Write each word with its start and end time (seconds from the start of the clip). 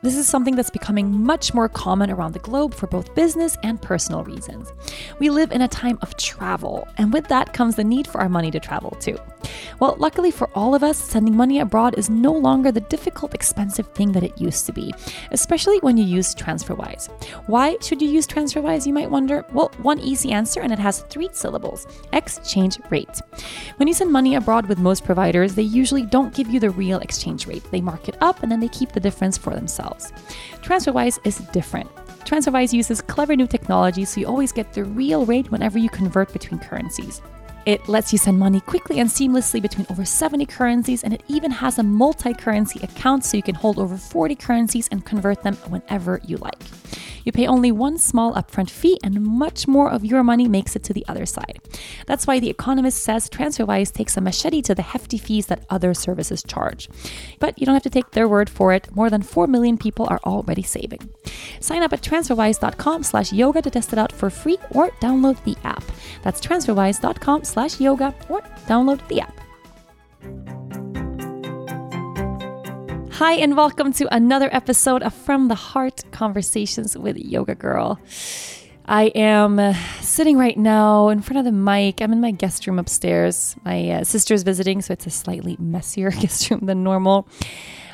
This 0.00 0.16
is 0.16 0.28
something 0.28 0.54
that's 0.54 0.70
becoming 0.70 1.24
much 1.24 1.52
more 1.52 1.68
common 1.68 2.08
around 2.08 2.32
the 2.32 2.38
globe 2.38 2.72
for 2.72 2.86
both 2.86 3.16
business 3.16 3.58
and 3.64 3.82
personal 3.82 4.22
reasons. 4.22 4.72
We 5.18 5.28
live 5.28 5.50
in 5.50 5.62
a 5.62 5.68
time 5.68 5.98
of 6.02 6.16
travel, 6.16 6.86
and 6.98 7.12
with 7.12 7.26
that 7.28 7.52
comes 7.52 7.74
the 7.74 7.82
need 7.82 8.06
for 8.06 8.20
our 8.20 8.28
money 8.28 8.52
to 8.52 8.60
travel 8.60 8.92
too. 9.00 9.18
Well, 9.80 9.96
luckily 9.98 10.30
for 10.30 10.50
all 10.54 10.76
of 10.76 10.84
us, 10.84 10.98
sending 10.98 11.36
money 11.36 11.58
abroad 11.58 11.98
is 11.98 12.08
no 12.08 12.32
longer 12.32 12.70
the 12.70 12.80
difficult, 12.82 13.34
expensive 13.34 13.88
thing 13.88 14.12
that 14.12 14.22
it 14.22 14.40
used 14.40 14.66
to 14.66 14.72
be, 14.72 14.94
especially 15.32 15.78
when 15.78 15.96
you 15.96 16.04
use 16.04 16.32
TransferWise. 16.32 17.10
Why 17.48 17.76
should 17.80 18.00
you 18.00 18.08
use 18.08 18.26
TransferWise, 18.26 18.86
you 18.86 18.92
might 18.92 19.10
wonder? 19.10 19.44
Well, 19.52 19.72
one 19.82 19.98
easy 19.98 20.30
answer, 20.30 20.60
and 20.60 20.72
it 20.72 20.78
has 20.78 21.00
three 21.02 21.28
syllables 21.32 21.88
exchange 22.12 22.78
rate. 22.90 23.20
When 23.78 23.88
you 23.88 23.94
send 23.94 24.12
money 24.12 24.36
abroad 24.36 24.66
with 24.66 24.78
most 24.78 25.04
providers, 25.04 25.56
they 25.56 25.62
usually 25.62 26.02
don't 26.02 26.34
give 26.34 26.48
you 26.48 26.60
the 26.60 26.70
real 26.70 27.00
exchange 27.00 27.48
rate. 27.48 27.64
They 27.72 27.80
mark 27.80 28.08
it 28.08 28.16
up 28.20 28.44
and 28.44 28.52
then 28.52 28.60
they 28.60 28.68
keep 28.68 28.92
the 28.92 29.00
difference 29.00 29.36
for 29.36 29.54
themselves. 29.54 29.87
TransferWise 30.62 31.18
is 31.24 31.38
different. 31.52 31.90
TransferWise 32.24 32.72
uses 32.72 33.00
clever 33.00 33.34
new 33.34 33.46
technology 33.46 34.04
so 34.04 34.20
you 34.20 34.26
always 34.26 34.52
get 34.52 34.72
the 34.72 34.84
real 34.84 35.24
rate 35.24 35.50
whenever 35.50 35.78
you 35.78 35.88
convert 35.88 36.32
between 36.32 36.60
currencies. 36.60 37.22
It 37.68 37.86
lets 37.86 38.12
you 38.12 38.18
send 38.18 38.38
money 38.38 38.60
quickly 38.60 38.98
and 38.98 39.10
seamlessly 39.10 39.60
between 39.60 39.86
over 39.90 40.02
70 40.02 40.46
currencies, 40.46 41.04
and 41.04 41.12
it 41.12 41.22
even 41.28 41.50
has 41.50 41.78
a 41.78 41.82
multi 41.82 42.32
currency 42.32 42.80
account 42.82 43.26
so 43.26 43.36
you 43.36 43.42
can 43.42 43.56
hold 43.56 43.78
over 43.78 43.98
40 43.98 44.36
currencies 44.36 44.88
and 44.88 45.04
convert 45.04 45.42
them 45.42 45.54
whenever 45.68 46.18
you 46.24 46.38
like. 46.38 46.62
You 47.24 47.32
pay 47.32 47.46
only 47.46 47.70
one 47.70 47.98
small 47.98 48.32
upfront 48.32 48.70
fee, 48.70 48.98
and 49.04 49.20
much 49.20 49.68
more 49.68 49.90
of 49.90 50.02
your 50.02 50.24
money 50.24 50.48
makes 50.48 50.74
it 50.76 50.82
to 50.84 50.94
the 50.94 51.04
other 51.08 51.26
side. 51.26 51.60
That's 52.06 52.26
why 52.26 52.40
The 52.40 52.48
Economist 52.48 53.02
says 53.02 53.28
TransferWise 53.28 53.92
takes 53.92 54.16
a 54.16 54.22
machete 54.22 54.62
to 54.62 54.74
the 54.74 54.80
hefty 54.80 55.18
fees 55.18 55.48
that 55.48 55.66
other 55.68 55.92
services 55.92 56.42
charge. 56.42 56.88
But 57.38 57.58
you 57.58 57.66
don't 57.66 57.74
have 57.74 57.82
to 57.82 57.90
take 57.90 58.12
their 58.12 58.28
word 58.28 58.48
for 58.48 58.72
it. 58.72 58.88
More 58.96 59.10
than 59.10 59.20
4 59.20 59.46
million 59.46 59.76
people 59.76 60.06
are 60.08 60.20
already 60.24 60.62
saving. 60.62 61.10
Sign 61.60 61.82
up 61.82 61.92
at 61.92 62.00
transferwise.com 62.00 63.02
slash 63.02 63.30
yoga 63.30 63.60
to 63.60 63.70
test 63.70 63.92
it 63.92 63.98
out 63.98 64.10
for 64.10 64.30
free 64.30 64.56
or 64.70 64.88
download 65.02 65.44
the 65.44 65.56
app. 65.64 65.84
That's 66.22 66.40
transferwise.com 66.40 67.44
slash 67.44 67.57
yoga 67.66 68.14
or 68.28 68.40
download 68.68 69.06
the 69.08 69.20
app. 69.20 69.34
Hi, 73.14 73.32
and 73.32 73.56
welcome 73.56 73.92
to 73.94 74.14
another 74.14 74.48
episode 74.52 75.02
of 75.02 75.12
From 75.12 75.48
the 75.48 75.56
Heart 75.56 76.04
Conversations 76.12 76.96
with 76.96 77.16
Yoga 77.16 77.56
Girl. 77.56 77.98
I 78.86 79.06
am 79.06 79.58
uh, 79.58 79.74
sitting 80.00 80.38
right 80.38 80.56
now 80.56 81.08
in 81.08 81.20
front 81.20 81.38
of 81.38 81.44
the 81.44 81.50
mic. 81.50 82.00
I'm 82.00 82.12
in 82.12 82.20
my 82.20 82.30
guest 82.30 82.64
room 82.68 82.78
upstairs. 82.78 83.56
My 83.64 83.90
uh, 83.90 84.04
sister's 84.04 84.44
visiting, 84.44 84.80
so 84.80 84.92
it's 84.92 85.06
a 85.06 85.10
slightly 85.10 85.56
messier 85.58 86.10
guest 86.22 86.48
room 86.48 86.60
than 86.62 86.84
normal. 86.84 87.26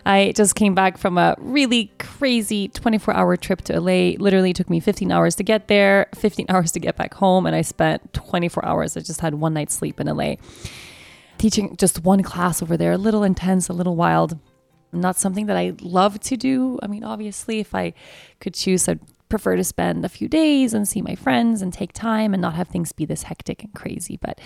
I 0.07 0.33
just 0.33 0.55
came 0.55 0.75
back 0.75 0.99
from 0.99 1.17
a 1.17 1.35
really 1.39 1.91
crazy 1.99 2.69
24 2.69 3.15
hour 3.15 3.37
trip 3.37 3.63
to 3.63 3.81
LA. 3.81 4.17
Literally 4.19 4.53
took 4.53 4.69
me 4.69 4.81
15 4.81 5.11
hours 5.11 5.35
to 5.37 5.43
get 5.43 5.69
there, 5.69 6.09
15 6.15 6.47
hours 6.51 6.73
to 6.73 6.81
get 6.81 6.97
back 6.97 7.15
home, 7.15 7.47
and 7.47 7.57
I 7.57 7.63
spent 7.63 8.13
24 8.13 8.65
hours. 8.65 8.97
I 8.97 9.01
just 9.01 9.21
had 9.21 9.35
one 9.35 9.55
night's 9.55 9.75
sleep 9.75 10.01
in 10.01 10.07
LA. 10.07 10.35
Teaching 11.39 11.77
just 11.77 12.05
one 12.05 12.23
class 12.23 12.63
over 12.63 12.77
there, 12.77 12.93
a 12.93 12.99
little 12.99 13.23
intense, 13.23 13.69
a 13.69 13.73
little 13.73 13.97
wild 13.97 14.39
not 14.95 15.17
something 15.17 15.47
that 15.47 15.57
I 15.57 15.75
love 15.81 16.21
to 16.21 16.37
do. 16.37 16.79
I 16.83 16.87
mean, 16.87 17.05
obviously, 17.05 17.61
if 17.61 17.75
I 17.75 17.95
could 18.41 18.55
choose, 18.55 18.89
I'd 18.89 19.01
prefer 19.34 19.56
to 19.56 19.65
spend 19.65 20.05
a 20.05 20.09
few 20.09 20.28
days 20.28 20.75
and 20.75 20.87
see 20.87 21.03
my 21.03 21.17
friends 21.17 21.61
and 21.61 21.72
take 21.72 21.93
time 21.93 22.33
and 22.34 22.41
not 22.41 22.55
have 22.55 22.69
things 22.69 22.93
be 22.93 23.05
this 23.05 23.25
hectic 23.25 23.65
and 23.65 23.75
crazy. 23.75 24.17
But 24.17 24.41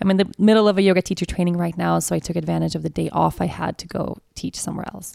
I'm 0.00 0.10
in 0.10 0.16
the 0.16 0.28
middle 0.40 0.66
of 0.66 0.76
a 0.76 0.82
yoga 0.82 1.02
teacher 1.02 1.24
training 1.24 1.56
right 1.56 1.78
now, 1.78 2.00
so 2.00 2.16
I 2.16 2.18
took 2.18 2.34
advantage 2.34 2.74
of 2.74 2.82
the 2.82 2.88
day 2.88 3.08
off 3.10 3.40
I 3.40 3.46
had 3.46 3.78
to 3.78 3.86
go 3.86 4.16
teach 4.34 4.58
somewhere 4.58 4.86
else. 4.92 5.14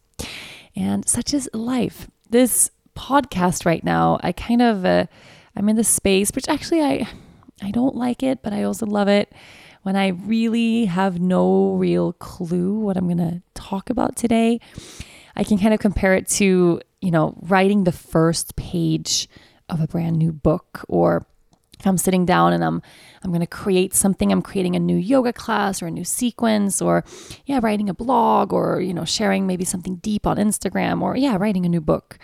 And 0.74 1.06
such 1.06 1.34
is 1.34 1.50
life. 1.54 2.08
This 2.30 2.72
podcast 2.96 3.66
right 3.66 3.84
now, 3.84 4.22
I 4.24 4.32
kind 4.32 4.62
of, 4.62 4.86
uh, 4.86 5.08
I'm 5.54 5.68
in 5.68 5.76
this 5.76 5.90
space, 5.90 6.32
which 6.34 6.48
actually 6.48 6.82
I, 6.82 7.10
I 7.62 7.72
don't 7.72 7.96
like 7.96 8.24
it, 8.24 8.42
but 8.42 8.54
I 8.54 8.64
also 8.64 8.86
love 8.86 9.10
it 9.10 9.34
when 9.82 9.98
I 9.98 10.08
really 10.08 10.86
have 10.86 11.20
no 11.20 11.74
real 11.74 12.14
clue 12.14 12.80
what 12.80 12.96
I'm 12.96 13.06
going 13.06 13.18
to 13.18 13.42
talk 13.54 13.90
about 13.90 14.16
today, 14.16 14.62
I 15.36 15.44
can 15.44 15.58
kind 15.58 15.74
of 15.74 15.80
compare 15.82 16.16
it 16.16 16.28
to, 16.40 16.82
you 17.02 17.12
know, 17.12 17.36
writing 17.42 17.84
the 17.84 17.92
first 17.92 18.56
page 18.56 19.30
of 19.70 19.80
a 19.80 19.88
brand 19.88 20.18
new 20.18 20.32
book 20.32 20.84
or 20.88 21.26
if 21.80 21.88
I'm 21.88 21.98
sitting 21.98 22.26
down 22.26 22.52
and 22.52 22.64
I'm 22.64 22.82
I'm 23.24 23.32
going 23.32 23.42
to 23.42 23.48
create 23.48 23.94
something, 23.94 24.32
I'm 24.32 24.42
creating 24.42 24.76
a 24.76 24.80
new 24.80 24.98
yoga 24.98 25.32
class 25.32 25.82
or 25.82 25.88
a 25.88 25.92
new 25.92 26.04
sequence 26.04 26.82
or 26.82 27.06
yeah, 27.46 27.60
writing 27.62 27.90
a 27.90 27.94
blog 27.94 28.52
or 28.52 28.82
you 28.82 28.94
know, 28.94 29.06
sharing 29.06 29.48
maybe 29.48 29.64
something 29.64 29.96
deep 29.98 30.28
on 30.28 30.38
Instagram 30.38 31.02
or 31.02 31.16
yeah, 31.16 31.38
writing 31.38 31.66
a 31.66 31.70
new 31.70 31.82
book. 31.82 32.18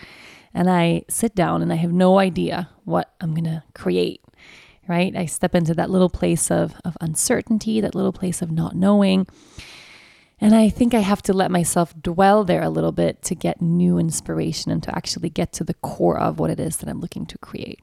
And 0.54 0.70
I 0.70 1.04
sit 1.10 1.36
down 1.36 1.62
and 1.62 1.72
I 1.72 1.76
have 1.76 1.92
no 1.92 2.18
idea 2.18 2.70
what 2.84 3.14
I'm 3.22 3.34
going 3.34 3.46
to 3.46 3.64
create 3.74 4.22
right? 4.88 5.16
I 5.16 5.26
step 5.26 5.56
into 5.56 5.74
that 5.74 5.90
little 5.90 6.10
place 6.10 6.52
of, 6.52 6.76
of 6.86 6.98
uncertainty, 7.02 7.82
that 7.82 7.96
little 7.96 8.14
place 8.14 8.42
of 8.42 8.52
not 8.52 8.76
knowing. 8.76 9.28
And 10.40 10.54
I 10.54 10.70
think 10.70 10.94
I 10.94 11.00
have 11.00 11.22
to 11.24 11.34
let 11.34 11.50
myself 11.50 11.94
dwell 12.02 12.44
there 12.44 12.62
a 12.62 12.70
little 12.70 12.92
bit 12.92 13.22
to 13.24 13.36
get 13.36 13.62
new 13.62 13.98
inspiration 13.98 14.72
and 14.72 14.84
to 14.84 14.96
actually 14.96 15.30
get 15.30 15.54
to 15.54 15.64
the 15.64 15.74
core 15.76 16.20
of 16.20 16.40
what 16.40 16.50
it 16.50 16.60
is 16.60 16.78
that 16.78 16.90
I'm 16.90 17.00
looking 17.00 17.26
to 17.28 17.38
create. 17.38 17.80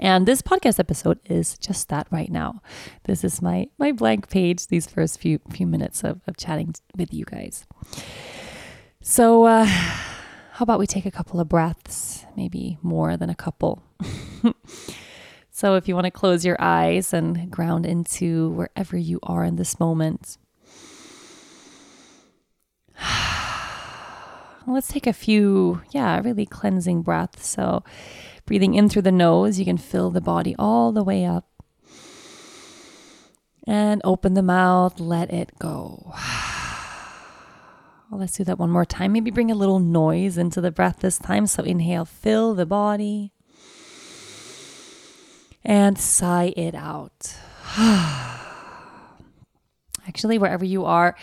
And 0.00 0.26
this 0.26 0.40
podcast 0.40 0.78
episode 0.78 1.18
is 1.26 1.58
just 1.58 1.88
that 1.88 2.06
right 2.10 2.30
now. 2.30 2.62
This 3.04 3.24
is 3.24 3.42
my 3.42 3.68
my 3.78 3.92
blank 3.92 4.30
page, 4.30 4.68
these 4.68 4.86
first 4.86 5.20
few 5.20 5.38
few 5.50 5.66
minutes 5.66 6.02
of, 6.02 6.22
of 6.26 6.38
chatting 6.38 6.74
with 6.96 7.12
you 7.12 7.26
guys. 7.26 7.66
So 9.02 9.44
uh, 9.44 9.66
how 9.66 10.62
about 10.62 10.78
we 10.78 10.86
take 10.86 11.04
a 11.04 11.10
couple 11.10 11.40
of 11.40 11.48
breaths, 11.48 12.24
maybe 12.36 12.78
more 12.80 13.16
than 13.18 13.28
a 13.28 13.34
couple. 13.34 13.82
So 15.54 15.76
if 15.76 15.86
you 15.86 15.94
want 15.94 16.06
to 16.06 16.10
close 16.10 16.46
your 16.46 16.56
eyes 16.58 17.12
and 17.12 17.50
ground 17.50 17.84
into 17.84 18.48
wherever 18.50 18.96
you 18.96 19.20
are 19.22 19.44
in 19.44 19.56
this 19.56 19.78
moment, 19.78 20.38
let's 24.66 24.88
take 24.88 25.06
a 25.06 25.12
few, 25.12 25.82
yeah, 25.90 26.20
really 26.20 26.46
cleansing 26.46 27.02
breaths. 27.02 27.46
So, 27.46 27.84
breathing 28.46 28.74
in 28.74 28.88
through 28.88 29.02
the 29.02 29.12
nose, 29.12 29.58
you 29.58 29.64
can 29.64 29.78
fill 29.78 30.10
the 30.10 30.20
body 30.20 30.54
all 30.58 30.92
the 30.92 31.04
way 31.04 31.24
up. 31.24 31.48
And 33.66 34.00
open 34.04 34.34
the 34.34 34.42
mouth, 34.42 34.98
let 34.98 35.32
it 35.32 35.58
go. 35.58 36.14
Well, 38.10 38.20
let's 38.20 38.36
do 38.36 38.44
that 38.44 38.58
one 38.58 38.68
more 38.68 38.84
time. 38.84 39.12
Maybe 39.12 39.30
bring 39.30 39.50
a 39.50 39.54
little 39.54 39.78
noise 39.78 40.36
into 40.36 40.60
the 40.60 40.70
breath 40.70 40.98
this 41.00 41.16
time. 41.16 41.46
So, 41.46 41.62
inhale, 41.62 42.04
fill 42.04 42.54
the 42.54 42.66
body, 42.66 43.32
and 45.64 45.98
sigh 45.98 46.52
it 46.54 46.74
out. 46.74 47.38
Actually, 50.06 50.36
wherever 50.36 50.64
you 50.64 50.84
are, 50.84 51.16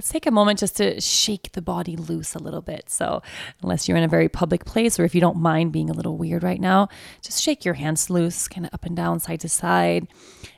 let's 0.00 0.08
take 0.08 0.24
a 0.24 0.30
moment 0.30 0.58
just 0.58 0.78
to 0.78 0.98
shake 0.98 1.52
the 1.52 1.60
body 1.60 1.94
loose 1.94 2.34
a 2.34 2.38
little 2.38 2.62
bit. 2.62 2.88
So, 2.88 3.20
unless 3.62 3.86
you're 3.86 3.98
in 3.98 4.02
a 4.02 4.08
very 4.08 4.30
public 4.30 4.64
place 4.64 4.98
or 4.98 5.04
if 5.04 5.14
you 5.14 5.20
don't 5.20 5.36
mind 5.36 5.72
being 5.72 5.90
a 5.90 5.92
little 5.92 6.16
weird 6.16 6.42
right 6.42 6.58
now, 6.58 6.88
just 7.20 7.42
shake 7.42 7.66
your 7.66 7.74
hands 7.74 8.08
loose, 8.08 8.48
kind 8.48 8.64
of 8.64 8.72
up 8.72 8.86
and 8.86 8.96
down, 8.96 9.20
side 9.20 9.40
to 9.40 9.48
side, 9.50 10.08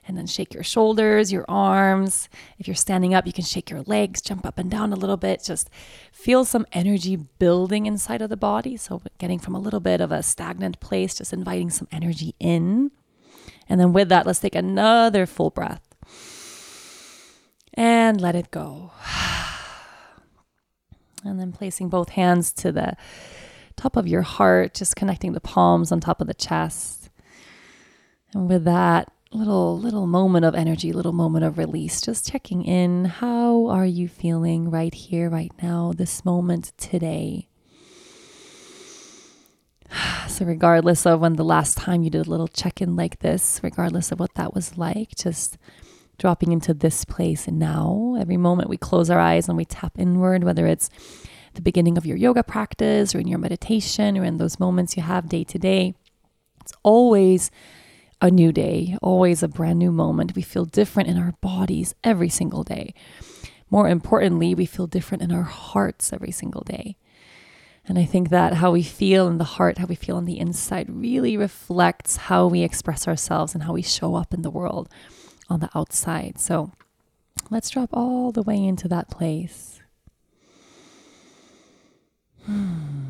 and 0.06 0.16
then 0.16 0.28
shake 0.28 0.54
your 0.54 0.62
shoulders, 0.62 1.32
your 1.32 1.44
arms. 1.48 2.28
If 2.60 2.68
you're 2.68 2.76
standing 2.76 3.14
up, 3.14 3.26
you 3.26 3.32
can 3.32 3.42
shake 3.42 3.68
your 3.68 3.82
legs, 3.82 4.22
jump 4.22 4.46
up 4.46 4.60
and 4.60 4.70
down 4.70 4.92
a 4.92 4.96
little 4.96 5.16
bit. 5.16 5.42
Just 5.42 5.68
feel 6.12 6.44
some 6.44 6.64
energy 6.70 7.16
building 7.16 7.86
inside 7.86 8.22
of 8.22 8.30
the 8.30 8.36
body. 8.36 8.76
So, 8.76 9.02
getting 9.18 9.40
from 9.40 9.56
a 9.56 9.60
little 9.60 9.80
bit 9.80 10.00
of 10.00 10.12
a 10.12 10.22
stagnant 10.22 10.78
place, 10.78 11.16
just 11.16 11.32
inviting 11.32 11.70
some 11.70 11.88
energy 11.90 12.36
in. 12.38 12.92
And 13.68 13.80
then 13.80 13.92
with 13.92 14.08
that, 14.10 14.24
let's 14.24 14.38
take 14.38 14.54
another 14.54 15.26
full 15.26 15.50
breath 15.50 15.82
and 17.74 18.20
let 18.20 18.36
it 18.36 18.52
go. 18.52 18.92
And 21.24 21.38
then 21.38 21.52
placing 21.52 21.88
both 21.88 22.10
hands 22.10 22.52
to 22.54 22.72
the 22.72 22.96
top 23.76 23.96
of 23.96 24.08
your 24.08 24.22
heart, 24.22 24.74
just 24.74 24.96
connecting 24.96 25.32
the 25.32 25.40
palms 25.40 25.92
on 25.92 26.00
top 26.00 26.20
of 26.20 26.26
the 26.26 26.34
chest. 26.34 27.10
And 28.34 28.48
with 28.48 28.64
that 28.64 29.12
little 29.32 29.78
little 29.78 30.06
moment 30.06 30.44
of 30.44 30.54
energy, 30.54 30.92
little 30.92 31.12
moment 31.12 31.44
of 31.44 31.58
release, 31.58 32.00
just 32.00 32.30
checking 32.30 32.64
in, 32.64 33.06
how 33.06 33.66
are 33.66 33.86
you 33.86 34.08
feeling 34.08 34.70
right 34.70 34.94
here 34.94 35.30
right 35.30 35.52
now, 35.62 35.92
this 35.96 36.24
moment 36.24 36.72
today? 36.76 37.48
So 40.28 40.46
regardless 40.46 41.04
of 41.04 41.20
when 41.20 41.34
the 41.34 41.44
last 41.44 41.76
time 41.76 42.02
you 42.02 42.08
did 42.08 42.26
a 42.26 42.30
little 42.30 42.48
check-in 42.48 42.96
like 42.96 43.18
this, 43.18 43.60
regardless 43.62 44.10
of 44.12 44.18
what 44.18 44.32
that 44.34 44.54
was 44.54 44.78
like, 44.78 45.10
just 45.14 45.58
dropping 46.22 46.52
into 46.52 46.72
this 46.72 47.04
place 47.04 47.48
now. 47.48 48.14
Every 48.16 48.36
moment 48.36 48.68
we 48.70 48.76
close 48.76 49.10
our 49.10 49.18
eyes 49.18 49.48
and 49.48 49.56
we 49.56 49.64
tap 49.64 49.98
inward, 49.98 50.44
whether 50.44 50.68
it's 50.68 50.88
the 51.54 51.60
beginning 51.60 51.98
of 51.98 52.06
your 52.06 52.16
yoga 52.16 52.44
practice 52.44 53.12
or 53.12 53.18
in 53.18 53.26
your 53.26 53.40
meditation 53.40 54.16
or 54.16 54.22
in 54.22 54.36
those 54.36 54.60
moments 54.60 54.96
you 54.96 55.02
have 55.02 55.28
day 55.28 55.42
to 55.42 55.58
day, 55.58 55.96
it's 56.60 56.72
always 56.84 57.50
a 58.20 58.30
new 58.30 58.52
day, 58.52 58.96
always 59.02 59.42
a 59.42 59.48
brand 59.48 59.80
new 59.80 59.90
moment. 59.90 60.36
We 60.36 60.42
feel 60.42 60.64
different 60.64 61.08
in 61.08 61.18
our 61.18 61.32
bodies 61.40 61.92
every 62.04 62.28
single 62.28 62.62
day. 62.62 62.94
More 63.68 63.88
importantly, 63.88 64.54
we 64.54 64.64
feel 64.64 64.86
different 64.86 65.24
in 65.24 65.32
our 65.32 65.42
hearts 65.42 66.12
every 66.12 66.30
single 66.30 66.62
day. 66.62 66.96
And 67.84 67.98
I 67.98 68.04
think 68.04 68.28
that 68.28 68.54
how 68.54 68.70
we 68.70 68.84
feel 68.84 69.26
in 69.26 69.38
the 69.38 69.52
heart, 69.58 69.78
how 69.78 69.86
we 69.86 69.96
feel 69.96 70.18
on 70.18 70.26
the 70.26 70.38
inside, 70.38 70.86
really 70.88 71.36
reflects 71.36 72.16
how 72.16 72.46
we 72.46 72.62
express 72.62 73.08
ourselves 73.08 73.54
and 73.54 73.64
how 73.64 73.72
we 73.72 73.82
show 73.82 74.14
up 74.14 74.32
in 74.32 74.42
the 74.42 74.52
world 74.52 74.88
on 75.48 75.60
the 75.60 75.70
outside. 75.74 76.38
So 76.38 76.72
let's 77.50 77.70
drop 77.70 77.90
all 77.92 78.32
the 78.32 78.42
way 78.42 78.64
into 78.64 78.88
that 78.88 79.10
place. 79.10 79.80
Hmm. 82.44 83.02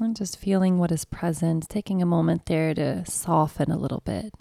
I'm 0.00 0.14
just 0.14 0.38
feeling 0.38 0.78
what 0.78 0.90
is 0.90 1.04
present, 1.04 1.68
taking 1.68 2.02
a 2.02 2.06
moment 2.06 2.46
there 2.46 2.74
to 2.74 3.04
soften 3.04 3.70
a 3.70 3.78
little 3.78 4.02
bit. 4.04 4.34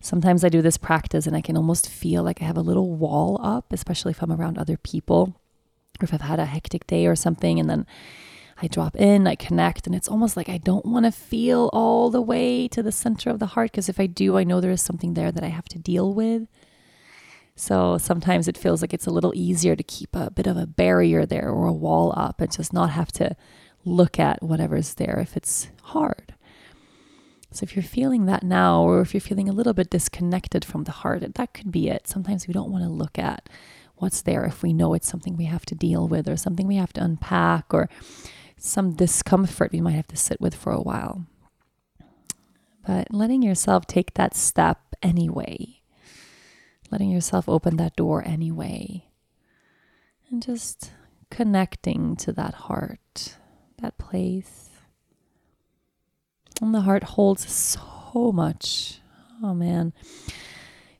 Sometimes 0.00 0.44
I 0.44 0.50
do 0.50 0.62
this 0.62 0.76
practice 0.76 1.26
and 1.26 1.34
I 1.34 1.40
can 1.40 1.56
almost 1.56 1.88
feel 1.88 2.22
like 2.22 2.40
I 2.40 2.44
have 2.44 2.56
a 2.56 2.62
little 2.62 2.90
wall 2.94 3.40
up, 3.42 3.72
especially 3.72 4.10
if 4.10 4.22
I'm 4.22 4.30
around 4.30 4.58
other 4.58 4.76
people 4.76 5.34
or 6.00 6.04
if 6.04 6.14
I've 6.14 6.20
had 6.20 6.38
a 6.38 6.44
hectic 6.44 6.86
day 6.86 7.06
or 7.06 7.16
something. 7.16 7.58
And 7.58 7.68
then 7.68 7.86
I 8.64 8.68
drop 8.68 8.96
in, 8.96 9.26
I 9.26 9.34
connect, 9.34 9.86
and 9.86 9.94
it's 9.94 10.08
almost 10.08 10.36
like 10.36 10.48
I 10.48 10.58
don't 10.58 10.86
want 10.86 11.04
to 11.06 11.12
feel 11.12 11.70
all 11.72 12.10
the 12.10 12.22
way 12.22 12.66
to 12.68 12.82
the 12.82 12.92
center 12.92 13.30
of 13.30 13.38
the 13.38 13.46
heart 13.46 13.70
because 13.70 13.88
if 13.88 14.00
I 14.00 14.06
do, 14.06 14.36
I 14.36 14.44
know 14.44 14.60
there 14.60 14.70
is 14.70 14.82
something 14.82 15.14
there 15.14 15.30
that 15.30 15.44
I 15.44 15.48
have 15.48 15.68
to 15.68 15.78
deal 15.78 16.12
with. 16.14 16.48
So 17.56 17.98
sometimes 17.98 18.48
it 18.48 18.58
feels 18.58 18.80
like 18.80 18.92
it's 18.92 19.06
a 19.06 19.12
little 19.12 19.32
easier 19.34 19.76
to 19.76 19.82
keep 19.82 20.16
a 20.16 20.30
bit 20.30 20.46
of 20.46 20.56
a 20.56 20.66
barrier 20.66 21.24
there 21.24 21.50
or 21.50 21.66
a 21.66 21.72
wall 21.72 22.12
up 22.16 22.40
and 22.40 22.50
just 22.50 22.72
not 22.72 22.90
have 22.90 23.12
to 23.12 23.36
look 23.84 24.18
at 24.18 24.42
whatever's 24.42 24.94
there 24.94 25.18
if 25.20 25.36
it's 25.36 25.68
hard. 25.82 26.34
So 27.52 27.62
if 27.62 27.76
you're 27.76 27.84
feeling 27.84 28.26
that 28.26 28.42
now, 28.42 28.82
or 28.82 29.00
if 29.00 29.14
you're 29.14 29.20
feeling 29.20 29.48
a 29.48 29.52
little 29.52 29.74
bit 29.74 29.90
disconnected 29.90 30.64
from 30.64 30.84
the 30.84 30.90
heart, 30.90 31.34
that 31.34 31.54
could 31.54 31.70
be 31.70 31.88
it. 31.88 32.08
Sometimes 32.08 32.48
we 32.48 32.54
don't 32.54 32.72
want 32.72 32.82
to 32.82 32.90
look 32.90 33.16
at 33.16 33.48
what's 33.96 34.22
there 34.22 34.44
if 34.44 34.62
we 34.62 34.72
know 34.72 34.92
it's 34.94 35.06
something 35.06 35.36
we 35.36 35.44
have 35.44 35.64
to 35.66 35.76
deal 35.76 36.08
with 36.08 36.28
or 36.28 36.36
something 36.36 36.66
we 36.66 36.76
have 36.76 36.92
to 36.94 37.04
unpack 37.04 37.72
or 37.72 37.88
some 38.56 38.92
discomfort 38.94 39.72
we 39.72 39.80
might 39.80 39.92
have 39.92 40.08
to 40.08 40.16
sit 40.16 40.40
with 40.40 40.54
for 40.54 40.72
a 40.72 40.80
while. 40.80 41.26
But 42.86 43.12
letting 43.12 43.42
yourself 43.42 43.86
take 43.86 44.14
that 44.14 44.34
step 44.34 44.78
anyway, 45.02 45.80
letting 46.90 47.10
yourself 47.10 47.48
open 47.48 47.76
that 47.76 47.96
door 47.96 48.22
anyway, 48.26 49.06
and 50.30 50.42
just 50.42 50.92
connecting 51.30 52.16
to 52.16 52.32
that 52.32 52.54
heart, 52.54 53.36
that 53.80 53.98
place. 53.98 54.70
And 56.60 56.74
the 56.74 56.82
heart 56.82 57.04
holds 57.04 57.50
so 57.50 58.32
much. 58.32 59.00
Oh 59.42 59.54
man. 59.54 59.92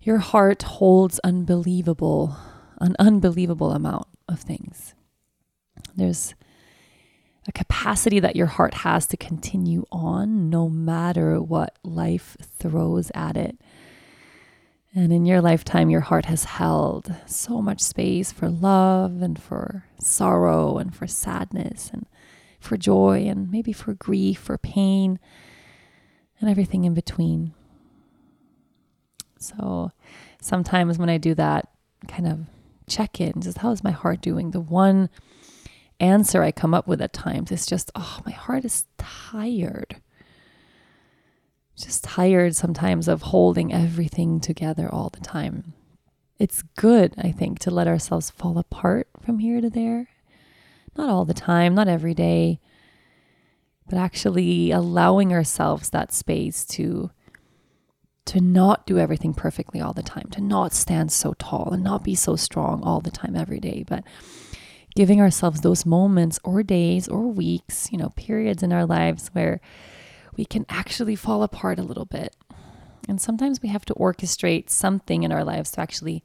Your 0.00 0.18
heart 0.18 0.62
holds 0.64 1.18
unbelievable, 1.20 2.36
an 2.78 2.94
unbelievable 2.98 3.70
amount 3.70 4.06
of 4.28 4.40
things. 4.40 4.94
There's 5.96 6.34
a 7.46 7.52
capacity 7.52 8.20
that 8.20 8.36
your 8.36 8.46
heart 8.46 8.74
has 8.74 9.06
to 9.06 9.16
continue 9.16 9.84
on 9.92 10.48
no 10.48 10.68
matter 10.68 11.40
what 11.40 11.76
life 11.82 12.36
throws 12.58 13.10
at 13.14 13.36
it. 13.36 13.58
And 14.94 15.12
in 15.12 15.26
your 15.26 15.40
lifetime, 15.40 15.90
your 15.90 16.02
heart 16.02 16.26
has 16.26 16.44
held 16.44 17.12
so 17.26 17.60
much 17.60 17.80
space 17.80 18.30
for 18.30 18.48
love 18.48 19.20
and 19.20 19.40
for 19.40 19.84
sorrow 19.98 20.78
and 20.78 20.94
for 20.94 21.06
sadness 21.06 21.90
and 21.92 22.06
for 22.60 22.76
joy 22.76 23.26
and 23.26 23.50
maybe 23.50 23.72
for 23.72 23.92
grief, 23.94 24.48
or 24.48 24.56
pain, 24.56 25.18
and 26.40 26.48
everything 26.48 26.84
in 26.84 26.94
between. 26.94 27.52
So 29.38 29.90
sometimes 30.40 30.96
when 30.96 31.10
I 31.10 31.18
do 31.18 31.34
that 31.34 31.68
kind 32.08 32.26
of 32.26 32.46
check 32.86 33.20
in, 33.20 33.42
just 33.42 33.58
how 33.58 33.70
is 33.70 33.84
my 33.84 33.90
heart 33.90 34.20
doing? 34.20 34.52
The 34.52 34.60
one 34.60 35.10
answer 36.00 36.42
I 36.42 36.52
come 36.52 36.74
up 36.74 36.86
with 36.86 37.00
at 37.00 37.12
times 37.12 37.52
is 37.52 37.66
just, 37.66 37.90
oh, 37.94 38.20
my 38.24 38.32
heart 38.32 38.64
is 38.64 38.86
tired. 38.98 39.96
Just 41.76 42.04
tired 42.04 42.54
sometimes 42.54 43.08
of 43.08 43.22
holding 43.22 43.72
everything 43.72 44.40
together 44.40 44.88
all 44.92 45.10
the 45.10 45.20
time. 45.20 45.74
It's 46.38 46.62
good, 46.76 47.14
I 47.18 47.32
think, 47.32 47.58
to 47.60 47.70
let 47.70 47.88
ourselves 47.88 48.30
fall 48.30 48.58
apart 48.58 49.08
from 49.20 49.38
here 49.38 49.60
to 49.60 49.70
there. 49.70 50.08
Not 50.96 51.08
all 51.08 51.24
the 51.24 51.34
time, 51.34 51.74
not 51.74 51.88
every 51.88 52.14
day, 52.14 52.60
but 53.88 53.98
actually 53.98 54.70
allowing 54.70 55.32
ourselves 55.32 55.90
that 55.90 56.12
space 56.12 56.64
to 56.66 57.10
to 58.26 58.40
not 58.40 58.86
do 58.86 58.98
everything 58.98 59.34
perfectly 59.34 59.82
all 59.82 59.92
the 59.92 60.02
time, 60.02 60.28
to 60.30 60.40
not 60.40 60.72
stand 60.72 61.12
so 61.12 61.34
tall 61.34 61.70
and 61.72 61.84
not 61.84 62.02
be 62.02 62.14
so 62.14 62.36
strong 62.36 62.82
all 62.82 63.00
the 63.02 63.10
time 63.10 63.36
every 63.36 63.60
day, 63.60 63.84
but 63.86 64.02
giving 64.94 65.20
ourselves 65.20 65.60
those 65.60 65.84
moments 65.84 66.38
or 66.44 66.62
days 66.62 67.08
or 67.08 67.26
weeks, 67.26 67.90
you 67.90 67.98
know, 67.98 68.10
periods 68.10 68.62
in 68.62 68.72
our 68.72 68.86
lives 68.86 69.28
where 69.32 69.60
we 70.36 70.44
can 70.44 70.64
actually 70.68 71.16
fall 71.16 71.42
apart 71.42 71.78
a 71.78 71.82
little 71.82 72.04
bit. 72.04 72.34
And 73.08 73.20
sometimes 73.20 73.60
we 73.60 73.68
have 73.68 73.84
to 73.86 73.94
orchestrate 73.94 74.70
something 74.70 75.22
in 75.22 75.32
our 75.32 75.44
lives 75.44 75.72
to 75.72 75.80
actually 75.80 76.22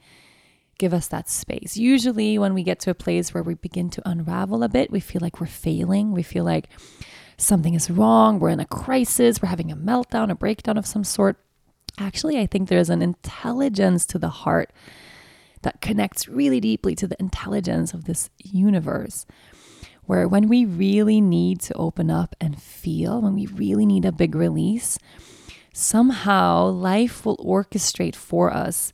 give 0.77 0.93
us 0.93 1.07
that 1.07 1.29
space. 1.29 1.75
Usually, 1.75 2.37
when 2.37 2.53
we 2.53 2.63
get 2.63 2.79
to 2.81 2.89
a 2.89 2.95
place 2.95 3.33
where 3.33 3.43
we 3.43 3.53
begin 3.55 3.89
to 3.91 4.09
unravel 4.09 4.63
a 4.63 4.69
bit, 4.69 4.91
we 4.91 5.01
feel 5.01 5.19
like 5.21 5.41
we're 5.41 5.47
failing. 5.47 6.13
We 6.13 6.23
feel 6.23 6.45
like 6.45 6.69
something 7.37 7.73
is 7.73 7.89
wrong. 7.89 8.39
We're 8.39 8.49
in 8.49 8.61
a 8.61 8.65
crisis. 8.65 9.41
We're 9.41 9.49
having 9.49 9.71
a 9.71 9.75
meltdown, 9.75 10.31
a 10.31 10.35
breakdown 10.35 10.77
of 10.77 10.87
some 10.87 11.03
sort. 11.03 11.37
Actually, 11.97 12.39
I 12.39 12.45
think 12.45 12.69
there's 12.69 12.89
an 12.89 13.01
intelligence 13.01 14.05
to 14.07 14.17
the 14.17 14.29
heart 14.29 14.71
that 15.61 15.81
connects 15.81 16.27
really 16.27 16.59
deeply 16.59 16.95
to 16.95 17.07
the 17.07 17.19
intelligence 17.19 17.93
of 17.93 18.05
this 18.05 18.29
universe. 18.37 19.25
Where 20.03 20.27
when 20.27 20.47
we 20.49 20.65
really 20.65 21.21
need 21.21 21.59
to 21.61 21.73
open 21.75 22.09
up 22.09 22.35
and 22.41 22.59
feel, 22.61 23.21
when 23.21 23.35
we 23.35 23.45
really 23.45 23.85
need 23.85 24.05
a 24.05 24.11
big 24.11 24.33
release, 24.33 24.97
somehow 25.71 26.65
life 26.67 27.25
will 27.25 27.37
orchestrate 27.37 28.15
for 28.15 28.51
us 28.51 28.91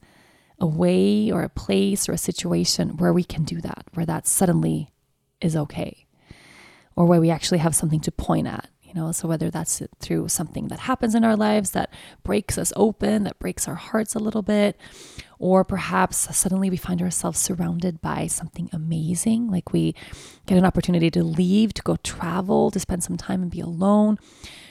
a 0.60 0.66
way 0.66 1.32
or 1.32 1.44
a 1.44 1.50
place 1.50 2.10
or 2.10 2.14
a 2.14 2.18
situation 2.18 2.98
where 2.98 3.14
we 3.14 3.24
can 3.24 3.44
do 3.44 3.62
that, 3.62 3.86
where 3.94 4.06
that 4.06 4.28
suddenly 4.28 4.90
is 5.40 5.56
okay. 5.56 6.06
or 6.96 7.06
where 7.06 7.20
we 7.20 7.30
actually 7.30 7.58
have 7.60 7.76
something 7.76 8.00
to 8.02 8.12
point 8.12 8.48
at. 8.48 8.70
You 8.82 8.94
know, 8.94 9.12
so 9.12 9.28
whether 9.28 9.50
that's 9.50 9.82
through 10.00 10.30
something 10.30 10.70
that 10.70 10.80
happens 10.80 11.16
in 11.16 11.26
our 11.26 11.36
lives 11.36 11.72
that 11.72 11.94
breaks 12.24 12.58
us 12.58 12.72
open, 12.78 13.24
that 13.26 13.40
breaks 13.40 13.68
our 13.68 13.76
hearts 13.76 14.16
a 14.16 14.20
little 14.20 14.42
bit, 14.42 14.80
or 15.40 15.64
perhaps 15.64 16.36
suddenly 16.36 16.70
we 16.70 16.78
find 16.78 17.02
ourselves 17.02 17.40
surrounded 17.40 18.02
by 18.02 18.28
something 18.28 18.70
amazing, 18.72 19.50
like 19.50 19.74
we 19.74 19.96
get 20.46 20.58
an 20.58 20.66
opportunity 20.66 21.10
to 21.12 21.24
leave, 21.24 21.74
to 21.74 21.82
go 21.82 21.98
travel, 21.98 22.72
to 22.72 22.80
spend 22.80 23.04
some 23.04 23.18
time 23.18 23.42
and 23.42 23.52
be 23.52 23.60
alone, 23.60 24.18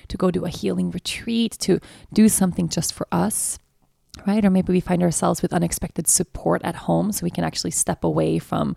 to 0.09 0.17
go 0.17 0.31
do 0.31 0.45
a 0.45 0.51
healing 0.51 0.91
retreat, 0.91 1.53
to 1.61 1.81
do 2.13 2.29
something 2.29 2.69
just 2.69 2.93
for 2.93 3.07
us 3.13 3.59
right? 4.27 4.45
Or 4.45 4.51
maybe 4.51 4.73
we 4.73 4.81
find 4.81 5.03
ourselves 5.03 5.43
with 5.43 5.53
unexpected 5.53 6.07
support 6.07 6.63
at 6.65 6.77
home 6.77 7.13
so 7.13 7.25
we 7.25 7.31
can 7.31 7.45
actually 7.45 7.73
step 7.73 8.05
away 8.05 8.39
from 8.39 8.77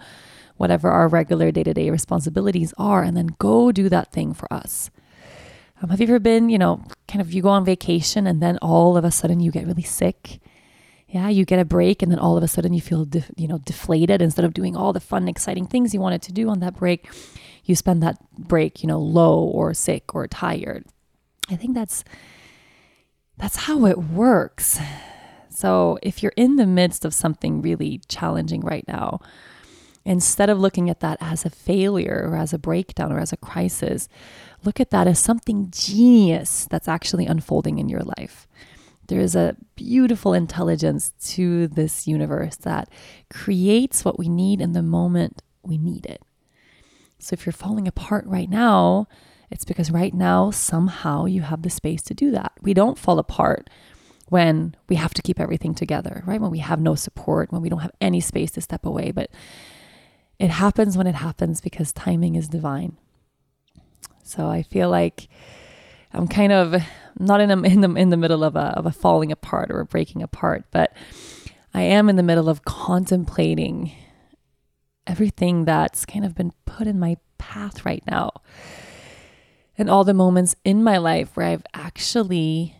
whatever 0.57 0.89
our 0.89 1.07
regular 1.07 1.51
day 1.51 1.63
to 1.63 1.73
day 1.73 1.89
responsibilities 1.89 2.73
are 2.77 3.03
and 3.03 3.15
then 3.15 3.35
go 3.37 3.71
do 3.71 3.89
that 3.89 4.11
thing 4.11 4.33
for 4.33 4.51
us. 4.51 4.89
Um, 5.81 5.89
have 5.89 6.01
you 6.01 6.07
ever 6.07 6.19
been, 6.19 6.49
you 6.49 6.57
know, 6.57 6.83
kind 7.07 7.21
of 7.21 7.31
you 7.31 7.43
go 7.43 7.49
on 7.49 7.63
vacation 7.63 8.25
and 8.25 8.41
then 8.41 8.57
all 8.61 8.97
of 8.97 9.05
a 9.05 9.11
sudden 9.11 9.39
you 9.39 9.51
get 9.51 9.67
really 9.67 9.83
sick? 9.83 10.39
Yeah, 11.07 11.29
you 11.29 11.45
get 11.45 11.59
a 11.59 11.65
break 11.65 12.01
and 12.01 12.11
then 12.11 12.19
all 12.19 12.37
of 12.37 12.43
a 12.43 12.47
sudden 12.47 12.73
you 12.73 12.81
feel, 12.81 13.05
def- 13.05 13.31
you 13.37 13.47
know, 13.47 13.59
deflated 13.59 14.21
instead 14.21 14.43
of 14.43 14.53
doing 14.53 14.75
all 14.75 14.91
the 14.91 14.99
fun, 14.99 15.27
exciting 15.27 15.65
things 15.65 15.93
you 15.93 16.01
wanted 16.01 16.21
to 16.23 16.33
do 16.33 16.49
on 16.49 16.59
that 16.59 16.75
break. 16.75 17.09
You 17.63 17.75
spend 17.75 18.03
that 18.03 18.17
break, 18.37 18.83
you 18.83 18.87
know, 18.87 18.99
low 18.99 19.39
or 19.43 19.73
sick 19.73 20.13
or 20.13 20.27
tired. 20.27 20.85
I 21.49 21.55
think 21.55 21.75
that's 21.75 22.03
that's 23.37 23.55
how 23.55 23.85
it 23.85 23.97
works. 23.97 24.79
So 25.49 25.97
if 26.01 26.21
you're 26.21 26.33
in 26.35 26.57
the 26.57 26.65
midst 26.65 27.05
of 27.05 27.13
something 27.13 27.61
really 27.61 28.01
challenging 28.07 28.61
right 28.61 28.87
now, 28.87 29.21
instead 30.05 30.49
of 30.49 30.59
looking 30.59 30.89
at 30.89 30.99
that 31.01 31.17
as 31.19 31.45
a 31.45 31.49
failure 31.49 32.27
or 32.29 32.35
as 32.35 32.53
a 32.53 32.59
breakdown 32.59 33.11
or 33.11 33.19
as 33.19 33.33
a 33.33 33.37
crisis, 33.37 34.07
look 34.63 34.79
at 34.79 34.91
that 34.91 35.07
as 35.07 35.19
something 35.19 35.69
genius 35.71 36.67
that's 36.69 36.87
actually 36.87 37.25
unfolding 37.25 37.79
in 37.79 37.89
your 37.89 38.01
life. 38.01 38.47
There 39.07 39.21
is 39.21 39.35
a 39.35 39.55
beautiful 39.75 40.33
intelligence 40.33 41.13
to 41.35 41.67
this 41.67 42.07
universe 42.07 42.57
that 42.57 42.89
creates 43.29 44.03
what 44.03 44.19
we 44.19 44.27
need 44.27 44.61
in 44.61 44.73
the 44.73 44.81
moment 44.81 45.41
we 45.63 45.77
need 45.77 46.05
it. 46.05 46.21
So 47.19 47.33
if 47.33 47.45
you're 47.45 47.53
falling 47.53 47.87
apart 47.87 48.25
right 48.27 48.49
now, 48.49 49.07
it's 49.49 49.65
because 49.65 49.91
right 49.91 50.13
now 50.13 50.51
somehow 50.51 51.25
you 51.25 51.41
have 51.41 51.61
the 51.61 51.69
space 51.69 52.01
to 52.03 52.13
do 52.13 52.31
that. 52.31 52.53
We 52.61 52.73
don't 52.73 52.99
fall 52.99 53.17
apart 53.17 53.69
when 54.29 54.75
we 54.89 54.97
have 54.97 55.13
to 55.13 55.21
keep 55.21 55.39
everything 55.39 55.73
together, 55.73 56.21
right? 56.25 56.41
When 56.41 56.51
we 56.51 56.59
have 56.59 56.81
no 56.81 56.95
support, 56.95 57.51
when 57.51 57.61
we 57.61 57.69
don't 57.69 57.79
have 57.79 57.95
any 58.01 58.19
space 58.19 58.51
to 58.51 58.61
step 58.61 58.85
away. 58.85 59.11
But 59.11 59.31
it 60.37 60.49
happens 60.49 60.97
when 60.97 61.07
it 61.07 61.15
happens 61.15 61.61
because 61.61 61.93
timing 61.93 62.35
is 62.35 62.49
divine. 62.49 62.97
So 64.23 64.47
I 64.47 64.63
feel 64.63 64.89
like 64.89 65.29
I'm 66.13 66.27
kind 66.27 66.51
of 66.51 66.81
not 67.19 67.41
in, 67.41 67.51
a, 67.51 67.61
in 67.61 67.81
the 67.81 67.93
in 67.95 68.09
the 68.09 68.17
middle 68.17 68.43
of 68.43 68.55
a 68.55 68.77
of 68.77 68.85
a 68.85 68.91
falling 68.91 69.31
apart 69.31 69.71
or 69.71 69.79
a 69.79 69.85
breaking 69.85 70.21
apart, 70.21 70.65
but 70.71 70.93
I 71.73 71.81
am 71.81 72.09
in 72.09 72.15
the 72.15 72.23
middle 72.23 72.49
of 72.49 72.65
contemplating 72.65 73.91
everything 75.05 75.65
that's 75.65 76.05
kind 76.05 76.25
of 76.25 76.35
been 76.35 76.51
put 76.65 76.87
in 76.87 76.99
my 76.99 77.17
path 77.37 77.85
right 77.85 78.03
now. 78.07 78.31
And 79.77 79.89
all 79.89 80.03
the 80.03 80.13
moments 80.13 80.55
in 80.65 80.83
my 80.83 80.97
life 80.97 81.35
where 81.35 81.45
I've 81.45 81.65
actually 81.73 82.75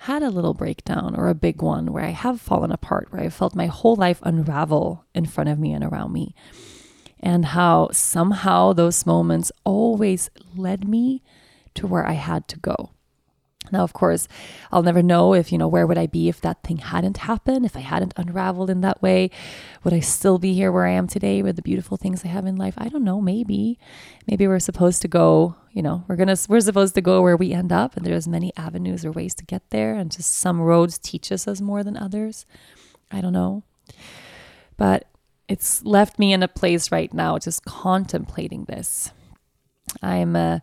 had 0.00 0.22
a 0.22 0.30
little 0.30 0.54
breakdown 0.54 1.14
or 1.14 1.28
a 1.28 1.34
big 1.34 1.62
one 1.62 1.92
where 1.92 2.04
I 2.04 2.10
have 2.10 2.40
fallen 2.40 2.72
apart, 2.72 3.08
where 3.10 3.22
I 3.22 3.28
felt 3.28 3.54
my 3.54 3.66
whole 3.66 3.96
life 3.96 4.18
unravel 4.22 5.04
in 5.14 5.26
front 5.26 5.50
of 5.50 5.58
me 5.58 5.72
and 5.72 5.84
around 5.84 6.12
me. 6.12 6.34
And 7.20 7.44
how 7.44 7.90
somehow 7.92 8.72
those 8.72 9.04
moments 9.04 9.52
always 9.64 10.30
led 10.56 10.88
me 10.88 11.22
to 11.74 11.86
where 11.86 12.06
I 12.06 12.12
had 12.12 12.48
to 12.48 12.58
go. 12.58 12.90
Now, 13.72 13.84
of 13.84 13.92
course, 13.92 14.26
I'll 14.72 14.82
never 14.82 15.02
know 15.02 15.34
if, 15.34 15.52
you 15.52 15.58
know, 15.58 15.68
where 15.68 15.86
would 15.86 15.98
I 15.98 16.06
be 16.06 16.28
if 16.28 16.40
that 16.40 16.62
thing 16.62 16.78
hadn't 16.78 17.18
happened, 17.18 17.64
if 17.66 17.76
I 17.76 17.80
hadn't 17.80 18.14
unraveled 18.16 18.70
in 18.70 18.80
that 18.80 19.02
way? 19.02 19.30
Would 19.84 19.92
I 19.92 20.00
still 20.00 20.38
be 20.38 20.54
here 20.54 20.72
where 20.72 20.86
I 20.86 20.92
am 20.92 21.06
today 21.06 21.42
with 21.42 21.56
the 21.56 21.62
beautiful 21.62 21.96
things 21.96 22.24
I 22.24 22.28
have 22.28 22.46
in 22.46 22.56
life? 22.56 22.74
I 22.78 22.88
don't 22.88 23.04
know, 23.04 23.20
maybe. 23.20 23.78
Maybe 24.26 24.48
we're 24.48 24.60
supposed 24.60 25.02
to 25.02 25.08
go, 25.08 25.56
you 25.72 25.82
know, 25.82 26.04
we're 26.08 26.16
going 26.16 26.34
to 26.34 26.46
we're 26.48 26.60
supposed 26.60 26.94
to 26.94 27.02
go 27.02 27.22
where 27.22 27.36
we 27.36 27.52
end 27.52 27.70
up 27.70 27.96
and 27.96 28.04
there's 28.04 28.26
many 28.26 28.52
avenues 28.56 29.04
or 29.04 29.12
ways 29.12 29.34
to 29.34 29.44
get 29.44 29.68
there 29.70 29.94
and 29.94 30.10
just 30.10 30.32
some 30.34 30.60
roads 30.60 30.98
teach 30.98 31.30
us 31.30 31.46
us 31.46 31.60
more 31.60 31.84
than 31.84 31.96
others. 31.96 32.46
I 33.10 33.20
don't 33.20 33.34
know. 33.34 33.62
But 34.76 35.06
it's 35.48 35.84
left 35.84 36.18
me 36.18 36.32
in 36.32 36.42
a 36.42 36.48
place 36.48 36.90
right 36.90 37.12
now 37.12 37.38
just 37.38 37.64
contemplating 37.64 38.64
this. 38.64 39.12
I'm 40.02 40.34
uh 40.34 40.60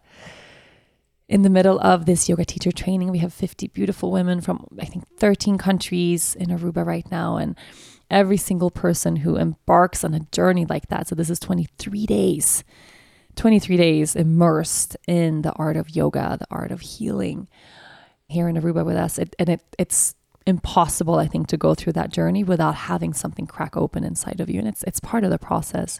in 1.27 1.41
the 1.41 1.49
middle 1.49 1.79
of 1.79 2.05
this 2.05 2.29
yoga 2.29 2.45
teacher 2.45 2.71
training. 2.71 3.11
We 3.11 3.17
have 3.19 3.33
50 3.33 3.67
beautiful 3.67 4.11
women 4.11 4.41
from, 4.41 4.65
I 4.79 4.85
think, 4.85 5.05
13 5.17 5.57
countries 5.57 6.35
in 6.35 6.47
Aruba 6.47 6.85
right 6.85 7.09
now. 7.11 7.37
And 7.37 7.55
every 8.09 8.37
single 8.37 8.71
person 8.71 9.17
who 9.17 9.35
embarks 9.35 10.03
on 10.03 10.13
a 10.13 10.21
journey 10.31 10.65
like 10.65 10.87
that, 10.87 11.07
so 11.07 11.15
this 11.15 11.29
is 11.29 11.39
23 11.39 12.05
days, 12.05 12.63
23 13.35 13.77
days 13.77 14.15
immersed 14.15 14.95
in 15.07 15.41
the 15.41 15.51
art 15.53 15.75
of 15.75 15.95
yoga, 15.95 16.37
the 16.39 16.47
art 16.49 16.71
of 16.71 16.81
healing 16.81 17.47
here 18.29 18.47
in 18.47 18.55
Aruba 18.55 18.85
with 18.85 18.97
us. 18.97 19.17
It, 19.17 19.35
and 19.37 19.49
it, 19.49 19.61
it's 19.77 20.15
impossible, 20.45 21.15
I 21.15 21.27
think, 21.27 21.47
to 21.47 21.57
go 21.57 21.75
through 21.75 21.93
that 21.93 22.11
journey 22.11 22.43
without 22.43 22.75
having 22.75 23.13
something 23.13 23.47
crack 23.47 23.75
open 23.75 24.05
inside 24.05 24.39
of 24.39 24.49
you. 24.49 24.59
And 24.59 24.67
it's, 24.67 24.83
it's 24.83 25.01
part 25.01 25.25
of 25.25 25.29
the 25.29 25.37
process. 25.37 25.99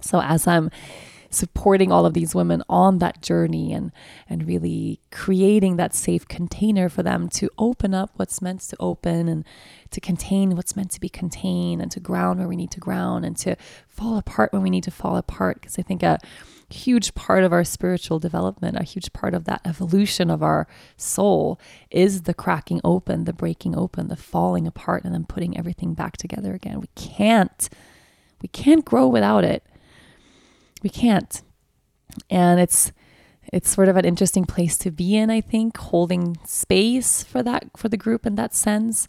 So 0.00 0.20
as 0.20 0.46
I'm 0.46 0.70
supporting 1.32 1.90
all 1.90 2.04
of 2.04 2.14
these 2.14 2.34
women 2.34 2.62
on 2.68 2.98
that 2.98 3.22
journey 3.22 3.72
and 3.72 3.90
and 4.28 4.46
really 4.46 5.00
creating 5.10 5.76
that 5.76 5.94
safe 5.94 6.28
container 6.28 6.88
for 6.88 7.02
them 7.02 7.28
to 7.28 7.48
open 7.58 7.94
up 7.94 8.10
what's 8.16 8.42
meant 8.42 8.60
to 8.60 8.76
open 8.78 9.28
and 9.28 9.44
to 9.90 10.00
contain 10.00 10.54
what's 10.54 10.76
meant 10.76 10.90
to 10.90 11.00
be 11.00 11.08
contained 11.08 11.80
and 11.80 11.90
to 11.90 12.00
ground 12.00 12.38
where 12.38 12.48
we 12.48 12.56
need 12.56 12.70
to 12.70 12.80
ground 12.80 13.24
and 13.24 13.36
to 13.36 13.56
fall 13.88 14.18
apart 14.18 14.52
when 14.52 14.62
we 14.62 14.70
need 14.70 14.84
to 14.84 14.90
fall 14.90 15.16
apart 15.16 15.60
because 15.60 15.78
I 15.78 15.82
think 15.82 16.02
a 16.02 16.18
huge 16.72 17.14
part 17.14 17.44
of 17.44 17.52
our 17.52 17.64
spiritual 17.64 18.18
development, 18.18 18.78
a 18.78 18.82
huge 18.82 19.12
part 19.12 19.34
of 19.34 19.44
that 19.44 19.60
evolution 19.64 20.30
of 20.30 20.42
our 20.42 20.66
soul 20.96 21.60
is 21.90 22.22
the 22.22 22.34
cracking 22.34 22.80
open, 22.82 23.24
the 23.24 23.32
breaking 23.32 23.76
open, 23.76 24.08
the 24.08 24.16
falling 24.16 24.66
apart, 24.66 25.04
and 25.04 25.14
then 25.14 25.24
putting 25.24 25.56
everything 25.56 25.94
back 25.94 26.16
together 26.16 26.54
again. 26.54 26.80
We 26.80 26.88
can't, 26.94 27.68
we 28.40 28.48
can't 28.48 28.84
grow 28.84 29.06
without 29.06 29.44
it 29.44 29.62
we 30.82 30.90
can't. 30.90 31.42
And 32.28 32.60
it's 32.60 32.92
it's 33.52 33.70
sort 33.70 33.88
of 33.88 33.96
an 33.96 34.04
interesting 34.04 34.44
place 34.44 34.78
to 34.78 34.90
be 34.90 35.16
in, 35.16 35.28
I 35.28 35.40
think, 35.40 35.76
holding 35.76 36.38
space 36.46 37.22
for 37.22 37.42
that 37.42 37.64
for 37.76 37.88
the 37.88 37.96
group 37.96 38.26
in 38.26 38.34
that 38.36 38.54
sense. 38.54 39.08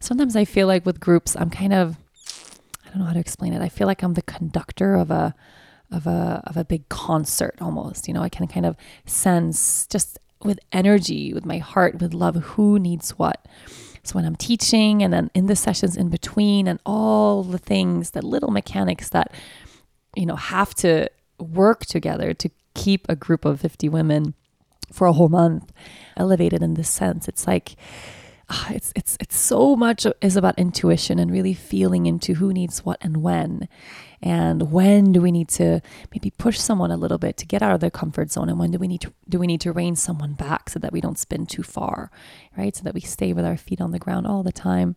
Sometimes 0.00 0.36
I 0.36 0.44
feel 0.44 0.66
like 0.66 0.86
with 0.86 1.00
groups, 1.00 1.36
I'm 1.36 1.50
kind 1.50 1.72
of 1.72 1.96
I 2.84 2.90
don't 2.90 2.98
know 2.98 3.06
how 3.06 3.12
to 3.12 3.20
explain 3.20 3.52
it. 3.52 3.62
I 3.62 3.68
feel 3.68 3.86
like 3.86 4.02
I'm 4.02 4.14
the 4.14 4.22
conductor 4.22 4.94
of 4.94 5.10
a 5.10 5.34
of 5.90 6.06
a 6.06 6.42
of 6.46 6.56
a 6.56 6.64
big 6.64 6.88
concert 6.88 7.56
almost. 7.60 8.08
You 8.08 8.14
know, 8.14 8.22
I 8.22 8.28
can 8.28 8.46
kind 8.46 8.66
of 8.66 8.76
sense 9.06 9.86
just 9.86 10.18
with 10.42 10.58
energy, 10.72 11.32
with 11.32 11.46
my 11.46 11.58
heart, 11.58 12.00
with 12.00 12.14
love, 12.14 12.36
who 12.36 12.78
needs 12.78 13.12
what. 13.12 13.46
So 14.02 14.14
when 14.14 14.26
I'm 14.26 14.36
teaching 14.36 15.02
and 15.02 15.12
then 15.12 15.30
in 15.34 15.46
the 15.46 15.56
sessions 15.56 15.96
in 15.96 16.10
between 16.10 16.68
and 16.68 16.78
all 16.84 17.42
the 17.42 17.58
things, 17.58 18.10
the 18.10 18.20
little 18.20 18.50
mechanics 18.50 19.08
that 19.10 19.32
you 20.16 20.26
know, 20.26 20.36
have 20.36 20.74
to 20.76 21.08
work 21.38 21.86
together 21.86 22.34
to 22.34 22.50
keep 22.74 23.06
a 23.08 23.16
group 23.16 23.44
of 23.44 23.60
50 23.60 23.88
women 23.88 24.34
for 24.92 25.06
a 25.06 25.12
whole 25.12 25.28
month 25.28 25.72
elevated 26.16 26.62
in 26.62 26.74
this 26.74 26.90
sense. 26.90 27.28
It's 27.28 27.46
like, 27.46 27.76
uh, 28.50 28.66
it's 28.70 28.92
it's 28.94 29.16
it's 29.20 29.36
so 29.36 29.74
much 29.74 30.06
is 30.20 30.36
about 30.36 30.58
intuition 30.58 31.18
and 31.18 31.32
really 31.32 31.54
feeling 31.54 32.04
into 32.04 32.34
who 32.34 32.52
needs 32.52 32.84
what 32.84 32.98
and 33.00 33.22
when. 33.22 33.68
And 34.20 34.70
when 34.70 35.12
do 35.12 35.22
we 35.22 35.32
need 35.32 35.48
to 35.50 35.80
maybe 36.12 36.30
push 36.30 36.58
someone 36.58 36.90
a 36.90 36.96
little 36.96 37.16
bit 37.18 37.38
to 37.38 37.46
get 37.46 37.62
out 37.62 37.74
of 37.74 37.80
their 37.80 37.90
comfort 37.90 38.30
zone? 38.30 38.50
And 38.50 38.58
when 38.58 38.70
do 38.70 38.78
we 38.78 38.88
need 38.88 39.00
to 39.00 39.12
do 39.28 39.38
we 39.38 39.46
need 39.46 39.62
to 39.62 39.72
rein 39.72 39.96
someone 39.96 40.34
back 40.34 40.68
so 40.68 40.78
that 40.78 40.92
we 40.92 41.00
don't 41.00 41.18
spin 41.18 41.46
too 41.46 41.62
far 41.62 42.10
right? 42.56 42.76
So 42.76 42.82
that 42.84 42.94
we 42.94 43.00
stay 43.00 43.32
with 43.32 43.44
our 43.44 43.56
feet 43.56 43.80
on 43.80 43.92
the 43.92 43.98
ground 43.98 44.26
all 44.26 44.42
the 44.42 44.52
time 44.52 44.96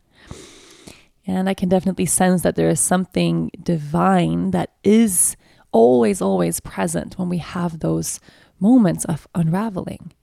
and 1.27 1.50
I 1.50 1.53
can 1.53 1.67
definitely 1.67 2.05
sense 2.05 2.41
that 2.43 2.55
there 2.55 2.69
is 2.69 2.79
something 2.79 3.51
divine 3.62 4.51
that 4.51 4.72
is 4.84 5.36
always, 5.74 6.22
always 6.22 6.62
present 6.62 7.19
when 7.19 7.27
we 7.27 7.39
have 7.39 7.79
those 7.79 8.22
moments 8.60 9.03
of 9.05 9.27
unraveling. 9.36 10.13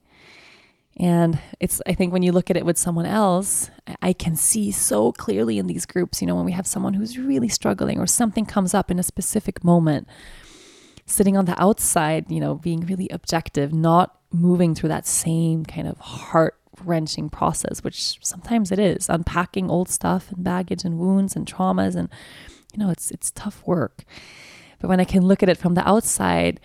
And 0.97 1.39
it's, 1.59 1.81
I 1.85 1.93
think, 1.93 2.11
when 2.11 2.23
you 2.23 2.31
look 2.31 2.49
at 2.49 2.57
it 2.57 2.65
with 2.65 2.77
someone 2.77 3.05
else, 3.05 3.69
I 4.01 4.13
can 4.13 4.35
see 4.35 4.71
so 4.71 5.11
clearly 5.11 5.59
in 5.59 5.67
these 5.67 5.85
groups, 5.85 6.21
you 6.21 6.27
know, 6.27 6.35
when 6.35 6.45
we 6.45 6.53
have 6.53 6.65
someone 6.65 6.95
who's 6.95 7.19
really 7.19 7.49
struggling 7.49 7.99
or 7.99 8.07
something 8.07 8.45
comes 8.45 8.73
up 8.73 8.89
in 8.89 8.97
a 8.97 9.03
specific 9.03 9.63
moment, 9.63 10.07
sitting 11.05 11.37
on 11.37 11.45
the 11.45 11.61
outside, 11.61 12.31
you 12.31 12.39
know, 12.39 12.55
being 12.55 12.81
really 12.81 13.09
objective, 13.09 13.73
not 13.73 14.17
moving 14.31 14.73
through 14.73 14.89
that 14.89 15.05
same 15.05 15.65
kind 15.65 15.87
of 15.87 15.97
heart 15.99 16.57
wrenching 16.83 17.29
process, 17.29 17.83
which 17.83 18.17
sometimes 18.21 18.71
it 18.71 18.79
is, 18.79 19.09
unpacking 19.09 19.69
old 19.69 19.89
stuff 19.89 20.31
and 20.31 20.43
baggage 20.43 20.83
and 20.83 20.97
wounds 20.97 21.35
and 21.35 21.45
traumas. 21.45 21.95
And, 21.95 22.09
you 22.73 22.79
know, 22.79 22.89
it's, 22.89 23.11
it's 23.11 23.31
tough 23.31 23.61
work. 23.65 24.03
But 24.79 24.89
when 24.89 24.99
I 24.99 25.05
can 25.05 25.23
look 25.25 25.41
at 25.43 25.49
it 25.49 25.57
from 25.57 25.75
the 25.75 25.87
outside, 25.87 26.59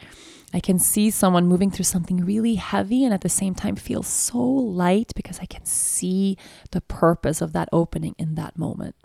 I 0.53 0.61
can 0.61 0.79
see 0.79 1.11
someone 1.11 1.47
moving 1.47 1.71
through 1.71 1.85
something 1.85 2.25
really 2.25 2.57
heavy 2.57 3.05
and 3.05 3.15
at 3.15 3.21
the 3.21 3.29
same 3.29 3.55
time 3.55 3.77
feel 3.77 4.03
so 4.03 4.39
light 4.39 5.13
because 5.15 5.39
I 5.39 5.47
can 5.47 5.65
see 5.65 6.37
the 6.73 6.81
purpose 6.81 7.41
of 7.41 7.53
that 7.53 7.69
opening 7.73 8.17
in 8.19 8.35
that 8.35 8.59
moment. 8.59 8.97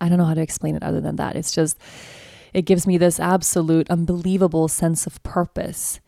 I 0.00 0.08
don't 0.08 0.18
know 0.18 0.24
how 0.24 0.34
to 0.34 0.42
explain 0.42 0.74
it 0.74 0.82
other 0.82 1.00
than 1.00 1.16
that. 1.16 1.36
It's 1.36 1.52
just, 1.52 1.78
it 2.54 2.62
gives 2.62 2.86
me 2.86 2.96
this 2.96 3.20
absolute, 3.20 3.90
unbelievable 3.90 4.68
sense 4.68 5.06
of 5.06 5.22
purpose 5.22 6.00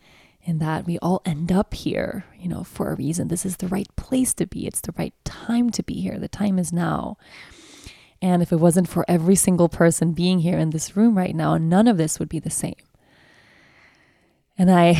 in 0.48 0.58
that 0.60 0.86
we 0.86 0.98
all 1.00 1.20
end 1.26 1.52
up 1.52 1.74
here, 1.74 2.24
you 2.40 2.48
know, 2.48 2.64
for 2.64 2.90
a 2.90 2.94
reason. 2.94 3.28
This 3.28 3.44
is 3.44 3.58
the 3.58 3.68
right 3.68 3.94
place 3.96 4.32
to 4.32 4.46
be. 4.46 4.66
It's 4.66 4.80
the 4.80 4.94
right 4.96 5.12
time 5.22 5.68
to 5.68 5.82
be 5.82 6.00
here. 6.00 6.18
The 6.18 6.26
time 6.26 6.58
is 6.58 6.72
now. 6.72 7.18
And 8.22 8.40
if 8.40 8.50
it 8.50 8.56
wasn't 8.56 8.88
for 8.88 9.04
every 9.06 9.34
single 9.34 9.68
person 9.68 10.14
being 10.14 10.38
here 10.38 10.58
in 10.58 10.70
this 10.70 10.96
room 10.96 11.18
right 11.18 11.36
now, 11.36 11.58
none 11.58 11.86
of 11.86 11.98
this 11.98 12.18
would 12.18 12.30
be 12.30 12.38
the 12.38 12.48
same. 12.48 12.80
And 14.56 14.70
I 14.70 14.98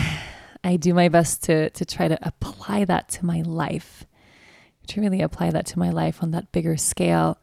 I 0.63 0.77
do 0.77 0.93
my 0.93 1.09
best 1.09 1.45
to 1.45 1.71
to 1.71 1.85
try 1.87 2.09
to 2.09 2.19
apply 2.21 2.85
that 2.85 3.09
to 3.13 3.25
my 3.25 3.41
life. 3.41 4.05
To 4.89 5.01
really 5.01 5.23
apply 5.23 5.51
that 5.51 5.65
to 5.69 5.79
my 5.79 5.89
life 5.89 6.23
on 6.23 6.31
that 6.33 6.53
bigger 6.53 6.77
scale. 6.77 7.39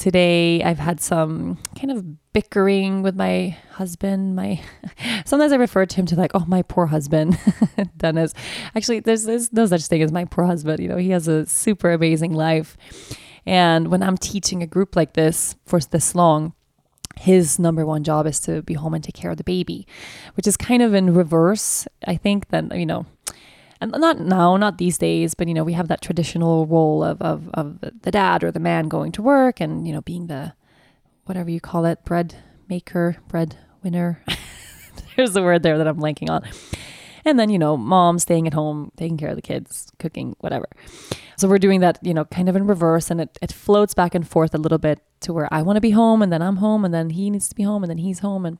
Today 0.00 0.62
I've 0.62 0.78
had 0.78 0.98
some 0.98 1.58
kind 1.78 1.90
of 1.90 2.32
bickering 2.32 3.02
with 3.02 3.14
my 3.16 3.54
husband. 3.72 4.34
My 4.34 4.58
sometimes 5.26 5.52
I 5.52 5.56
refer 5.56 5.84
to 5.84 5.94
him 5.94 6.06
to 6.06 6.16
like, 6.16 6.30
oh 6.32 6.46
my 6.46 6.62
poor 6.62 6.86
husband, 6.86 7.38
Dennis. 7.98 8.32
Actually, 8.74 9.00
there's, 9.00 9.24
there's 9.24 9.52
no 9.52 9.66
such 9.66 9.84
thing 9.88 10.00
as 10.00 10.10
my 10.10 10.24
poor 10.24 10.46
husband. 10.46 10.80
You 10.80 10.88
know, 10.88 10.96
he 10.96 11.10
has 11.10 11.28
a 11.28 11.44
super 11.44 11.92
amazing 11.92 12.32
life. 12.32 12.78
And 13.44 13.88
when 13.88 14.02
I'm 14.02 14.16
teaching 14.16 14.62
a 14.62 14.66
group 14.66 14.96
like 14.96 15.12
this 15.12 15.54
for 15.66 15.78
this 15.78 16.14
long, 16.14 16.54
his 17.18 17.58
number 17.58 17.84
one 17.84 18.02
job 18.02 18.26
is 18.26 18.40
to 18.40 18.62
be 18.62 18.72
home 18.72 18.94
and 18.94 19.04
take 19.04 19.14
care 19.14 19.30
of 19.30 19.36
the 19.36 19.44
baby, 19.44 19.86
which 20.34 20.46
is 20.46 20.56
kind 20.56 20.80
of 20.80 20.94
in 20.94 21.12
reverse. 21.12 21.86
I 22.06 22.16
think 22.16 22.48
that, 22.48 22.74
you 22.74 22.86
know, 22.86 23.04
and 23.80 23.92
not 23.92 24.20
now, 24.20 24.56
not 24.56 24.78
these 24.78 24.98
days, 24.98 25.34
but 25.34 25.48
you 25.48 25.54
know, 25.54 25.64
we 25.64 25.72
have 25.72 25.88
that 25.88 26.02
traditional 26.02 26.66
role 26.66 27.02
of, 27.02 27.20
of, 27.22 27.48
of 27.54 27.80
the 27.80 28.10
dad 28.10 28.44
or 28.44 28.50
the 28.50 28.60
man 28.60 28.88
going 28.88 29.12
to 29.12 29.22
work 29.22 29.60
and, 29.60 29.86
you 29.86 29.92
know, 29.92 30.02
being 30.02 30.26
the 30.26 30.52
whatever 31.24 31.50
you 31.50 31.60
call 31.60 31.84
it, 31.84 32.04
bread 32.04 32.34
maker, 32.68 33.16
bread 33.28 33.56
winner. 33.82 34.22
There's 35.16 35.32
the 35.32 35.42
word 35.42 35.62
there 35.62 35.78
that 35.78 35.86
I'm 35.86 35.96
blanking 35.96 36.28
on. 36.28 36.42
And 37.24 37.38
then, 37.38 37.50
you 37.50 37.58
know, 37.58 37.76
mom 37.76 38.18
staying 38.18 38.46
at 38.46 38.54
home, 38.54 38.92
taking 38.96 39.16
care 39.16 39.30
of 39.30 39.36
the 39.36 39.42
kids, 39.42 39.90
cooking, 39.98 40.36
whatever. 40.40 40.66
So 41.36 41.48
we're 41.48 41.58
doing 41.58 41.80
that, 41.80 41.98
you 42.02 42.12
know, 42.12 42.24
kind 42.26 42.48
of 42.48 42.56
in 42.56 42.66
reverse 42.66 43.10
and 43.10 43.20
it, 43.20 43.38
it 43.40 43.52
floats 43.52 43.94
back 43.94 44.14
and 44.14 44.28
forth 44.28 44.54
a 44.54 44.58
little 44.58 44.78
bit 44.78 45.00
to 45.20 45.32
where 45.32 45.48
I 45.52 45.62
want 45.62 45.76
to 45.76 45.80
be 45.80 45.90
home 45.90 46.22
and 46.22 46.32
then 46.32 46.42
I'm 46.42 46.56
home 46.56 46.84
and 46.84 46.92
then 46.92 47.10
he 47.10 47.30
needs 47.30 47.48
to 47.48 47.54
be 47.54 47.62
home 47.62 47.82
and 47.82 47.90
then 47.90 47.98
he's 47.98 48.18
home 48.18 48.44
and 48.44 48.58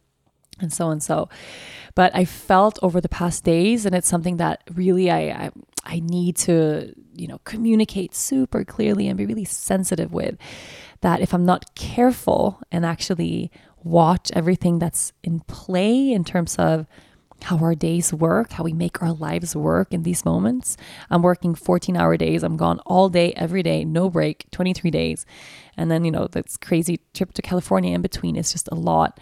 and 0.61 0.73
so 0.73 0.91
and 0.91 1.03
so. 1.03 1.29
But 1.95 2.15
I 2.15 2.25
felt 2.25 2.79
over 2.83 3.01
the 3.01 3.09
past 3.09 3.45
days, 3.45 3.85
and 3.87 3.95
it's 3.95 4.09
something 4.09 4.37
that 4.37 4.63
really 4.73 5.11
I, 5.11 5.19
I, 5.19 5.51
I 5.85 6.01
need 6.01 6.37
to 6.39 6.95
you 7.15 7.29
know 7.29 7.39
communicate 7.45 8.15
super 8.15 8.65
clearly 8.65 9.09
and 9.09 9.17
be 9.19 9.27
really 9.27 9.45
sensitive 9.45 10.13
with. 10.13 10.37
That 11.01 11.21
if 11.21 11.33
I'm 11.33 11.47
not 11.47 11.75
careful 11.75 12.61
and 12.71 12.85
actually 12.85 13.51
watch 13.83 14.31
everything 14.35 14.79
that's 14.79 15.13
in 15.23 15.41
play 15.41 16.13
in 16.13 16.25
terms 16.25 16.57
of 16.57 16.87
how 17.45 17.59
our 17.59 17.75
days 17.75 18.13
work, 18.13 18.53
how 18.53 18.65
we 18.65 18.73
make 18.73 19.03
our 19.03 19.13
lives 19.13 19.57
work 19.57 19.93
in 19.93 20.03
these 20.03 20.25
moments. 20.25 20.77
I'm 21.11 21.23
working 21.23 21.55
14 21.55 21.97
hour 21.97 22.17
days. 22.17 22.43
I'm 22.43 22.57
gone 22.57 22.81
all 22.81 23.09
day, 23.09 23.33
every 23.35 23.63
day, 23.63 23.85
no 23.85 24.11
break, 24.11 24.51
23 24.51 24.91
days. 24.91 25.27
And 25.77 25.91
then, 25.91 26.05
you 26.05 26.11
know, 26.11 26.27
this 26.27 26.57
crazy 26.57 27.01
trip 27.15 27.33
to 27.35 27.43
California 27.43 27.95
in 27.95 28.03
between 28.03 28.37
is 28.37 28.53
just 28.53 28.69
a 28.71 28.75
lot. 28.75 29.19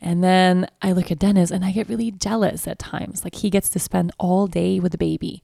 And 0.00 0.24
then 0.24 0.66
I 0.80 0.92
look 0.92 1.10
at 1.10 1.18
Dennis 1.18 1.50
and 1.50 1.64
I 1.64 1.72
get 1.72 1.88
really 1.88 2.10
jealous 2.10 2.66
at 2.66 2.78
times. 2.78 3.24
Like 3.24 3.36
he 3.36 3.50
gets 3.50 3.68
to 3.70 3.78
spend 3.78 4.12
all 4.18 4.46
day 4.46 4.80
with 4.80 4.92
the 4.92 4.98
baby, 4.98 5.42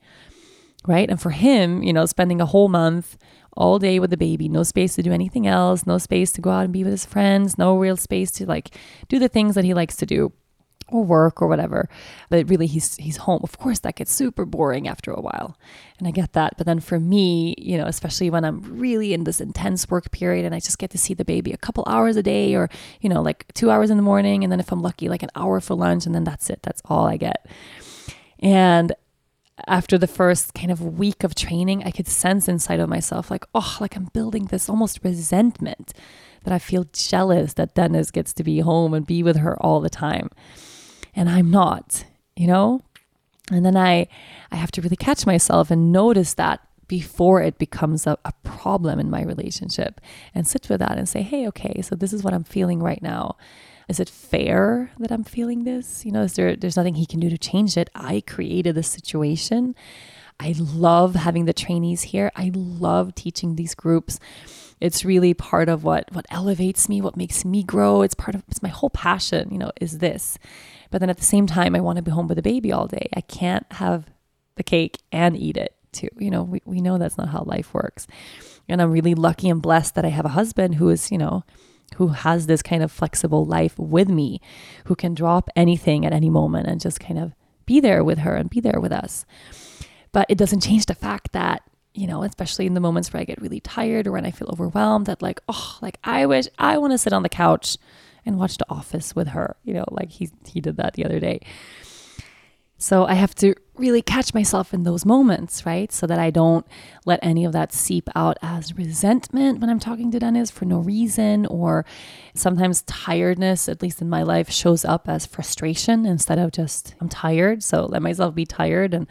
right? 0.86 1.08
And 1.10 1.20
for 1.20 1.30
him, 1.30 1.82
you 1.82 1.92
know, 1.92 2.06
spending 2.06 2.40
a 2.40 2.46
whole 2.46 2.68
month 2.68 3.16
all 3.56 3.78
day 3.78 3.99
with 3.99 4.10
the 4.10 4.16
baby, 4.16 4.49
no 4.49 4.62
space 4.62 4.95
to 4.95 5.02
do 5.02 5.12
anything 5.12 5.47
else, 5.47 5.86
no 5.86 5.99
space 5.99 6.32
to 6.32 6.40
go 6.40 6.50
out 6.50 6.64
and 6.64 6.73
be 6.73 6.84
with 6.84 6.92
his 6.92 7.06
friends, 7.06 7.58
no 7.58 7.76
real 7.76 7.97
space 7.97 8.30
to 8.32 8.47
like 8.47 8.75
do 9.08 9.19
the 9.19 9.28
things 9.28 9.54
that 9.54 9.64
he 9.64 9.75
likes 9.75 9.97
to 9.97 10.06
do 10.06 10.32
or 10.88 11.02
work 11.02 11.42
or 11.42 11.49
whatever. 11.49 11.88
But 12.30 12.49
really 12.49 12.66
he's 12.66 12.96
he's 12.96 13.18
home. 13.18 13.40
Of 13.42 13.58
course 13.58 13.80
that 13.80 13.96
gets 13.96 14.12
super 14.12 14.44
boring 14.44 14.88
after 14.88 15.10
a 15.10 15.20
while. 15.20 15.58
And 15.99 16.06
I 16.06 16.10
get 16.10 16.32
that. 16.34 16.54
But 16.56 16.66
then 16.66 16.80
for 16.80 17.00
me, 17.00 17.54
you 17.58 17.76
know, 17.76 17.86
especially 17.86 18.30
when 18.30 18.44
I'm 18.44 18.60
really 18.78 19.12
in 19.12 19.25
this 19.25 19.40
intense 19.40 19.88
work 19.90 20.10
period 20.10 20.44
and 20.44 20.54
I 20.54 20.60
just 20.60 20.78
get 20.78 20.90
to 20.90 20.99
see 20.99 21.14
the 21.14 21.25
baby 21.25 21.52
a 21.52 21.56
couple 21.56 21.84
hours 21.86 22.16
a 22.16 22.22
day 22.22 22.54
or, 22.54 22.68
you 23.00 23.08
know, 23.08 23.22
like 23.22 23.52
2 23.54 23.70
hours 23.70 23.90
in 23.90 23.96
the 23.96 24.02
morning 24.02 24.44
and 24.44 24.52
then 24.52 24.60
if 24.60 24.70
I'm 24.70 24.82
lucky 24.82 25.08
like 25.08 25.22
an 25.22 25.30
hour 25.34 25.60
for 25.60 25.75
lunch 25.75 26.06
and 26.06 26.14
then 26.14 26.25
that's 26.25 26.50
it. 26.50 26.60
That's 26.62 26.82
all 26.84 27.06
I 27.06 27.16
get. 27.16 27.46
And 28.40 28.94
after 29.66 29.96
the 29.96 30.06
first 30.06 30.52
kind 30.52 30.70
of 30.70 30.99
week 30.99 31.25
of 31.25 31.34
training, 31.34 31.82
I 31.82 31.90
could 31.90 32.06
sense 32.06 32.46
inside 32.46 32.78
of 32.78 32.90
myself 32.90 33.30
like, 33.30 33.46
oh, 33.54 33.78
like 33.80 33.96
I'm 33.96 34.10
building 34.12 34.44
this 34.46 34.68
almost 34.68 35.00
resentment 35.02 35.94
that 36.44 36.52
I 36.52 36.58
feel 36.58 36.84
jealous 36.92 37.54
that 37.54 37.75
Dennis 37.75 38.10
gets 38.10 38.32
to 38.34 38.44
be 38.44 38.60
home 38.60 38.92
and 38.92 39.06
be 39.06 39.22
with 39.22 39.38
her 39.38 39.60
all 39.60 39.80
the 39.80 39.90
time 39.90 40.28
and 41.17 41.29
I'm 41.29 41.50
not, 41.50 42.05
you 42.37 42.47
know? 42.47 42.83
And 43.50 43.65
then 43.65 43.76
I 43.76 44.07
I 44.52 44.57
have 44.57 44.71
to 44.73 44.83
really 44.83 44.97
catch 44.97 45.26
myself 45.26 45.71
and 45.71 45.91
notice 45.91 46.35
that 46.35 46.61
before 46.89 47.43
it 47.43 47.59
becomes 47.59 48.07
a, 48.07 48.17
a 48.25 48.33
problem 48.45 49.00
in 49.00 49.11
my 49.11 49.23
relationship 49.23 50.00
and 50.35 50.47
sit 50.47 50.69
with 50.69 50.79
that 50.79 50.99
and 50.99 51.09
say, 51.09 51.23
hey, 51.23 51.49
okay, 51.49 51.83
so 51.83 51.97
this 51.97 52.13
is 52.13 52.23
what 52.23 52.33
I'm 52.33 52.45
feeling 52.45 52.81
right 52.81 53.02
now. 53.02 53.37
Is 53.89 53.99
it 54.00 54.09
fair 54.09 54.91
that 54.99 55.11
I'm 55.11 55.25
feeling 55.25 55.65
this? 55.65 56.05
You 56.05 56.13
know, 56.13 56.23
is 56.23 56.35
there 56.35 56.57
there's 56.57 56.76
nothing 56.76 56.97
he 56.97 57.07
can 57.07 57.21
do 57.21 57.31
to 57.31 57.39
change 57.39 57.76
it? 57.76 57.91
I 57.95 58.23
created 58.26 58.75
the 58.75 58.83
situation. 58.83 59.75
I 60.39 60.55
love 60.59 61.15
having 61.15 61.47
the 61.47 61.52
trainees 61.52 62.02
here. 62.02 62.31
I 62.37 62.50
love 62.55 63.15
teaching 63.15 63.57
these 63.57 63.75
groups. 63.75 64.19
It's 64.81 65.05
really 65.05 65.35
part 65.35 65.69
of 65.69 65.85
what 65.85 66.13
what 66.13 66.26
elevates 66.31 66.89
me, 66.89 67.00
what 67.00 67.17
makes 67.17 67.45
me 67.45 67.63
grow. 67.63 68.02
It's 68.02 68.15
part 68.15 68.35
of 68.35 68.43
it's 68.49 68.63
my 68.63 68.69
whole 68.69 68.91
passion, 68.91 69.49
you 69.52 69.59
know, 69.59 69.71
is 69.81 69.99
this. 69.99 70.37
But 70.90 71.00
then 71.00 71.10
at 71.10 71.18
the 71.18 71.25
same 71.25 71.46
time, 71.46 71.75
I 71.75 71.80
want 71.80 71.96
to 71.96 72.02
be 72.02 72.10
home 72.10 72.28
with 72.28 72.36
the 72.36 72.42
baby 72.42 72.72
all 72.72 72.86
day. 72.86 73.08
I 73.14 73.20
can't 73.20 73.66
have 73.72 74.06
the 74.56 74.62
cake 74.62 74.99
and 75.12 75.36
eat 75.36 75.56
it 75.56 75.75
too. 75.92 76.08
You 76.18 76.30
know, 76.30 76.42
we, 76.42 76.62
we 76.64 76.80
know 76.80 76.99
that's 76.99 77.18
not 77.18 77.28
how 77.28 77.42
life 77.44 77.75
works. 77.75 78.06
And 78.68 78.82
I'm 78.82 78.90
really 78.90 79.14
lucky 79.14 79.49
and 79.49 79.62
blessed 79.62 79.94
that 79.94 80.04
I 80.04 80.08
have 80.08 80.25
a 80.25 80.30
husband 80.30 80.76
who 80.76 80.88
is, 80.88 81.10
you 81.10 81.18
know, 81.18 81.44
who 81.96 82.08
has 82.08 82.46
this 82.46 82.62
kind 82.62 82.82
of 82.82 82.90
flexible 82.90 83.44
life 83.44 83.78
with 83.78 84.08
me, 84.08 84.40
who 84.86 84.96
can 84.96 85.14
drop 85.14 85.49
anything 85.54 86.04
at 86.04 86.12
any 86.12 86.30
moment 86.30 86.66
and 86.66 86.80
just 86.80 87.00
kind 87.00 87.18
of 87.18 87.32
be 87.64 87.80
there 87.80 88.02
with 88.02 88.18
her 88.18 88.34
and 88.34 88.50
be 88.50 88.60
there 88.60 88.80
with 88.80 88.92
us. 88.92 89.25
But 90.12 90.26
it 90.28 90.38
doesn't 90.38 90.60
change 90.60 90.86
the 90.86 90.94
fact 90.94 91.32
that, 91.32 91.62
you 91.94 92.06
know, 92.06 92.22
especially 92.22 92.66
in 92.66 92.75
the 92.75 92.80
moments 92.80 93.12
where 93.12 93.20
I 93.20 93.25
get 93.25 93.40
really 93.40 93.60
tired 93.60 94.06
or 94.06 94.12
when 94.12 94.26
I 94.26 94.30
feel 94.30 94.49
overwhelmed, 94.49 95.06
that 95.06 95.22
like, 95.22 95.40
oh, 95.49 95.78
like 95.80 95.99
I 96.04 96.26
wish 96.26 96.46
I 96.58 96.78
want 96.78 96.92
to 96.92 96.99
sit 96.99 97.12
on 97.12 97.22
the 97.22 97.28
couch 97.28 97.76
and 98.26 98.39
watch 98.39 98.58
The 98.58 98.67
Office 98.69 99.15
with 99.15 99.28
her, 99.28 99.56
you 99.65 99.75
know, 99.75 99.84
like 99.91 100.10
he 100.10 100.28
he 100.47 100.60
did 100.60 100.76
that 100.76 100.95
the 100.95 101.04
other 101.04 101.21
day. 101.21 101.41
So 102.78 103.06
I 103.06 103.15
have 103.15 103.34
to 103.36 103.54
really 103.76 104.02
catch 104.02 104.34
myself 104.34 104.75
in 104.75 104.82
those 104.82 105.06
moments, 105.06 105.65
right? 105.65 105.91
So 105.91 106.06
that 106.06 106.19
I 106.19 106.30
don't 106.30 106.67
let 107.06 107.21
any 107.23 107.47
of 107.47 107.52
that 107.52 107.73
seep 107.73 108.08
out 108.15 108.36
as 108.43 108.76
resentment 108.76 109.60
when 109.60 109.71
I'm 109.71 109.80
talking 109.80 110.10
to 110.10 110.19
Dennis 110.19 110.50
for 110.50 110.67
no 110.67 110.80
reason, 110.80 111.47
or 111.47 111.86
sometimes 112.34 112.82
tiredness, 112.82 113.67
at 113.69 113.80
least 113.80 114.02
in 114.02 114.10
my 114.10 114.23
life, 114.23 114.50
shows 114.50 114.84
up 114.84 115.08
as 115.08 115.25
frustration 115.25 116.04
instead 116.04 116.39
of 116.39 116.52
just 116.52 116.95
I'm 117.00 117.08
tired. 117.08 117.62
So 117.62 117.86
let 117.86 118.02
myself 118.02 118.34
be 118.34 118.45
tired 118.45 118.93
and 118.93 119.06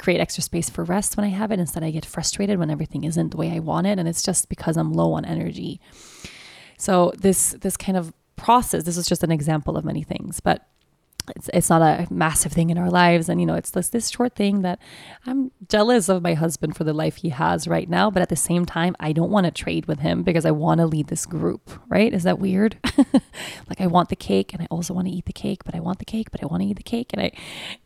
create 0.00 0.20
extra 0.20 0.42
space 0.42 0.68
for 0.68 0.82
rest 0.82 1.16
when 1.16 1.24
I 1.24 1.30
have 1.30 1.52
it. 1.52 1.60
Instead, 1.60 1.84
I 1.84 1.92
get 1.92 2.04
frustrated 2.04 2.58
when 2.58 2.70
everything 2.70 3.04
isn't 3.04 3.30
the 3.30 3.36
way 3.36 3.52
I 3.52 3.60
want 3.60 3.86
it, 3.86 4.00
and 4.00 4.08
it's 4.08 4.22
just 4.22 4.48
because 4.48 4.76
I'm 4.76 4.92
low 4.92 5.12
on 5.12 5.24
energy. 5.24 5.80
So 6.76 7.12
this 7.16 7.52
this 7.60 7.76
kind 7.76 7.96
of 7.96 8.12
process. 8.36 8.84
This 8.84 8.96
is 8.96 9.06
just 9.06 9.22
an 9.22 9.32
example 9.32 9.76
of 9.76 9.84
many 9.84 10.02
things, 10.02 10.40
but 10.40 10.66
it's, 11.34 11.50
it's 11.52 11.70
not 11.70 11.82
a 11.82 12.06
massive 12.12 12.52
thing 12.52 12.70
in 12.70 12.78
our 12.78 12.90
lives. 12.90 13.28
And, 13.28 13.40
you 13.40 13.46
know, 13.46 13.54
it's 13.54 13.70
this, 13.70 13.88
this 13.88 14.10
short 14.10 14.34
thing 14.34 14.62
that 14.62 14.78
I'm 15.26 15.50
jealous 15.68 16.08
of 16.08 16.22
my 16.22 16.34
husband 16.34 16.76
for 16.76 16.84
the 16.84 16.92
life 16.92 17.16
he 17.16 17.30
has 17.30 17.66
right 17.66 17.88
now. 17.88 18.10
But 18.10 18.22
at 18.22 18.28
the 18.28 18.36
same 18.36 18.64
time, 18.64 18.94
I 19.00 19.12
don't 19.12 19.30
want 19.30 19.46
to 19.46 19.50
trade 19.50 19.86
with 19.86 20.00
him 20.00 20.22
because 20.22 20.44
I 20.44 20.50
want 20.52 20.78
to 20.78 20.86
lead 20.86 21.08
this 21.08 21.26
group, 21.26 21.70
right? 21.88 22.12
Is 22.12 22.22
that 22.22 22.38
weird? 22.38 22.78
like, 23.68 23.80
I 23.80 23.86
want 23.86 24.08
the 24.08 24.16
cake 24.16 24.52
and 24.52 24.62
I 24.62 24.66
also 24.70 24.94
want 24.94 25.08
to 25.08 25.12
eat 25.12 25.26
the 25.26 25.32
cake, 25.32 25.64
but 25.64 25.74
I 25.74 25.80
want 25.80 25.98
the 25.98 26.04
cake, 26.04 26.30
but 26.30 26.42
I 26.42 26.46
want 26.46 26.62
to 26.62 26.68
eat 26.68 26.76
the 26.76 26.82
cake. 26.82 27.10
And 27.12 27.22
I, 27.22 27.32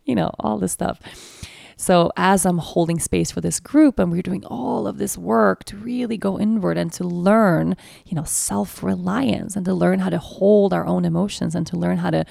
you 0.04 0.14
know, 0.14 0.34
all 0.38 0.58
this 0.58 0.72
stuff. 0.72 1.00
So, 1.80 2.12
as 2.14 2.44
I'm 2.44 2.58
holding 2.58 2.98
space 2.98 3.30
for 3.30 3.40
this 3.40 3.58
group 3.58 3.98
and 3.98 4.12
we're 4.12 4.20
doing 4.20 4.44
all 4.44 4.86
of 4.86 4.98
this 4.98 5.16
work 5.16 5.64
to 5.64 5.78
really 5.78 6.18
go 6.18 6.38
inward 6.38 6.76
and 6.76 6.92
to 6.92 7.04
learn, 7.04 7.74
you 8.04 8.14
know, 8.14 8.22
self 8.22 8.82
reliance 8.82 9.56
and 9.56 9.64
to 9.64 9.72
learn 9.72 10.00
how 10.00 10.10
to 10.10 10.18
hold 10.18 10.74
our 10.74 10.84
own 10.84 11.06
emotions 11.06 11.54
and 11.54 11.66
to 11.68 11.78
learn 11.78 11.96
how 11.96 12.10
to 12.10 12.26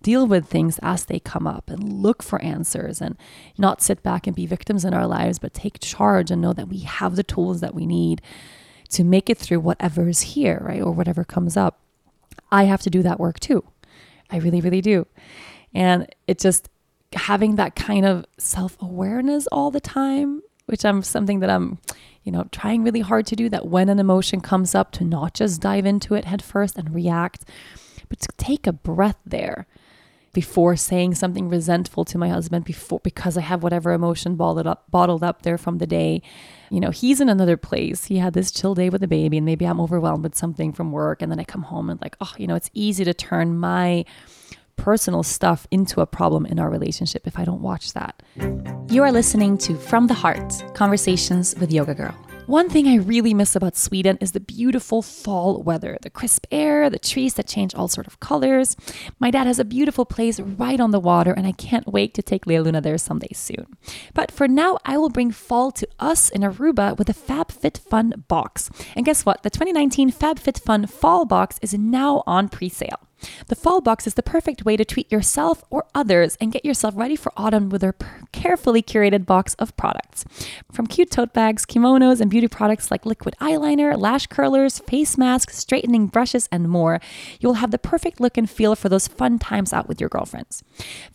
deal 0.00 0.26
with 0.26 0.48
things 0.48 0.80
as 0.82 1.04
they 1.04 1.20
come 1.20 1.46
up 1.46 1.68
and 1.68 1.92
look 1.92 2.22
for 2.22 2.40
answers 2.40 3.02
and 3.02 3.18
not 3.58 3.82
sit 3.82 4.02
back 4.02 4.26
and 4.26 4.34
be 4.34 4.46
victims 4.46 4.82
in 4.82 4.94
our 4.94 5.06
lives, 5.06 5.38
but 5.38 5.52
take 5.52 5.78
charge 5.78 6.30
and 6.30 6.40
know 6.40 6.54
that 6.54 6.68
we 6.68 6.78
have 6.78 7.16
the 7.16 7.22
tools 7.22 7.60
that 7.60 7.74
we 7.74 7.84
need 7.84 8.22
to 8.88 9.04
make 9.04 9.28
it 9.28 9.36
through 9.36 9.60
whatever 9.60 10.08
is 10.08 10.22
here, 10.22 10.62
right? 10.62 10.80
Or 10.80 10.92
whatever 10.92 11.22
comes 11.22 11.54
up. 11.54 11.80
I 12.50 12.64
have 12.64 12.80
to 12.80 12.88
do 12.88 13.02
that 13.02 13.20
work 13.20 13.40
too. 13.40 13.62
I 14.30 14.38
really, 14.38 14.62
really 14.62 14.80
do. 14.80 15.06
And 15.74 16.06
it 16.26 16.38
just, 16.38 16.70
having 17.14 17.56
that 17.56 17.74
kind 17.74 18.04
of 18.04 18.24
self 18.38 18.76
awareness 18.80 19.46
all 19.48 19.70
the 19.70 19.80
time, 19.80 20.42
which 20.66 20.84
I'm 20.84 21.02
something 21.02 21.40
that 21.40 21.50
I'm, 21.50 21.78
you 22.24 22.32
know, 22.32 22.44
trying 22.50 22.84
really 22.84 23.00
hard 23.00 23.26
to 23.26 23.36
do. 23.36 23.48
That 23.48 23.66
when 23.66 23.88
an 23.88 23.98
emotion 23.98 24.40
comes 24.40 24.74
up, 24.74 24.92
to 24.92 25.04
not 25.04 25.34
just 25.34 25.60
dive 25.60 25.86
into 25.86 26.14
it 26.14 26.24
head 26.24 26.42
first 26.42 26.76
and 26.76 26.94
react, 26.94 27.44
but 28.08 28.20
to 28.20 28.28
take 28.36 28.66
a 28.66 28.72
breath 28.72 29.18
there 29.24 29.66
before 30.36 30.76
saying 30.76 31.14
something 31.14 31.48
resentful 31.48 32.04
to 32.04 32.18
my 32.18 32.28
husband 32.28 32.62
before 32.62 33.00
because 33.02 33.38
I 33.38 33.40
have 33.40 33.62
whatever 33.62 33.92
emotion 33.92 34.36
bottled 34.36 34.66
up 34.66 34.84
bottled 34.90 35.24
up 35.24 35.40
there 35.40 35.56
from 35.56 35.78
the 35.78 35.86
day. 35.86 36.20
You 36.68 36.78
know, 36.78 36.90
he's 36.90 37.22
in 37.22 37.30
another 37.30 37.56
place. 37.56 38.04
He 38.04 38.18
had 38.18 38.34
this 38.34 38.50
chill 38.50 38.74
day 38.74 38.90
with 38.90 39.00
the 39.00 39.08
baby 39.08 39.38
and 39.38 39.46
maybe 39.46 39.64
I'm 39.64 39.80
overwhelmed 39.80 40.24
with 40.24 40.34
something 40.34 40.74
from 40.74 40.92
work 40.92 41.22
and 41.22 41.32
then 41.32 41.40
I 41.40 41.44
come 41.44 41.62
home 41.62 41.88
and 41.88 41.98
like, 42.02 42.18
oh, 42.20 42.34
you 42.36 42.46
know, 42.46 42.54
it's 42.54 42.68
easy 42.74 43.02
to 43.02 43.14
turn 43.14 43.58
my 43.58 44.04
personal 44.76 45.22
stuff 45.22 45.66
into 45.70 46.00
a 46.00 46.06
problem 46.06 46.46
in 46.46 46.58
our 46.58 46.70
relationship 46.70 47.26
if 47.26 47.38
I 47.38 47.44
don't 47.44 47.62
watch 47.62 47.92
that. 47.94 48.22
You 48.88 49.02
are 49.02 49.12
listening 49.12 49.58
to 49.58 49.76
From 49.76 50.06
the 50.06 50.14
Heart 50.14 50.74
Conversations 50.74 51.54
with 51.56 51.72
Yoga 51.72 51.94
Girl. 51.94 52.14
One 52.46 52.68
thing 52.70 52.86
I 52.86 52.94
really 52.94 53.34
miss 53.34 53.56
about 53.56 53.76
Sweden 53.76 54.18
is 54.20 54.30
the 54.30 54.38
beautiful 54.38 55.02
fall 55.02 55.64
weather, 55.64 55.98
the 56.02 56.10
crisp 56.10 56.46
air, 56.52 56.88
the 56.88 56.98
trees 57.00 57.34
that 57.34 57.48
change 57.48 57.74
all 57.74 57.88
sort 57.88 58.06
of 58.06 58.20
colors. 58.20 58.76
My 59.18 59.32
dad 59.32 59.48
has 59.48 59.58
a 59.58 59.64
beautiful 59.64 60.04
place 60.04 60.38
right 60.38 60.78
on 60.78 60.92
the 60.92 61.00
water, 61.00 61.32
and 61.32 61.44
I 61.44 61.50
can't 61.50 61.88
wait 61.88 62.14
to 62.14 62.22
take 62.22 62.46
Lea 62.46 62.60
Luna 62.60 62.80
there 62.80 62.98
someday 62.98 63.32
soon. 63.32 63.66
But 64.14 64.30
for 64.30 64.46
now, 64.46 64.78
I 64.84 64.96
will 64.96 65.08
bring 65.08 65.32
fall 65.32 65.72
to 65.72 65.88
us 65.98 66.28
in 66.28 66.42
Aruba 66.42 66.96
with 66.96 67.08
a 67.08 67.14
FabFitFun 67.14 68.28
box. 68.28 68.70
And 68.94 69.04
guess 69.04 69.26
what? 69.26 69.42
The 69.42 69.50
2019 69.50 70.12
FabFitFun 70.12 70.88
Fall 70.88 71.24
box 71.24 71.58
is 71.62 71.74
now 71.74 72.22
on 72.28 72.48
pre-sale. 72.48 73.00
The 73.48 73.54
fall 73.54 73.80
box 73.80 74.06
is 74.06 74.14
the 74.14 74.22
perfect 74.22 74.64
way 74.64 74.76
to 74.76 74.84
treat 74.84 75.10
yourself 75.10 75.64
or 75.70 75.86
others 75.94 76.36
and 76.40 76.52
get 76.52 76.64
yourself 76.64 76.94
ready 76.96 77.16
for 77.16 77.32
autumn 77.36 77.68
with 77.68 77.82
our 77.82 77.94
carefully 78.32 78.82
curated 78.82 79.26
box 79.26 79.54
of 79.54 79.76
products. 79.76 80.24
From 80.70 80.86
cute 80.86 81.10
tote 81.10 81.32
bags, 81.32 81.64
kimonos, 81.64 82.20
and 82.20 82.30
beauty 82.30 82.48
products 82.48 82.90
like 82.90 83.06
liquid 83.06 83.34
eyeliner, 83.40 83.96
lash 83.98 84.26
curlers, 84.26 84.78
face 84.80 85.16
masks, 85.16 85.56
straightening 85.56 86.06
brushes, 86.06 86.48
and 86.52 86.68
more, 86.68 87.00
you'll 87.40 87.54
have 87.54 87.70
the 87.70 87.78
perfect 87.78 88.20
look 88.20 88.36
and 88.36 88.48
feel 88.48 88.74
for 88.76 88.88
those 88.88 89.08
fun 89.08 89.38
times 89.38 89.72
out 89.72 89.88
with 89.88 90.00
your 90.00 90.10
girlfriends. 90.10 90.62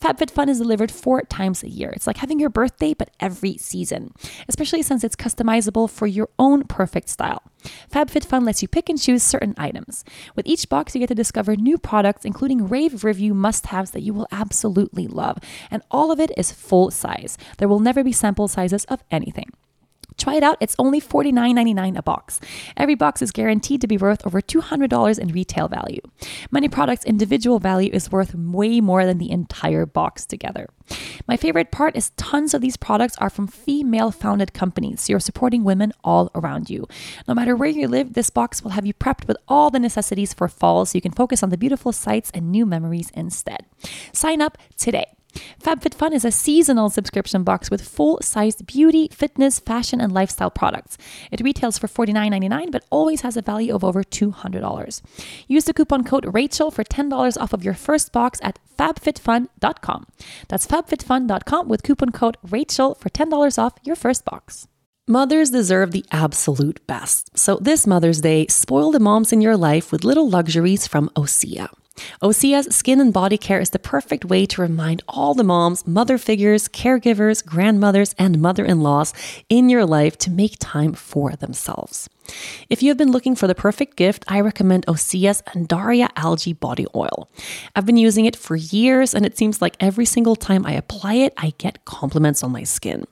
FabFitFun 0.00 0.48
is 0.48 0.58
delivered 0.58 0.90
four 0.90 1.22
times 1.22 1.62
a 1.62 1.68
year. 1.68 1.90
It's 1.90 2.06
like 2.06 2.18
having 2.18 2.40
your 2.40 2.50
birthday, 2.50 2.94
but 2.94 3.10
every 3.20 3.56
season, 3.56 4.12
especially 4.48 4.82
since 4.82 5.04
it's 5.04 5.16
customizable 5.16 5.88
for 5.88 6.06
your 6.06 6.28
own 6.38 6.64
perfect 6.64 7.08
style. 7.08 7.42
FabFitFun 7.92 8.44
lets 8.44 8.62
you 8.62 8.68
pick 8.68 8.88
and 8.88 9.00
choose 9.00 9.22
certain 9.22 9.54
items. 9.56 10.04
With 10.34 10.46
each 10.46 10.68
box, 10.68 10.94
you 10.94 11.00
get 11.00 11.08
to 11.08 11.14
discover 11.14 11.56
new 11.56 11.78
products, 11.78 11.91
including 12.24 12.68
rave 12.68 13.04
review 13.04 13.34
must 13.34 13.66
haves 13.66 13.90
that 13.92 14.02
you 14.02 14.14
will 14.14 14.26
absolutely 14.32 15.06
love. 15.06 15.38
And 15.70 15.82
all 15.90 16.10
of 16.10 16.18
it 16.18 16.30
is 16.36 16.50
full 16.50 16.90
size. 16.90 17.36
There 17.58 17.68
will 17.68 17.80
never 17.80 18.02
be 18.02 18.12
sample 18.12 18.48
sizes 18.48 18.84
of 18.86 19.02
anything. 19.10 19.50
Try 20.16 20.34
it 20.34 20.42
out. 20.42 20.56
It's 20.60 20.76
only 20.78 21.00
$49.99 21.00 21.96
a 21.96 22.02
box. 22.02 22.40
Every 22.76 22.94
box 22.94 23.22
is 23.22 23.30
guaranteed 23.30 23.80
to 23.80 23.86
be 23.86 23.96
worth 23.96 24.26
over 24.26 24.40
$200 24.40 25.18
in 25.18 25.28
retail 25.28 25.68
value. 25.68 26.00
Many 26.50 26.68
products' 26.68 27.04
individual 27.04 27.58
value 27.58 27.90
is 27.92 28.12
worth 28.12 28.34
way 28.34 28.80
more 28.80 29.04
than 29.06 29.18
the 29.18 29.30
entire 29.30 29.86
box 29.86 30.26
together. 30.26 30.68
My 31.28 31.36
favorite 31.36 31.70
part 31.70 31.96
is 31.96 32.10
tons 32.10 32.54
of 32.54 32.60
these 32.60 32.76
products 32.76 33.16
are 33.18 33.30
from 33.30 33.46
female 33.46 34.10
founded 34.10 34.52
companies, 34.52 35.02
so 35.02 35.12
you're 35.12 35.20
supporting 35.20 35.64
women 35.64 35.92
all 36.04 36.30
around 36.34 36.68
you. 36.68 36.86
No 37.28 37.34
matter 37.34 37.56
where 37.56 37.68
you 37.68 37.88
live, 37.88 38.14
this 38.14 38.30
box 38.30 38.62
will 38.62 38.72
have 38.72 38.86
you 38.86 38.94
prepped 38.94 39.26
with 39.26 39.36
all 39.48 39.70
the 39.70 39.78
necessities 39.78 40.34
for 40.34 40.48
fall 40.48 40.84
so 40.84 40.96
you 40.96 41.02
can 41.02 41.12
focus 41.12 41.42
on 41.42 41.50
the 41.50 41.58
beautiful 41.58 41.92
sights 41.92 42.30
and 42.34 42.50
new 42.50 42.66
memories 42.66 43.10
instead. 43.14 43.66
Sign 44.12 44.40
up 44.40 44.58
today. 44.76 45.06
FabFitFun 45.62 46.12
is 46.12 46.24
a 46.24 46.30
seasonal 46.30 46.90
subscription 46.90 47.42
box 47.42 47.70
with 47.70 47.86
full-sized 47.86 48.66
beauty, 48.66 49.08
fitness, 49.12 49.58
fashion, 49.58 50.00
and 50.00 50.12
lifestyle 50.12 50.50
products. 50.50 50.98
It 51.30 51.40
retails 51.40 51.78
for 51.78 51.88
$49.99 51.88 52.70
but 52.70 52.84
always 52.90 53.22
has 53.22 53.36
a 53.36 53.42
value 53.42 53.74
of 53.74 53.84
over 53.84 54.02
$200. 54.02 55.02
Use 55.48 55.64
the 55.64 55.74
coupon 55.74 56.04
code 56.04 56.34
Rachel 56.34 56.70
for 56.70 56.84
$10 56.84 57.40
off 57.40 57.52
of 57.52 57.64
your 57.64 57.74
first 57.74 58.12
box 58.12 58.40
at 58.42 58.58
fabfitfun.com. 58.78 60.06
That's 60.48 60.66
fabfitfun.com 60.66 61.68
with 61.68 61.82
coupon 61.82 62.10
code 62.10 62.36
Rachel 62.42 62.94
for 62.94 63.08
$10 63.10 63.58
off 63.58 63.74
your 63.84 63.96
first 63.96 64.24
box. 64.24 64.68
Mothers 65.08 65.50
deserve 65.50 65.90
the 65.90 66.06
absolute 66.12 66.86
best. 66.86 67.36
So 67.36 67.56
this 67.56 67.88
Mother's 67.88 68.20
Day, 68.20 68.46
spoil 68.46 68.92
the 68.92 69.00
moms 69.00 69.32
in 69.32 69.40
your 69.40 69.56
life 69.56 69.90
with 69.90 70.04
little 70.04 70.28
luxuries 70.28 70.86
from 70.86 71.10
Osea. 71.16 71.68
Osea's 72.22 72.74
skin 72.74 73.00
and 73.00 73.12
body 73.12 73.36
care 73.36 73.60
is 73.60 73.70
the 73.70 73.78
perfect 73.78 74.24
way 74.24 74.46
to 74.46 74.62
remind 74.62 75.02
all 75.08 75.34
the 75.34 75.44
moms, 75.44 75.86
mother 75.86 76.18
figures, 76.18 76.68
caregivers, 76.68 77.44
grandmothers, 77.44 78.14
and 78.18 78.40
mother 78.40 78.64
in 78.64 78.80
laws 78.80 79.12
in 79.48 79.68
your 79.68 79.84
life 79.84 80.16
to 80.18 80.30
make 80.30 80.56
time 80.58 80.92
for 80.92 81.32
themselves. 81.32 82.08
If 82.70 82.82
you 82.82 82.88
have 82.90 82.96
been 82.96 83.10
looking 83.10 83.34
for 83.34 83.46
the 83.46 83.54
perfect 83.54 83.96
gift, 83.96 84.24
I 84.28 84.40
recommend 84.40 84.86
Osea's 84.86 85.42
Undaria 85.48 86.08
Algae 86.16 86.52
Body 86.52 86.86
Oil. 86.94 87.28
I've 87.74 87.86
been 87.86 87.96
using 87.96 88.26
it 88.26 88.36
for 88.36 88.56
years, 88.56 89.14
and 89.14 89.26
it 89.26 89.36
seems 89.36 89.60
like 89.60 89.76
every 89.80 90.04
single 90.04 90.36
time 90.36 90.64
I 90.64 90.72
apply 90.72 91.14
it, 91.14 91.34
I 91.36 91.52
get 91.58 91.84
compliments 91.84 92.42
on 92.42 92.52
my 92.52 92.62
skin. 92.62 93.06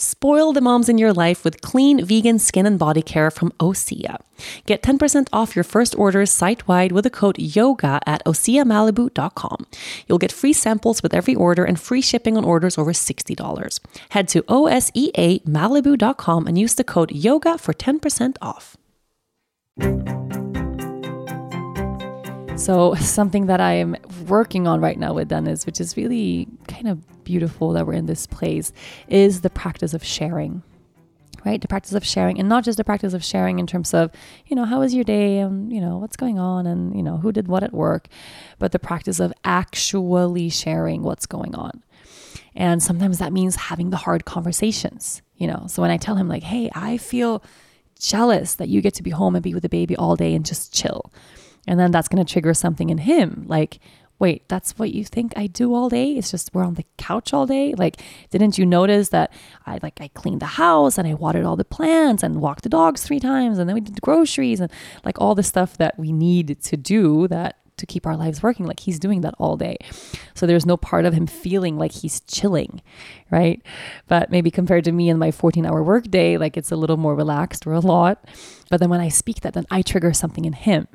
Spoil 0.00 0.52
the 0.54 0.62
moms 0.62 0.88
in 0.88 0.96
your 0.96 1.12
life 1.12 1.44
with 1.44 1.60
clean 1.60 2.02
vegan 2.02 2.38
skin 2.38 2.64
and 2.64 2.78
body 2.78 3.02
care 3.02 3.30
from 3.30 3.52
Osea. 3.60 4.16
Get 4.64 4.80
10% 4.80 5.28
off 5.30 5.54
your 5.54 5.62
first 5.62 5.94
order 5.94 6.24
site 6.24 6.66
wide 6.66 6.92
with 6.92 7.04
the 7.04 7.10
code 7.10 7.36
YOGA 7.36 8.00
at 8.06 8.24
OseaMalibu.com. 8.24 9.66
You'll 10.08 10.16
get 10.16 10.32
free 10.32 10.54
samples 10.54 11.02
with 11.02 11.12
every 11.12 11.34
order 11.34 11.64
and 11.64 11.78
free 11.78 12.00
shipping 12.00 12.38
on 12.38 12.46
orders 12.46 12.78
over 12.78 12.92
$60. 12.92 13.80
Head 14.08 14.26
to 14.28 14.40
OSEAMalibu.com 14.44 16.46
and 16.46 16.58
use 16.58 16.76
the 16.76 16.84
code 16.84 17.10
YOGA 17.10 17.60
for 17.60 17.74
10% 17.74 18.36
off. 18.40 18.78
So, 22.60 22.94
something 23.00 23.46
that 23.46 23.60
I'm 23.60 23.96
working 24.28 24.68
on 24.68 24.82
right 24.82 24.98
now 24.98 25.14
with 25.14 25.28
Dennis, 25.28 25.64
which 25.64 25.80
is 25.80 25.96
really 25.96 26.46
kind 26.68 26.88
of 26.88 27.24
beautiful 27.24 27.72
that 27.72 27.86
we're 27.86 27.94
in 27.94 28.04
this 28.04 28.26
place, 28.26 28.72
is 29.08 29.40
the 29.40 29.48
practice 29.48 29.94
of 29.94 30.04
sharing. 30.04 30.62
Right? 31.42 31.58
The 31.58 31.68
practice 31.68 31.94
of 31.94 32.04
sharing, 32.04 32.38
and 32.38 32.50
not 32.50 32.64
just 32.64 32.76
the 32.76 32.84
practice 32.84 33.14
of 33.14 33.24
sharing 33.24 33.58
in 33.60 33.66
terms 33.66 33.94
of, 33.94 34.10
you 34.46 34.54
know, 34.54 34.66
how 34.66 34.80
was 34.80 34.92
your 34.92 35.04
day 35.04 35.38
and, 35.38 35.72
you 35.72 35.80
know, 35.80 35.96
what's 35.96 36.16
going 36.16 36.38
on 36.38 36.66
and, 36.66 36.94
you 36.94 37.02
know, 37.02 37.16
who 37.16 37.32
did 37.32 37.48
what 37.48 37.62
at 37.62 37.72
work, 37.72 38.08
but 38.58 38.72
the 38.72 38.78
practice 38.78 39.20
of 39.20 39.32
actually 39.42 40.50
sharing 40.50 41.02
what's 41.02 41.24
going 41.24 41.54
on. 41.54 41.82
And 42.54 42.82
sometimes 42.82 43.20
that 43.20 43.32
means 43.32 43.56
having 43.56 43.88
the 43.88 43.96
hard 43.96 44.26
conversations, 44.26 45.22
you 45.36 45.46
know. 45.46 45.64
So 45.66 45.80
when 45.80 45.90
I 45.90 45.96
tell 45.96 46.16
him, 46.16 46.28
like, 46.28 46.42
hey, 46.42 46.68
I 46.74 46.98
feel 46.98 47.42
jealous 47.98 48.56
that 48.56 48.68
you 48.68 48.82
get 48.82 48.92
to 48.94 49.02
be 49.02 49.10
home 49.10 49.34
and 49.34 49.42
be 49.42 49.54
with 49.54 49.62
the 49.62 49.70
baby 49.70 49.96
all 49.96 50.14
day 50.14 50.34
and 50.34 50.44
just 50.44 50.74
chill 50.74 51.10
and 51.66 51.78
then 51.78 51.90
that's 51.90 52.08
going 52.08 52.24
to 52.24 52.30
trigger 52.30 52.54
something 52.54 52.90
in 52.90 52.98
him 52.98 53.44
like, 53.46 53.80
wait, 54.20 54.46
that's 54.48 54.78
what 54.78 54.92
you 54.92 55.02
think 55.04 55.32
I 55.34 55.46
do 55.46 55.74
all 55.74 55.88
day? 55.88 56.12
It's 56.12 56.30
just 56.30 56.54
we're 56.54 56.62
on 56.62 56.74
the 56.74 56.84
couch 56.98 57.32
all 57.32 57.46
day? 57.46 57.74
Like, 57.74 58.02
didn't 58.28 58.58
you 58.58 58.66
notice 58.66 59.08
that 59.08 59.32
I 59.66 59.78
like 59.82 60.00
I 60.00 60.08
cleaned 60.08 60.40
the 60.40 60.46
house 60.46 60.98
and 60.98 61.08
I 61.08 61.14
watered 61.14 61.46
all 61.46 61.56
the 61.56 61.64
plants 61.64 62.22
and 62.22 62.40
walked 62.40 62.62
the 62.62 62.68
dogs 62.68 63.02
three 63.02 63.18
times 63.18 63.58
and 63.58 63.68
then 63.68 63.74
we 63.74 63.80
did 63.80 64.00
groceries 64.02 64.60
and 64.60 64.70
like 65.04 65.18
all 65.20 65.34
the 65.34 65.42
stuff 65.42 65.76
that 65.78 65.98
we 65.98 66.12
need 66.12 66.60
to 66.62 66.76
do 66.76 67.26
that 67.28 67.56
to 67.78 67.86
keep 67.86 68.06
our 68.06 68.16
lives 68.16 68.42
working. 68.42 68.66
Like 68.66 68.80
he's 68.80 68.98
doing 68.98 69.22
that 69.22 69.34
all 69.38 69.56
day. 69.56 69.78
So 70.34 70.46
there's 70.46 70.66
no 70.66 70.76
part 70.76 71.06
of 71.06 71.14
him 71.14 71.26
feeling 71.26 71.78
like 71.78 71.92
he's 71.92 72.20
chilling, 72.20 72.82
right? 73.30 73.62
But 74.06 74.30
maybe 74.30 74.50
compared 74.50 74.84
to 74.84 74.92
me 74.92 75.08
and 75.08 75.18
my 75.18 75.30
14 75.30 75.64
hour 75.64 75.82
workday, 75.82 76.36
like 76.36 76.58
it's 76.58 76.70
a 76.70 76.76
little 76.76 76.98
more 76.98 77.16
relaxed 77.16 77.66
or 77.66 77.72
a 77.72 77.80
lot. 77.80 78.22
But 78.68 78.80
then 78.80 78.90
when 78.90 79.00
I 79.00 79.08
speak 79.08 79.40
that, 79.40 79.54
then 79.54 79.66
I 79.70 79.80
trigger 79.80 80.12
something 80.12 80.44
in 80.44 80.52
him 80.52 80.86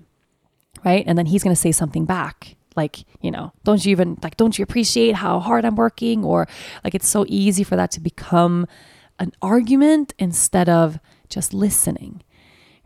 right? 0.86 1.04
And 1.06 1.18
then 1.18 1.26
he's 1.26 1.44
going 1.44 1.56
to 1.56 1.62
say 1.62 1.72
something 1.72 2.06
back 2.06 2.56
like 2.78 3.06
you 3.22 3.32
know 3.32 3.54
don't 3.64 3.86
you 3.86 3.92
even 3.92 4.18
like 4.22 4.36
don't 4.36 4.60
you 4.60 4.64
appreciate 4.64 5.16
how 5.16 5.40
hard 5.40 5.64
i'm 5.64 5.78
working 5.78 6.26
or 6.26 6.46
like 6.84 6.94
it's 6.94 7.08
so 7.08 7.24
easy 7.30 7.64
for 7.64 7.78
that 7.78 7.90
to 7.90 8.02
become 8.02 8.68
an 9.20 9.32
argument 9.42 10.14
instead 10.20 10.70
of 10.70 11.00
just 11.30 11.54
listening, 11.54 12.22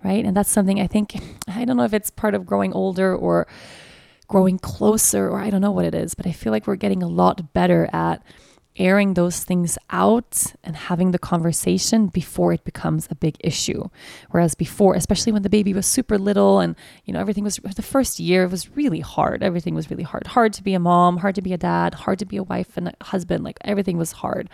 right? 0.04 0.24
And 0.26 0.36
that's 0.36 0.50
something 0.50 0.80
I 0.80 0.88
think, 0.88 1.16
I 1.48 1.66
don't 1.66 1.78
know 1.78 1.84
if 1.84 1.94
it's 1.94 2.10
part 2.10 2.36
of 2.36 2.46
growing 2.46 2.74
older 2.74 3.16
or 3.16 3.48
growing 4.28 4.60
closer, 4.60 5.28
or 5.28 5.40
I 5.40 5.50
don't 5.50 5.62
know 5.62 5.72
what 5.72 5.86
it 5.86 5.96
is, 5.96 6.14
but 6.14 6.28
I 6.28 6.32
feel 6.32 6.52
like 6.52 6.68
we're 6.68 6.76
getting 6.76 7.02
a 7.02 7.08
lot 7.08 7.54
better 7.54 7.90
at 7.92 8.22
airing 8.80 9.14
those 9.14 9.44
things 9.44 9.78
out 9.90 10.54
and 10.64 10.76
having 10.76 11.12
the 11.12 11.20
conversation 11.20 12.08
before 12.08 12.54
it 12.54 12.64
becomes 12.64 13.08
a 13.12 13.16
big 13.16 13.36
issue. 13.42 13.84
Whereas 14.32 14.56
before, 14.56 14.96
especially 14.96 15.34
when 15.34 15.44
the 15.44 15.50
baby 15.50 15.74
was 15.74 15.86
super 15.86 16.18
little 16.18 16.60
and, 16.60 16.76
you 17.04 17.14
know, 17.14 17.20
everything 17.20 17.44
was 17.44 17.58
the 17.58 17.82
first 17.82 18.20
year 18.20 18.48
was 18.48 18.76
really 18.76 19.02
hard. 19.02 19.44
Everything 19.44 19.76
was 19.76 19.92
really 19.92 20.04
hard. 20.04 20.28
Hard 20.28 20.54
to 20.54 20.64
be 20.64 20.74
a 20.74 20.80
mom, 20.80 21.18
hard 21.18 21.36
to 21.36 21.42
be 21.42 21.54
a 21.54 21.58
dad, 21.58 21.94
hard 21.94 22.18
to 22.20 22.26
be 22.26 22.38
a 22.38 22.44
wife 22.44 22.78
and 22.78 22.88
a 22.88 23.04
husband. 23.04 23.44
Like 23.44 23.58
everything 23.62 23.98
was 23.98 24.14
hard. 24.14 24.50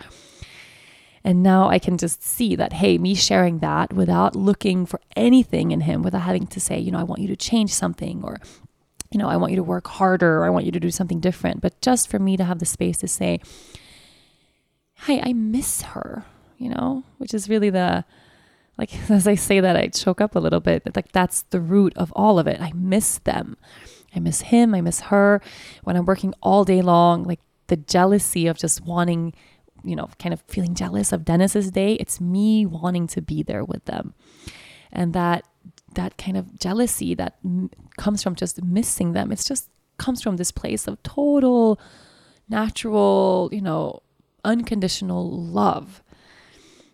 And 1.22 1.42
now 1.42 1.68
I 1.68 1.78
can 1.78 1.96
just 1.96 2.22
see 2.22 2.54
that, 2.56 2.72
hey, 2.72 2.98
me 2.98 3.14
sharing 3.14 3.58
that 3.58 3.92
without 3.92 4.36
looking 4.36 4.86
for 4.86 5.00
anything 5.16 5.70
in 5.70 5.80
him, 5.80 6.02
without 6.02 6.22
having 6.22 6.46
to 6.48 6.60
say, 6.60 6.78
you 6.78 6.90
know, 6.92 6.98
I 6.98 7.04
want 7.04 7.20
you 7.20 7.28
to 7.28 7.36
change 7.36 7.72
something 7.72 8.22
or, 8.22 8.40
you 9.10 9.18
know, 9.18 9.28
I 9.28 9.36
want 9.36 9.50
you 9.52 9.56
to 9.56 9.62
work 9.62 9.86
harder 9.88 10.38
or 10.38 10.44
I 10.44 10.50
want 10.50 10.66
you 10.66 10.72
to 10.72 10.80
do 10.80 10.90
something 10.90 11.20
different. 11.20 11.60
But 11.60 11.80
just 11.80 12.08
for 12.08 12.18
me 12.18 12.36
to 12.36 12.44
have 12.44 12.60
the 12.60 12.66
space 12.66 12.98
to 12.98 13.08
say, 13.08 13.40
hi, 14.96 15.20
I 15.22 15.32
miss 15.32 15.82
her, 15.82 16.24
you 16.58 16.70
know, 16.70 17.04
which 17.18 17.34
is 17.34 17.48
really 17.48 17.70
the, 17.70 18.04
like, 18.78 18.90
as 19.10 19.26
I 19.26 19.34
say 19.34 19.60
that, 19.60 19.76
I 19.76 19.88
choke 19.88 20.20
up 20.20 20.34
a 20.34 20.40
little 20.40 20.60
bit. 20.60 20.94
Like, 20.94 21.12
that's 21.12 21.42
the 21.42 21.60
root 21.60 21.96
of 21.96 22.12
all 22.16 22.38
of 22.38 22.46
it. 22.46 22.60
I 22.60 22.72
miss 22.74 23.18
them. 23.18 23.56
I 24.14 24.20
miss 24.20 24.42
him. 24.42 24.74
I 24.74 24.80
miss 24.80 25.00
her. 25.02 25.40
When 25.84 25.96
I'm 25.96 26.06
working 26.06 26.34
all 26.42 26.64
day 26.64 26.82
long, 26.82 27.24
like 27.24 27.40
the 27.66 27.76
jealousy 27.76 28.46
of 28.46 28.56
just 28.56 28.84
wanting, 28.84 29.34
you 29.84 29.94
know, 29.94 30.08
kind 30.18 30.32
of 30.32 30.42
feeling 30.48 30.74
jealous 30.74 31.12
of 31.12 31.24
Dennis's 31.24 31.70
day, 31.70 31.94
it's 31.94 32.20
me 32.20 32.64
wanting 32.64 33.06
to 33.08 33.20
be 33.20 33.42
there 33.42 33.64
with 33.64 33.84
them. 33.84 34.14
And 34.90 35.12
that, 35.12 35.44
that 35.94 36.16
kind 36.16 36.36
of 36.36 36.58
jealousy 36.58 37.14
that 37.14 37.36
m- 37.44 37.70
comes 37.98 38.22
from 38.22 38.34
just 38.34 38.62
missing 38.62 39.12
them, 39.12 39.30
it's 39.30 39.44
just 39.44 39.68
comes 39.98 40.22
from 40.22 40.36
this 40.36 40.52
place 40.52 40.86
of 40.86 41.02
total 41.02 41.78
natural, 42.48 43.48
you 43.52 43.60
know, 43.60 44.02
unconditional 44.46 45.30
love. 45.30 46.02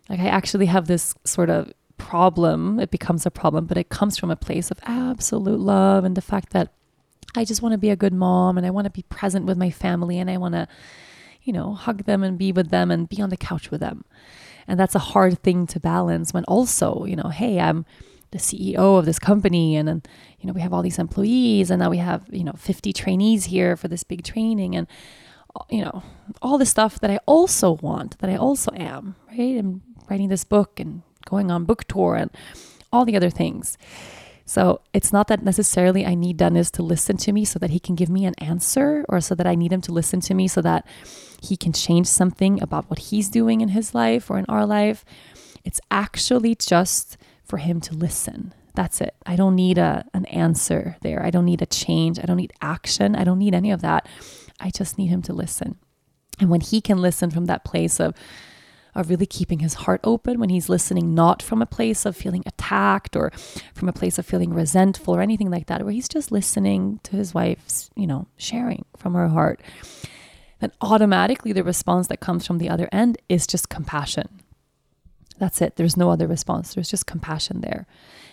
Like 0.09 0.19
I 0.19 0.27
actually 0.27 0.65
have 0.65 0.87
this 0.87 1.15
sort 1.23 1.49
of 1.49 1.71
problem. 1.97 2.79
It 2.79 2.91
becomes 2.91 3.25
a 3.25 3.31
problem, 3.31 3.65
but 3.65 3.77
it 3.77 3.89
comes 3.89 4.17
from 4.17 4.29
a 4.29 4.35
place 4.35 4.71
of 4.71 4.79
absolute 4.83 5.59
love 5.59 6.03
and 6.03 6.17
the 6.17 6.21
fact 6.21 6.51
that 6.51 6.73
I 7.35 7.45
just 7.45 7.61
want 7.61 7.73
to 7.73 7.77
be 7.77 7.89
a 7.89 7.95
good 7.95 8.13
mom 8.13 8.57
and 8.57 8.67
I 8.67 8.69
want 8.69 8.85
to 8.85 8.91
be 8.91 9.03
present 9.03 9.45
with 9.45 9.57
my 9.57 9.69
family 9.69 10.19
and 10.19 10.29
I 10.29 10.37
want 10.37 10.53
to, 10.53 10.67
you 11.43 11.53
know, 11.53 11.73
hug 11.73 12.03
them 12.03 12.23
and 12.23 12.37
be 12.37 12.51
with 12.51 12.69
them 12.69 12.91
and 12.91 13.09
be 13.09 13.21
on 13.21 13.29
the 13.29 13.37
couch 13.37 13.71
with 13.71 13.79
them. 13.79 14.05
And 14.67 14.79
that's 14.79 14.95
a 14.95 14.99
hard 14.99 15.41
thing 15.41 15.65
to 15.67 15.79
balance 15.79 16.33
when 16.33 16.43
also, 16.45 17.05
you 17.05 17.15
know, 17.15 17.29
hey, 17.29 17.59
I'm 17.59 17.85
the 18.31 18.37
CEO 18.37 18.99
of 18.99 19.05
this 19.05 19.19
company 19.19 19.75
and 19.75 19.87
then, 19.87 20.03
you 20.39 20.47
know, 20.47 20.53
we 20.53 20.61
have 20.61 20.73
all 20.73 20.81
these 20.81 20.99
employees 20.99 21.71
and 21.71 21.79
now 21.79 21.89
we 21.89 21.97
have, 21.97 22.25
you 22.31 22.43
know, 22.43 22.53
50 22.57 22.93
trainees 22.93 23.45
here 23.45 23.75
for 23.75 23.87
this 23.87 24.03
big 24.03 24.23
training 24.23 24.75
and 24.75 24.87
you 25.69 25.83
know, 25.83 26.03
all 26.41 26.57
the 26.57 26.65
stuff 26.65 26.99
that 26.99 27.11
I 27.11 27.19
also 27.25 27.73
want, 27.73 28.17
that 28.19 28.29
I 28.29 28.35
also 28.35 28.71
am, 28.75 29.15
right? 29.29 29.57
I'm 29.57 29.81
writing 30.09 30.29
this 30.29 30.43
book 30.43 30.79
and 30.79 31.03
going 31.25 31.51
on 31.51 31.65
book 31.65 31.85
tour 31.85 32.15
and 32.15 32.31
all 32.91 33.05
the 33.05 33.15
other 33.15 33.29
things. 33.29 33.77
So 34.45 34.81
it's 34.93 35.13
not 35.13 35.27
that 35.27 35.43
necessarily 35.43 36.05
I 36.05 36.15
need 36.15 36.37
Dennis 36.37 36.69
to 36.71 36.83
listen 36.83 37.17
to 37.17 37.31
me 37.31 37.45
so 37.45 37.59
that 37.59 37.69
he 37.69 37.79
can 37.79 37.95
give 37.95 38.09
me 38.09 38.25
an 38.25 38.33
answer 38.39 39.05
or 39.07 39.21
so 39.21 39.35
that 39.35 39.47
I 39.47 39.55
need 39.55 39.71
him 39.71 39.81
to 39.81 39.93
listen 39.93 40.19
to 40.21 40.33
me 40.33 40.47
so 40.47 40.61
that 40.61 40.85
he 41.41 41.55
can 41.55 41.71
change 41.71 42.07
something 42.07 42.61
about 42.61 42.89
what 42.89 42.99
he's 42.99 43.29
doing 43.29 43.61
in 43.61 43.69
his 43.69 43.95
life 43.95 44.29
or 44.29 44.37
in 44.37 44.45
our 44.49 44.65
life. 44.65 45.05
It's 45.63 45.79
actually 45.89 46.55
just 46.55 47.17
for 47.43 47.57
him 47.57 47.79
to 47.81 47.93
listen. 47.93 48.53
That's 48.75 48.99
it. 49.01 49.15
I 49.25 49.35
don't 49.35 49.55
need 49.55 49.77
a, 49.77 50.05
an 50.13 50.25
answer 50.25 50.97
there. 51.01 51.23
I 51.23 51.29
don't 51.29 51.45
need 51.45 51.61
a 51.61 51.65
change. 51.65 52.19
I 52.19 52.23
don't 52.23 52.37
need 52.37 52.53
action. 52.61 53.15
I 53.15 53.23
don't 53.23 53.39
need 53.39 53.53
any 53.53 53.71
of 53.71 53.81
that. 53.81 54.07
I 54.59 54.69
just 54.69 54.97
need 54.97 55.07
him 55.07 55.21
to 55.23 55.33
listen. 55.33 55.77
And 56.39 56.49
when 56.49 56.61
he 56.61 56.81
can 56.81 56.97
listen 56.97 57.29
from 57.29 57.45
that 57.45 57.63
place 57.63 57.99
of, 57.99 58.15
of 58.95 59.09
really 59.09 59.25
keeping 59.25 59.59
his 59.59 59.73
heart 59.73 60.01
open, 60.03 60.39
when 60.39 60.49
he's 60.49 60.69
listening 60.69 61.13
not 61.13 61.41
from 61.41 61.61
a 61.61 61.67
place 61.67 62.05
of 62.05 62.15
feeling 62.15 62.43
attacked 62.45 63.15
or 63.15 63.31
from 63.73 63.89
a 63.89 63.93
place 63.93 64.17
of 64.17 64.25
feeling 64.25 64.53
resentful 64.53 65.15
or 65.15 65.21
anything 65.21 65.49
like 65.49 65.67
that, 65.67 65.83
where 65.83 65.93
he's 65.93 66.09
just 66.09 66.31
listening 66.31 66.99
to 67.03 67.15
his 67.15 67.33
wife's, 67.33 67.89
you 67.95 68.07
know, 68.07 68.27
sharing 68.37 68.85
from 68.97 69.13
her 69.13 69.29
heart, 69.29 69.61
then 70.59 70.71
automatically 70.81 71.51
the 71.53 71.63
response 71.63 72.07
that 72.07 72.19
comes 72.19 72.45
from 72.45 72.57
the 72.57 72.69
other 72.69 72.87
end 72.91 73.17
is 73.29 73.47
just 73.47 73.69
compassion. 73.69 74.42
That's 75.39 75.61
it. 75.61 75.75
There's 75.75 75.97
no 75.97 76.09
other 76.09 76.27
response. 76.27 76.73
There's 76.73 76.89
just 76.89 77.05
compassion 77.07 77.61
there. 77.61 77.85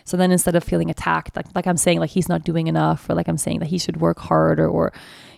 So 0.04 0.16
then 0.16 0.32
instead 0.32 0.56
of 0.56 0.64
feeling 0.64 0.90
attacked, 0.90 1.36
like, 1.36 1.46
like 1.54 1.66
I'm 1.66 1.76
saying, 1.76 2.00
like 2.00 2.10
he's 2.10 2.28
not 2.28 2.44
doing 2.44 2.66
enough, 2.66 3.08
or 3.08 3.14
like 3.14 3.28
I'm 3.28 3.38
saying 3.38 3.60
that 3.60 3.68
he 3.68 3.78
should 3.78 4.00
work 4.00 4.18
harder, 4.18 4.68
or, 4.68 4.92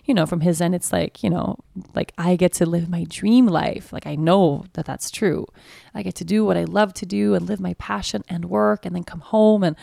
you 0.05 0.13
know, 0.13 0.25
from 0.25 0.41
his 0.41 0.61
end, 0.61 0.73
it's 0.73 0.91
like, 0.91 1.21
you 1.23 1.29
know, 1.29 1.59
like 1.93 2.11
I 2.17 2.35
get 2.35 2.53
to 2.53 2.65
live 2.65 2.89
my 2.89 3.05
dream 3.07 3.45
life. 3.45 3.93
Like 3.93 4.07
I 4.07 4.15
know 4.15 4.65
that 4.73 4.85
that's 4.85 5.11
true. 5.11 5.45
I 5.93 6.01
get 6.01 6.15
to 6.15 6.25
do 6.25 6.43
what 6.43 6.57
I 6.57 6.63
love 6.63 6.93
to 6.95 7.05
do 7.05 7.35
and 7.35 7.47
live 7.47 7.59
my 7.59 7.75
passion 7.75 8.23
and 8.27 8.45
work 8.45 8.85
and 8.85 8.95
then 8.95 9.03
come 9.03 9.19
home 9.19 9.63
and, 9.63 9.75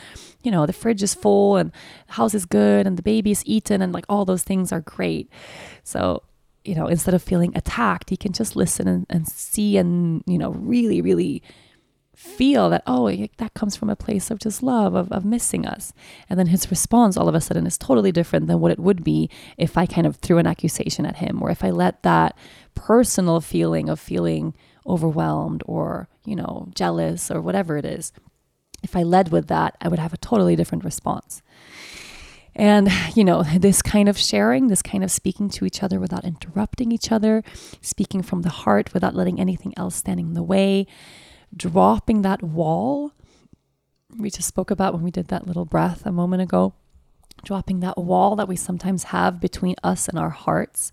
you 0.43 0.51
know, 0.51 0.67
the 0.67 0.73
fridge 0.73 1.03
is 1.03 1.15
full 1.15 1.57
and 1.57 1.73
the 2.07 2.15
house 2.15 2.35
is 2.35 2.45
good 2.45 2.87
and 2.87 2.97
the 2.97 3.03
baby 3.03 3.31
is 3.31 3.45
eaten 3.47 3.83
and 3.83 3.93
like 3.93 4.07
all 4.09 4.25
those 4.25 4.43
things 4.43 4.73
are 4.73 4.81
great. 4.81 5.31
So, 5.85 6.23
you 6.65 6.75
know, 6.75 6.87
instead 6.87 7.15
of 7.15 7.23
feeling 7.23 7.57
attacked, 7.57 8.11
he 8.11 8.17
can 8.17 8.33
just 8.33 8.57
listen 8.57 8.87
and, 8.87 9.07
and 9.09 9.27
see 9.27 9.77
and, 9.77 10.23
you 10.27 10.37
know, 10.37 10.51
really, 10.51 11.01
really 11.01 11.43
feel 12.21 12.69
that, 12.69 12.83
oh, 12.87 13.11
that 13.39 13.55
comes 13.55 13.77
from 13.77 13.89
a 13.89 13.97
place 13.97 14.31
of 14.31 14.39
just 14.39 14.63
love, 14.63 14.95
of, 14.95 15.11
of 15.11 15.25
missing 15.25 15.67
us. 15.67 15.95
And 16.29 16.39
then 16.39 16.49
his 16.49 16.71
response 16.71 17.17
all 17.17 17.29
of 17.29 17.35
a 17.35 17.41
sudden 17.41 17.67
is 17.67 17.79
totally 17.79 18.13
different 18.13 18.47
than 18.47 18.61
what 18.61 18.71
it 18.71 18.79
would 18.79 19.03
be 19.03 19.31
if 19.57 19.79
I 19.79 19.87
kind 19.87 20.07
of 20.07 20.17
threw 20.17 20.37
an 20.37 20.47
accusation 20.47 21.07
at 21.07 21.17
him 21.17 21.43
or 21.43 21.51
if 21.51 21.65
I 21.65 21.71
let 21.71 22.03
that 22.03 22.37
personal 22.75 23.41
feeling 23.41 23.89
of 23.89 23.99
feeling 23.99 24.55
overwhelmed 24.87 25.63
or, 25.65 26.11
you 26.27 26.37
know, 26.37 26.69
jealous 26.75 27.31
or 27.31 27.41
whatever 27.41 27.79
it 27.79 27.87
is, 27.87 28.13
if 28.83 28.95
I 28.95 29.03
led 29.03 29.33
with 29.33 29.49
that, 29.49 29.79
I 29.81 29.89
would 29.89 29.99
have 29.99 30.13
a 30.13 30.19
totally 30.19 30.57
different 30.57 30.85
response. 30.85 31.41
And, 32.55 32.91
you 33.15 33.25
know, 33.25 33.43
this 33.59 33.81
kind 33.81 34.11
of 34.11 34.19
sharing, 34.19 34.69
this 34.69 34.83
kind 34.83 35.03
of 35.03 35.11
speaking 35.11 35.49
to 35.51 35.65
each 35.65 35.83
other 35.83 35.99
without 35.99 36.27
interrupting 36.27 36.93
each 36.93 37.11
other, 37.11 37.43
speaking 37.81 38.23
from 38.23 38.43
the 38.43 38.51
heart 38.51 38.93
without 38.93 39.15
letting 39.15 39.41
anything 39.41 39.73
else 39.79 39.97
standing 39.97 40.27
in 40.29 40.35
the 40.35 40.43
way, 40.43 40.87
dropping 41.57 42.23
that 42.23 42.43
wall 42.43 43.13
we 44.19 44.31
just 44.31 44.49
spoke 44.49 44.71
about 44.71 44.95
when 44.95 45.03
we 45.03 45.11
did 45.11 45.29
that 45.29 45.47
little 45.47 45.65
breath 45.65 46.05
a 46.05 46.13
moment 46.13 46.43
ago, 46.43 46.75
dropping 47.45 47.81
that 47.81 47.99
wall 47.99 48.37
that 48.37 48.49
we 48.49 48.57
sometimes 48.57 49.05
have 49.05 49.41
between 49.41 49.77
us 49.83 50.09
and 50.09 50.19
our 50.19 50.31
hearts, 50.31 50.93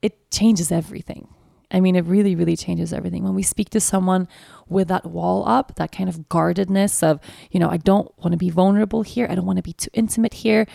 it 0.00 0.30
changes 0.30 0.70
everything. 0.70 1.28
I 1.70 1.80
mean, 1.80 1.96
it 1.96 2.06
really, 2.06 2.34
really 2.34 2.56
changes 2.56 2.94
everything. 2.94 3.24
When 3.24 3.34
we 3.34 3.42
speak 3.42 3.68
to 3.70 3.80
someone 3.80 4.26
with 4.68 4.88
that 4.88 5.04
wall 5.04 5.46
up, 5.46 5.74
that 5.74 5.92
kind 5.92 6.08
of 6.08 6.28
guardedness 6.30 7.02
of, 7.02 7.20
you 7.50 7.60
know, 7.60 7.68
I 7.68 7.76
don't 7.76 8.10
want 8.18 8.32
to 8.32 8.38
be 8.38 8.48
vulnerable 8.48 9.02
here. 9.02 9.26
I 9.28 9.34
don't 9.34 9.44
want 9.44 9.58
to 9.58 9.62
be 9.62 9.74
too 9.74 9.90
intimate 9.92 10.32
here. 10.32 10.66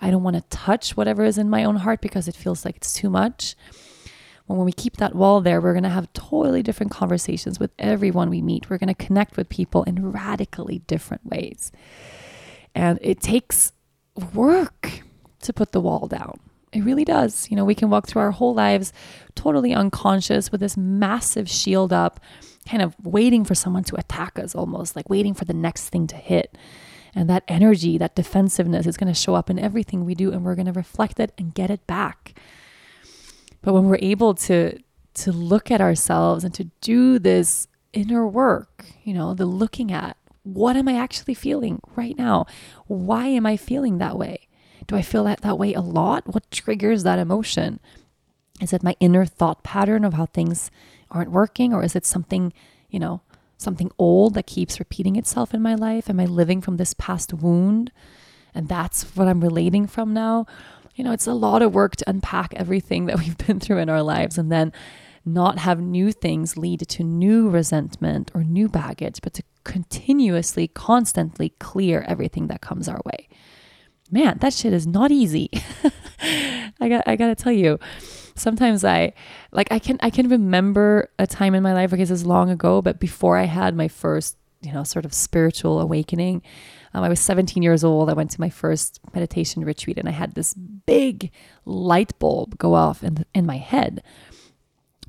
I 0.00 0.10
don't 0.10 0.24
want 0.24 0.34
to 0.34 0.42
touch 0.56 0.96
whatever 0.96 1.24
is 1.24 1.38
in 1.38 1.48
my 1.48 1.62
own 1.62 1.76
heart 1.76 2.00
because 2.00 2.26
it 2.26 2.34
feels 2.34 2.64
like 2.64 2.78
it's 2.78 2.92
too 2.92 3.10
much 3.10 3.54
when 4.56 4.66
we 4.66 4.72
keep 4.72 4.96
that 4.96 5.14
wall 5.14 5.40
there, 5.40 5.60
we're 5.60 5.72
going 5.72 5.84
to 5.84 5.88
have 5.88 6.12
totally 6.12 6.62
different 6.62 6.92
conversations 6.92 7.58
with 7.58 7.70
everyone 7.78 8.30
we 8.30 8.42
meet. 8.42 8.70
We're 8.70 8.78
going 8.78 8.94
to 8.94 9.06
connect 9.06 9.36
with 9.36 9.48
people 9.48 9.82
in 9.84 10.12
radically 10.12 10.80
different 10.86 11.26
ways. 11.26 11.72
And 12.74 12.98
it 13.02 13.20
takes 13.20 13.72
work 14.34 15.02
to 15.42 15.52
put 15.52 15.72
the 15.72 15.80
wall 15.80 16.06
down. 16.06 16.38
It 16.72 16.84
really 16.84 17.04
does. 17.04 17.50
You 17.50 17.56
know, 17.56 17.64
we 17.64 17.74
can 17.74 17.90
walk 17.90 18.06
through 18.06 18.22
our 18.22 18.30
whole 18.30 18.54
lives 18.54 18.92
totally 19.34 19.74
unconscious 19.74 20.52
with 20.52 20.60
this 20.60 20.76
massive 20.76 21.48
shield 21.48 21.92
up, 21.92 22.20
kind 22.68 22.82
of 22.82 22.94
waiting 23.02 23.44
for 23.44 23.54
someone 23.54 23.84
to 23.84 23.96
attack 23.96 24.38
us 24.38 24.54
almost, 24.54 24.94
like 24.94 25.10
waiting 25.10 25.34
for 25.34 25.44
the 25.44 25.54
next 25.54 25.88
thing 25.88 26.06
to 26.06 26.16
hit. 26.16 26.56
And 27.12 27.28
that 27.28 27.42
energy, 27.48 27.98
that 27.98 28.14
defensiveness 28.14 28.86
is 28.86 28.96
going 28.96 29.12
to 29.12 29.18
show 29.18 29.34
up 29.34 29.50
in 29.50 29.58
everything 29.58 30.04
we 30.04 30.14
do, 30.14 30.30
and 30.30 30.44
we're 30.44 30.54
going 30.54 30.66
to 30.66 30.72
reflect 30.72 31.18
it 31.18 31.32
and 31.36 31.52
get 31.52 31.70
it 31.70 31.84
back. 31.88 32.38
But 33.62 33.74
when 33.74 33.84
we're 33.84 33.98
able 34.00 34.34
to 34.34 34.78
to 35.12 35.32
look 35.32 35.70
at 35.70 35.80
ourselves 35.80 36.44
and 36.44 36.54
to 36.54 36.64
do 36.80 37.18
this 37.18 37.66
inner 37.92 38.26
work, 38.26 38.86
you 39.02 39.12
know, 39.12 39.34
the 39.34 39.46
looking 39.46 39.90
at 39.92 40.16
what 40.42 40.76
am 40.76 40.88
I 40.88 40.96
actually 40.96 41.34
feeling 41.34 41.80
right 41.96 42.16
now? 42.16 42.46
Why 42.86 43.26
am 43.26 43.44
I 43.44 43.56
feeling 43.56 43.98
that 43.98 44.16
way? 44.16 44.48
Do 44.86 44.96
I 44.96 45.02
feel 45.02 45.24
that 45.24 45.42
that 45.42 45.58
way 45.58 45.74
a 45.74 45.80
lot? 45.80 46.32
What 46.32 46.50
triggers 46.50 47.02
that 47.02 47.18
emotion? 47.18 47.80
Is 48.60 48.72
it 48.72 48.82
my 48.82 48.96
inner 49.00 49.24
thought 49.26 49.62
pattern 49.62 50.04
of 50.04 50.14
how 50.14 50.26
things 50.26 50.70
aren't 51.10 51.30
working 51.30 51.72
or 51.72 51.82
is 51.82 51.94
it 51.94 52.06
something, 52.06 52.52
you 52.88 52.98
know, 52.98 53.20
something 53.58 53.90
old 53.98 54.34
that 54.34 54.46
keeps 54.46 54.78
repeating 54.78 55.16
itself 55.16 55.52
in 55.52 55.60
my 55.60 55.74
life? 55.74 56.08
Am 56.08 56.20
I 56.20 56.24
living 56.24 56.60
from 56.60 56.76
this 56.76 56.94
past 56.94 57.34
wound? 57.34 57.92
And 58.54 58.68
that's 58.68 59.04
what 59.14 59.28
I'm 59.28 59.42
relating 59.42 59.86
from 59.86 60.12
now 60.12 60.46
you 60.94 61.04
know, 61.04 61.12
it's 61.12 61.26
a 61.26 61.34
lot 61.34 61.62
of 61.62 61.74
work 61.74 61.96
to 61.96 62.10
unpack 62.10 62.54
everything 62.54 63.06
that 63.06 63.18
we've 63.18 63.38
been 63.38 63.60
through 63.60 63.78
in 63.78 63.88
our 63.88 64.02
lives 64.02 64.38
and 64.38 64.50
then 64.50 64.72
not 65.24 65.58
have 65.58 65.80
new 65.80 66.12
things 66.12 66.56
lead 66.56 66.80
to 66.80 67.04
new 67.04 67.48
resentment 67.48 68.30
or 68.34 68.42
new 68.42 68.68
baggage, 68.68 69.20
but 69.22 69.34
to 69.34 69.42
continuously, 69.64 70.68
constantly 70.68 71.50
clear 71.58 72.04
everything 72.08 72.46
that 72.48 72.60
comes 72.60 72.88
our 72.88 73.00
way. 73.04 73.28
Man, 74.10 74.38
that 74.40 74.52
shit 74.52 74.72
is 74.72 74.86
not 74.86 75.10
easy. 75.10 75.50
I 76.80 76.88
got 76.88 77.04
I 77.06 77.16
got 77.16 77.28
to 77.28 77.34
tell 77.34 77.52
you. 77.52 77.78
Sometimes 78.34 78.84
I 78.84 79.12
like 79.52 79.68
I 79.70 79.78
can 79.78 79.98
I 80.00 80.10
can 80.10 80.28
remember 80.28 81.10
a 81.18 81.26
time 81.26 81.54
in 81.54 81.62
my 81.62 81.74
life, 81.74 81.92
I 81.92 81.96
guess 81.96 82.10
it's 82.10 82.24
long 82.24 82.50
ago, 82.50 82.82
but 82.82 82.98
before 82.98 83.36
I 83.36 83.44
had 83.44 83.76
my 83.76 83.86
first, 83.86 84.36
you 84.62 84.72
know, 84.72 84.82
sort 84.82 85.04
of 85.04 85.12
spiritual 85.12 85.80
awakening, 85.80 86.42
um, 86.92 87.04
I 87.04 87.08
was 87.08 87.20
17 87.20 87.62
years 87.62 87.84
old. 87.84 88.10
I 88.10 88.14
went 88.14 88.30
to 88.32 88.40
my 88.40 88.50
first 88.50 89.00
meditation 89.14 89.64
retreat 89.64 89.98
and 89.98 90.08
I 90.08 90.12
had 90.12 90.34
this 90.34 90.54
big 90.54 91.30
light 91.64 92.18
bulb 92.18 92.58
go 92.58 92.74
off 92.74 93.02
in, 93.02 93.14
the, 93.14 93.26
in 93.34 93.46
my 93.46 93.58
head. 93.58 94.02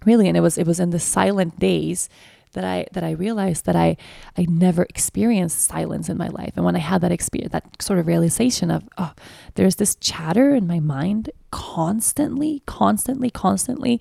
Really, 0.05 0.27
and 0.27 0.35
it 0.35 0.41
was 0.41 0.57
it 0.57 0.65
was 0.65 0.79
in 0.79 0.89
the 0.89 0.99
silent 0.99 1.59
days 1.59 2.09
that 2.53 2.63
I 2.63 2.85
that 2.93 3.03
I 3.03 3.11
realized 3.11 3.65
that 3.65 3.75
I 3.75 3.97
I 4.37 4.45
never 4.49 4.83
experienced 4.83 5.61
silence 5.61 6.09
in 6.09 6.17
my 6.17 6.27
life. 6.27 6.53
And 6.55 6.65
when 6.65 6.75
I 6.75 6.79
had 6.79 7.01
that 7.01 7.11
experience, 7.11 7.51
that 7.51 7.81
sort 7.81 7.99
of 7.99 8.07
realization 8.07 8.71
of 8.71 8.87
oh, 8.97 9.13
there's 9.55 9.75
this 9.75 9.95
chatter 9.95 10.55
in 10.55 10.67
my 10.67 10.79
mind 10.79 11.29
constantly, 11.51 12.63
constantly, 12.65 13.29
constantly, 13.29 13.99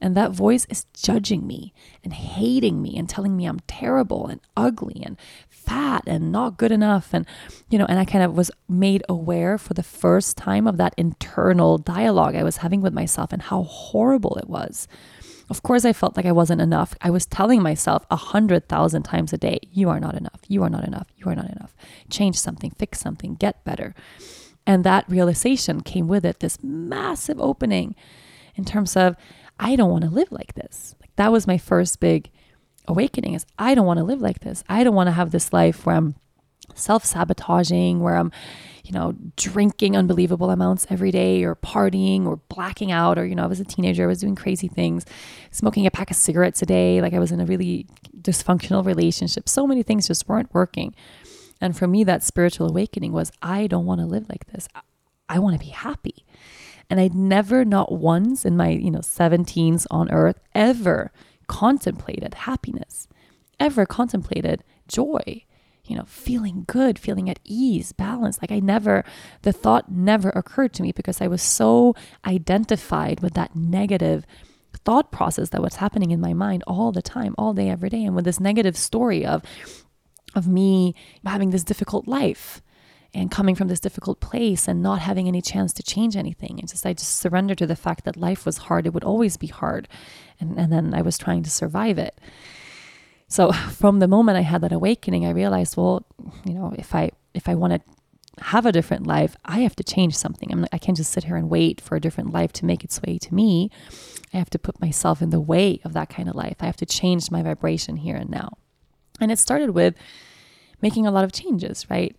and 0.00 0.16
that 0.16 0.32
voice 0.32 0.66
is 0.68 0.86
judging 0.94 1.46
me 1.46 1.72
and 2.02 2.12
hating 2.12 2.82
me 2.82 2.96
and 2.96 3.08
telling 3.08 3.36
me 3.36 3.46
I'm 3.46 3.60
terrible 3.66 4.26
and 4.26 4.40
ugly 4.56 5.02
and 5.04 5.16
fat 5.66 6.04
and 6.06 6.30
not 6.32 6.56
good 6.56 6.72
enough 6.72 7.12
and 7.12 7.26
you 7.68 7.78
know 7.78 7.86
and 7.86 7.98
I 7.98 8.04
kind 8.04 8.24
of 8.24 8.36
was 8.36 8.50
made 8.68 9.02
aware 9.08 9.58
for 9.58 9.74
the 9.74 9.82
first 9.82 10.36
time 10.36 10.66
of 10.66 10.76
that 10.76 10.94
internal 10.96 11.76
dialogue 11.78 12.34
I 12.34 12.44
was 12.44 12.58
having 12.58 12.80
with 12.80 12.94
myself 12.94 13.32
and 13.32 13.42
how 13.42 13.64
horrible 13.64 14.36
it 14.36 14.48
was. 14.48 14.88
Of 15.48 15.62
course, 15.62 15.84
I 15.84 15.92
felt 15.92 16.16
like 16.16 16.26
I 16.26 16.32
wasn't 16.32 16.60
enough. 16.60 16.94
I 17.00 17.10
was 17.10 17.24
telling 17.24 17.62
myself 17.62 18.04
a 18.10 18.16
hundred 18.16 18.68
thousand 18.68 19.04
times 19.04 19.32
a 19.32 19.38
day, 19.38 19.60
you 19.70 19.88
are 19.88 20.00
not 20.00 20.16
enough. 20.16 20.40
You 20.48 20.64
are 20.64 20.70
not 20.70 20.84
enough. 20.84 21.06
You 21.16 21.30
are 21.30 21.36
not 21.36 21.48
enough. 21.50 21.76
Change 22.10 22.36
something, 22.36 22.72
fix 22.72 22.98
something, 22.98 23.36
get 23.36 23.64
better. 23.64 23.94
And 24.66 24.82
that 24.82 25.08
realization 25.08 25.82
came 25.82 26.08
with 26.08 26.24
it 26.24 26.40
this 26.40 26.58
massive 26.64 27.40
opening 27.40 27.94
in 28.56 28.64
terms 28.64 28.96
of, 28.96 29.14
I 29.60 29.76
don't 29.76 29.90
want 29.90 30.02
to 30.04 30.10
live 30.10 30.32
like 30.32 30.54
this. 30.54 30.96
Like 31.00 31.14
that 31.14 31.30
was 31.30 31.46
my 31.46 31.58
first 31.58 32.00
big 32.00 32.30
awakening 32.88 33.34
is 33.34 33.46
I 33.58 33.74
don't 33.74 33.86
want 33.86 33.98
to 33.98 34.04
live 34.04 34.20
like 34.20 34.40
this. 34.40 34.64
I 34.68 34.84
don't 34.84 34.94
want 34.94 35.08
to 35.08 35.12
have 35.12 35.30
this 35.30 35.52
life 35.52 35.86
where 35.86 35.96
I'm 35.96 36.14
self-sabotaging, 36.74 38.00
where 38.00 38.16
I'm, 38.16 38.30
you 38.84 38.92
know, 38.92 39.14
drinking 39.36 39.96
unbelievable 39.96 40.50
amounts 40.50 40.86
every 40.90 41.10
day 41.10 41.44
or 41.44 41.54
partying 41.56 42.26
or 42.26 42.36
blacking 42.48 42.92
out 42.92 43.18
or 43.18 43.26
you 43.26 43.34
know, 43.34 43.44
I 43.44 43.48
was 43.48 43.60
a 43.60 43.64
teenager, 43.64 44.04
I 44.04 44.06
was 44.06 44.20
doing 44.20 44.34
crazy 44.34 44.68
things, 44.68 45.04
smoking 45.50 45.86
a 45.86 45.90
pack 45.90 46.10
of 46.10 46.16
cigarettes 46.16 46.62
a 46.62 46.66
day, 46.66 47.00
like 47.00 47.14
I 47.14 47.18
was 47.18 47.32
in 47.32 47.40
a 47.40 47.46
really 47.46 47.86
dysfunctional 48.20 48.84
relationship. 48.84 49.48
So 49.48 49.66
many 49.66 49.82
things 49.82 50.06
just 50.06 50.28
weren't 50.28 50.52
working. 50.54 50.94
And 51.60 51.76
for 51.76 51.86
me 51.86 52.04
that 52.04 52.22
spiritual 52.22 52.68
awakening 52.68 53.12
was 53.12 53.32
I 53.42 53.66
don't 53.66 53.86
want 53.86 54.00
to 54.00 54.06
live 54.06 54.28
like 54.28 54.46
this. 54.46 54.68
I 55.28 55.38
want 55.38 55.58
to 55.58 55.64
be 55.64 55.72
happy. 55.72 56.24
And 56.88 57.00
I'd 57.00 57.14
never 57.14 57.64
not 57.64 57.90
once 57.90 58.44
in 58.44 58.56
my, 58.56 58.68
you 58.68 58.90
know, 58.90 59.00
17s 59.00 59.86
on 59.90 60.10
earth 60.10 60.38
ever 60.54 61.10
contemplated 61.46 62.34
happiness, 62.34 63.08
ever 63.58 63.86
contemplated 63.86 64.62
joy, 64.88 65.44
you 65.84 65.96
know, 65.96 66.04
feeling 66.06 66.64
good, 66.66 66.98
feeling 66.98 67.30
at 67.30 67.40
ease, 67.44 67.92
balance. 67.92 68.38
Like 68.40 68.52
I 68.52 68.60
never, 68.60 69.04
the 69.42 69.52
thought 69.52 69.90
never 69.90 70.30
occurred 70.30 70.72
to 70.74 70.82
me 70.82 70.92
because 70.92 71.20
I 71.20 71.28
was 71.28 71.42
so 71.42 71.94
identified 72.26 73.20
with 73.20 73.34
that 73.34 73.54
negative 73.54 74.26
thought 74.84 75.10
process 75.10 75.50
that 75.50 75.62
was 75.62 75.76
happening 75.76 76.10
in 76.10 76.20
my 76.20 76.34
mind 76.34 76.62
all 76.66 76.92
the 76.92 77.02
time, 77.02 77.34
all 77.38 77.54
day, 77.54 77.68
every 77.68 77.88
day. 77.88 78.04
And 78.04 78.14
with 78.14 78.24
this 78.24 78.40
negative 78.40 78.76
story 78.76 79.24
of, 79.24 79.42
of 80.34 80.46
me 80.46 80.94
having 81.24 81.50
this 81.50 81.64
difficult 81.64 82.06
life 82.06 82.62
and 83.16 83.30
coming 83.30 83.54
from 83.54 83.68
this 83.68 83.80
difficult 83.80 84.20
place 84.20 84.68
and 84.68 84.82
not 84.82 85.00
having 85.00 85.26
any 85.26 85.40
chance 85.40 85.72
to 85.72 85.82
change 85.82 86.16
anything. 86.16 86.60
And 86.60 86.68
just 86.68 86.84
I 86.84 86.92
just 86.92 87.16
surrendered 87.16 87.58
to 87.58 87.66
the 87.66 87.74
fact 87.74 88.04
that 88.04 88.16
life 88.16 88.44
was 88.44 88.58
hard. 88.58 88.86
It 88.86 88.92
would 88.92 89.04
always 89.04 89.38
be 89.38 89.46
hard. 89.46 89.88
And, 90.38 90.58
and 90.58 90.70
then 90.70 90.92
I 90.92 91.00
was 91.00 91.16
trying 91.16 91.42
to 91.44 91.50
survive 91.50 91.98
it. 91.98 92.20
So 93.28 93.52
from 93.70 94.00
the 94.00 94.08
moment 94.08 94.36
I 94.36 94.42
had 94.42 94.60
that 94.60 94.72
awakening, 94.72 95.24
I 95.24 95.30
realized, 95.30 95.76
well, 95.76 96.06
you 96.44 96.52
know, 96.52 96.74
if 96.76 96.94
I 96.94 97.10
if 97.32 97.48
I 97.48 97.54
want 97.54 97.72
to 97.72 98.44
have 98.44 98.66
a 98.66 98.72
different 98.72 99.06
life, 99.06 99.34
I 99.46 99.60
have 99.60 99.76
to 99.76 99.84
change 99.84 100.14
something. 100.14 100.52
I'm, 100.52 100.66
I 100.70 100.78
can't 100.78 100.96
just 100.96 101.12
sit 101.12 101.24
here 101.24 101.36
and 101.36 101.48
wait 101.48 101.80
for 101.80 101.96
a 101.96 102.00
different 102.00 102.34
life 102.34 102.52
to 102.54 102.66
make 102.66 102.84
its 102.84 103.00
way 103.00 103.16
to 103.18 103.34
me. 103.34 103.70
I 104.34 104.36
have 104.36 104.50
to 104.50 104.58
put 104.58 104.80
myself 104.80 105.22
in 105.22 105.30
the 105.30 105.40
way 105.40 105.80
of 105.84 105.94
that 105.94 106.10
kind 106.10 106.28
of 106.28 106.34
life. 106.34 106.56
I 106.60 106.66
have 106.66 106.76
to 106.76 106.86
change 106.86 107.30
my 107.30 107.42
vibration 107.42 107.96
here 107.96 108.16
and 108.16 108.28
now. 108.28 108.58
And 109.22 109.32
it 109.32 109.38
started 109.38 109.70
with 109.70 109.94
making 110.82 111.06
a 111.06 111.10
lot 111.10 111.24
of 111.24 111.32
changes, 111.32 111.88
right? 111.88 112.14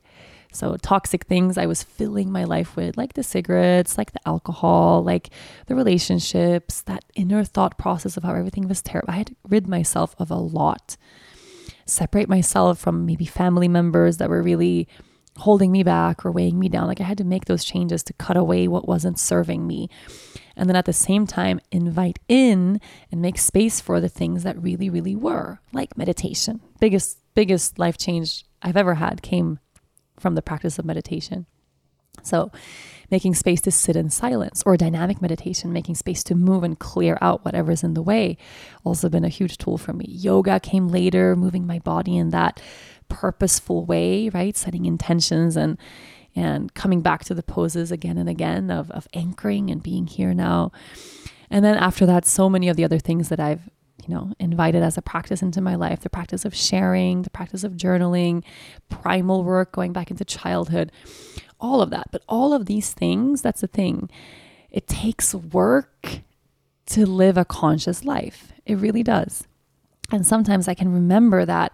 So, 0.57 0.75
toxic 0.77 1.25
things 1.25 1.55
I 1.55 1.67
was 1.67 1.83
filling 1.83 2.31
my 2.31 2.43
life 2.43 2.75
with, 2.75 2.97
like 2.97 3.13
the 3.13 3.21
cigarettes, 3.21 3.95
like 3.95 4.13
the 4.13 4.27
alcohol, 4.27 5.03
like 5.03 5.29
the 5.67 5.75
relationships, 5.75 6.81
that 6.81 7.05
inner 7.13 7.43
thought 7.43 7.77
process 7.77 8.17
of 8.17 8.23
how 8.23 8.33
everything 8.33 8.67
was 8.67 8.81
terrible. 8.81 9.13
I 9.13 9.17
had 9.17 9.27
to 9.27 9.35
rid 9.47 9.67
myself 9.67 10.15
of 10.17 10.31
a 10.31 10.35
lot, 10.35 10.97
separate 11.85 12.27
myself 12.27 12.79
from 12.79 13.05
maybe 13.05 13.23
family 13.23 13.67
members 13.67 14.17
that 14.17 14.31
were 14.31 14.41
really 14.41 14.87
holding 15.37 15.71
me 15.71 15.83
back 15.83 16.25
or 16.25 16.31
weighing 16.31 16.57
me 16.57 16.69
down. 16.69 16.87
Like 16.87 17.01
I 17.01 17.03
had 17.03 17.19
to 17.19 17.23
make 17.23 17.45
those 17.45 17.63
changes 17.63 18.01
to 18.01 18.13
cut 18.13 18.35
away 18.35 18.67
what 18.67 18.87
wasn't 18.87 19.19
serving 19.19 19.67
me. 19.67 19.91
And 20.55 20.67
then 20.67 20.75
at 20.75 20.85
the 20.85 20.91
same 20.91 21.27
time, 21.27 21.61
invite 21.71 22.17
in 22.27 22.81
and 23.11 23.21
make 23.21 23.37
space 23.37 23.79
for 23.79 24.01
the 24.01 24.09
things 24.09 24.41
that 24.41 24.59
really, 24.59 24.89
really 24.89 25.15
were, 25.15 25.59
like 25.71 25.95
meditation. 25.95 26.61
Biggest, 26.79 27.19
biggest 27.35 27.77
life 27.77 27.99
change 27.99 28.43
I've 28.63 28.75
ever 28.75 28.95
had 28.95 29.21
came 29.21 29.59
from 30.19 30.35
the 30.35 30.41
practice 30.41 30.79
of 30.79 30.85
meditation. 30.85 31.45
So, 32.23 32.51
making 33.09 33.35
space 33.35 33.61
to 33.61 33.71
sit 33.71 33.95
in 33.95 34.09
silence 34.09 34.63
or 34.65 34.75
dynamic 34.75 35.21
meditation, 35.21 35.71
making 35.71 35.95
space 35.95 36.23
to 36.23 36.35
move 36.35 36.63
and 36.63 36.77
clear 36.77 37.17
out 37.21 37.45
whatever's 37.45 37.83
in 37.83 37.93
the 37.93 38.01
way, 38.01 38.37
also 38.83 39.07
been 39.07 39.23
a 39.23 39.29
huge 39.29 39.57
tool 39.57 39.77
for 39.77 39.93
me. 39.93 40.05
Yoga 40.09 40.59
came 40.59 40.89
later, 40.89 41.35
moving 41.35 41.65
my 41.65 41.79
body 41.79 42.17
in 42.17 42.31
that 42.31 42.61
purposeful 43.07 43.85
way, 43.85 44.29
right? 44.29 44.57
Setting 44.57 44.85
intentions 44.85 45.55
and 45.55 45.77
and 46.35 46.73
coming 46.75 47.01
back 47.01 47.23
to 47.25 47.33
the 47.33 47.41
poses 47.41 47.91
again 47.91 48.17
and 48.17 48.29
again 48.29 48.69
of, 48.69 48.91
of 48.91 49.07
anchoring 49.15 49.71
and 49.71 49.81
being 49.81 50.05
here 50.05 50.35
now. 50.35 50.71
And 51.49 51.65
then 51.65 51.75
after 51.77 52.05
that, 52.05 52.27
so 52.27 52.47
many 52.47 52.69
of 52.69 52.77
the 52.77 52.83
other 52.83 52.99
things 52.99 53.29
that 53.29 53.39
I've 53.39 53.69
you 54.07 54.15
know, 54.15 54.33
invited 54.39 54.83
as 54.83 54.97
a 54.97 55.01
practice 55.01 55.41
into 55.41 55.61
my 55.61 55.75
life 55.75 56.01
the 56.01 56.09
practice 56.09 56.45
of 56.45 56.55
sharing, 56.55 57.23
the 57.23 57.29
practice 57.29 57.63
of 57.63 57.73
journaling, 57.73 58.43
primal 58.89 59.43
work, 59.43 59.71
going 59.71 59.93
back 59.93 60.09
into 60.09 60.23
childhood, 60.23 60.91
all 61.59 61.81
of 61.81 61.89
that. 61.89 62.07
But 62.11 62.23
all 62.27 62.53
of 62.53 62.65
these 62.65 62.93
things, 62.93 63.41
that's 63.41 63.61
the 63.61 63.67
thing, 63.67 64.09
it 64.71 64.87
takes 64.87 65.33
work 65.35 66.21
to 66.87 67.05
live 67.05 67.37
a 67.37 67.45
conscious 67.45 68.05
life. 68.05 68.53
It 68.65 68.75
really 68.75 69.03
does. 69.03 69.47
And 70.11 70.25
sometimes 70.25 70.67
I 70.67 70.73
can 70.73 70.91
remember 70.91 71.45
that 71.45 71.73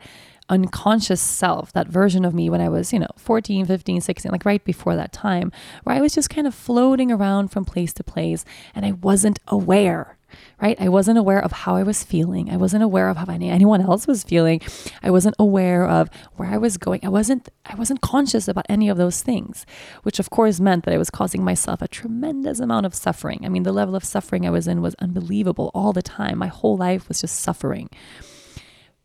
unconscious 0.49 1.21
self, 1.21 1.71
that 1.73 1.87
version 1.87 2.25
of 2.25 2.33
me 2.33 2.49
when 2.49 2.61
I 2.61 2.69
was, 2.69 2.91
you 2.91 2.99
know, 2.99 3.07
14, 3.17 3.65
15, 3.65 4.01
16, 4.01 4.31
like 4.31 4.45
right 4.45 4.63
before 4.63 4.95
that 4.95 5.13
time, 5.13 5.51
where 5.83 5.95
I 5.95 6.01
was 6.01 6.13
just 6.13 6.29
kind 6.29 6.47
of 6.47 6.55
floating 6.55 7.11
around 7.11 7.49
from 7.49 7.63
place 7.63 7.93
to 7.93 8.03
place 8.03 8.43
and 8.75 8.85
I 8.85 8.91
wasn't 8.93 9.39
aware 9.47 10.17
right? 10.61 10.79
I 10.79 10.89
wasn't 10.89 11.17
aware 11.17 11.43
of 11.43 11.51
how 11.51 11.75
I 11.75 11.83
was 11.83 12.03
feeling. 12.03 12.49
I 12.49 12.57
wasn't 12.57 12.83
aware 12.83 13.09
of 13.09 13.17
how 13.17 13.25
anyone 13.27 13.81
else 13.81 14.07
was 14.07 14.23
feeling. 14.23 14.61
I 15.01 15.11
wasn't 15.11 15.35
aware 15.39 15.87
of 15.87 16.09
where 16.35 16.49
I 16.49 16.57
was 16.57 16.77
going. 16.77 17.01
I 17.03 17.09
wasn't 17.09 17.49
I 17.65 17.75
wasn't 17.75 18.01
conscious 18.01 18.47
about 18.47 18.65
any 18.69 18.89
of 18.89 18.97
those 18.97 19.21
things, 19.21 19.65
which 20.03 20.19
of 20.19 20.29
course 20.29 20.59
meant 20.59 20.85
that 20.85 20.93
I 20.93 20.97
was 20.97 21.09
causing 21.09 21.43
myself 21.43 21.81
a 21.81 21.87
tremendous 21.87 22.59
amount 22.59 22.85
of 22.85 22.95
suffering. 22.95 23.41
I 23.43 23.49
mean, 23.49 23.63
the 23.63 23.73
level 23.73 23.95
of 23.95 24.03
suffering 24.03 24.45
I 24.45 24.51
was 24.51 24.67
in 24.67 24.81
was 24.81 24.95
unbelievable 24.99 25.71
all 25.73 25.93
the 25.93 26.01
time. 26.01 26.37
My 26.37 26.47
whole 26.47 26.77
life 26.77 27.07
was 27.07 27.21
just 27.21 27.41
suffering. 27.41 27.89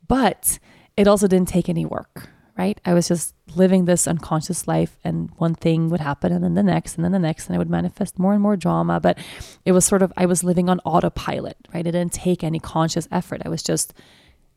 But 0.07 0.59
it 0.97 1.07
also 1.07 1.29
didn't 1.29 1.49
take 1.49 1.69
any 1.69 1.85
work, 1.85 2.29
right? 2.59 2.81
I 2.85 2.93
was 2.93 3.09
just 3.09 3.35
living 3.55 3.85
this 3.85 4.09
unconscious 4.09 4.67
life, 4.67 4.99
and 5.05 5.31
one 5.37 5.55
thing 5.55 5.89
would 5.89 6.01
happen, 6.01 6.33
and 6.33 6.45
then 6.45 6.55
the 6.55 6.63
next, 6.63 6.97
and 6.97 7.05
then 7.05 7.13
the 7.13 7.19
next, 7.19 7.47
and 7.47 7.55
I 7.55 7.59
would 7.59 7.71
manifest 7.71 8.19
more 8.19 8.33
and 8.33 8.43
more 8.43 8.57
drama. 8.57 8.99
But 9.01 9.17
it 9.65 9.73
was 9.73 9.85
sort 9.85 10.03
of, 10.03 10.13
I 10.17 10.27
was 10.27 10.43
living 10.43 10.69
on 10.69 10.81
autopilot, 10.81 11.57
right? 11.73 11.87
It 11.87 11.93
didn't 11.93 12.13
take 12.13 12.43
any 12.43 12.59
conscious 12.59 13.07
effort. 13.13 13.43
I 13.45 13.49
was 13.49 13.63
just, 13.63 13.95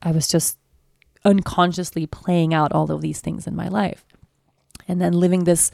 I 0.01 0.11
was 0.11 0.27
just 0.27 0.57
unconsciously 1.23 2.07
playing 2.07 2.53
out 2.53 2.73
all 2.73 2.91
of 2.91 3.01
these 3.01 3.21
things 3.21 3.45
in 3.45 3.55
my 3.55 3.67
life. 3.67 4.03
And 4.87 4.99
then 4.99 5.13
living 5.13 5.43
this 5.43 5.71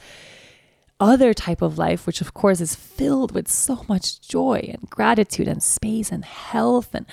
other 1.00 1.34
type 1.34 1.62
of 1.62 1.78
life, 1.78 2.08
which 2.08 2.22
of 2.22 2.34
course 2.34 2.60
is 2.60 2.76
filled 2.76 3.34
with 3.34 3.48
so 3.48 3.86
much 3.88 4.20
joy 4.22 4.70
and 4.74 4.90
gratitude 4.90 5.48
and 5.48 5.62
space 5.62 6.12
and 6.12 6.26
health 6.26 6.94
and 6.94 7.06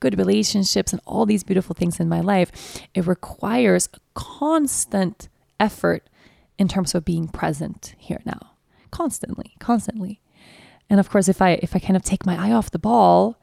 good 0.00 0.18
relationships 0.18 0.92
and 0.92 1.00
all 1.06 1.26
these 1.26 1.44
beautiful 1.44 1.74
things 1.74 2.00
in 2.00 2.08
my 2.08 2.20
life, 2.20 2.80
it 2.94 3.06
requires 3.06 3.88
a 3.94 3.98
constant 4.14 5.28
effort 5.58 6.08
in 6.58 6.68
terms 6.68 6.94
of 6.94 7.04
being 7.04 7.28
present 7.28 7.94
here 7.98 8.20
now. 8.24 8.52
Constantly, 8.90 9.54
constantly. 9.58 10.20
And 10.90 10.98
of 10.98 11.08
course, 11.08 11.28
if 11.28 11.40
I 11.40 11.52
if 11.62 11.76
I 11.76 11.78
kind 11.78 11.96
of 11.96 12.02
take 12.02 12.26
my 12.26 12.36
eye 12.36 12.52
off 12.52 12.70
the 12.70 12.78
ball, 12.78 13.40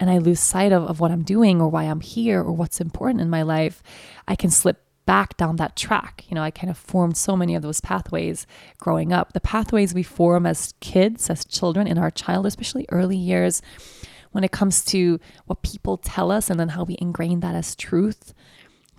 and 0.00 0.10
I 0.10 0.18
lose 0.18 0.40
sight 0.40 0.72
of, 0.72 0.84
of 0.84 1.00
what 1.00 1.10
I'm 1.10 1.22
doing 1.22 1.60
or 1.60 1.68
why 1.68 1.84
I'm 1.84 2.00
here 2.00 2.40
or 2.40 2.52
what's 2.52 2.80
important 2.80 3.20
in 3.20 3.30
my 3.30 3.42
life, 3.42 3.82
I 4.26 4.34
can 4.34 4.50
slip 4.50 4.83
back 5.06 5.36
down 5.36 5.56
that 5.56 5.76
track. 5.76 6.24
You 6.28 6.34
know, 6.34 6.42
I 6.42 6.50
kind 6.50 6.70
of 6.70 6.78
formed 6.78 7.16
so 7.16 7.36
many 7.36 7.54
of 7.54 7.62
those 7.62 7.80
pathways 7.80 8.46
growing 8.78 9.12
up. 9.12 9.32
The 9.32 9.40
pathways 9.40 9.94
we 9.94 10.02
form 10.02 10.46
as 10.46 10.74
kids, 10.80 11.30
as 11.30 11.44
children 11.44 11.86
in 11.86 11.98
our 11.98 12.10
child, 12.10 12.46
especially 12.46 12.86
early 12.90 13.16
years, 13.16 13.62
when 14.32 14.44
it 14.44 14.52
comes 14.52 14.84
to 14.86 15.20
what 15.46 15.62
people 15.62 15.96
tell 15.96 16.30
us 16.30 16.50
and 16.50 16.58
then 16.58 16.70
how 16.70 16.84
we 16.84 16.96
ingrain 17.00 17.40
that 17.40 17.54
as 17.54 17.76
truth, 17.76 18.34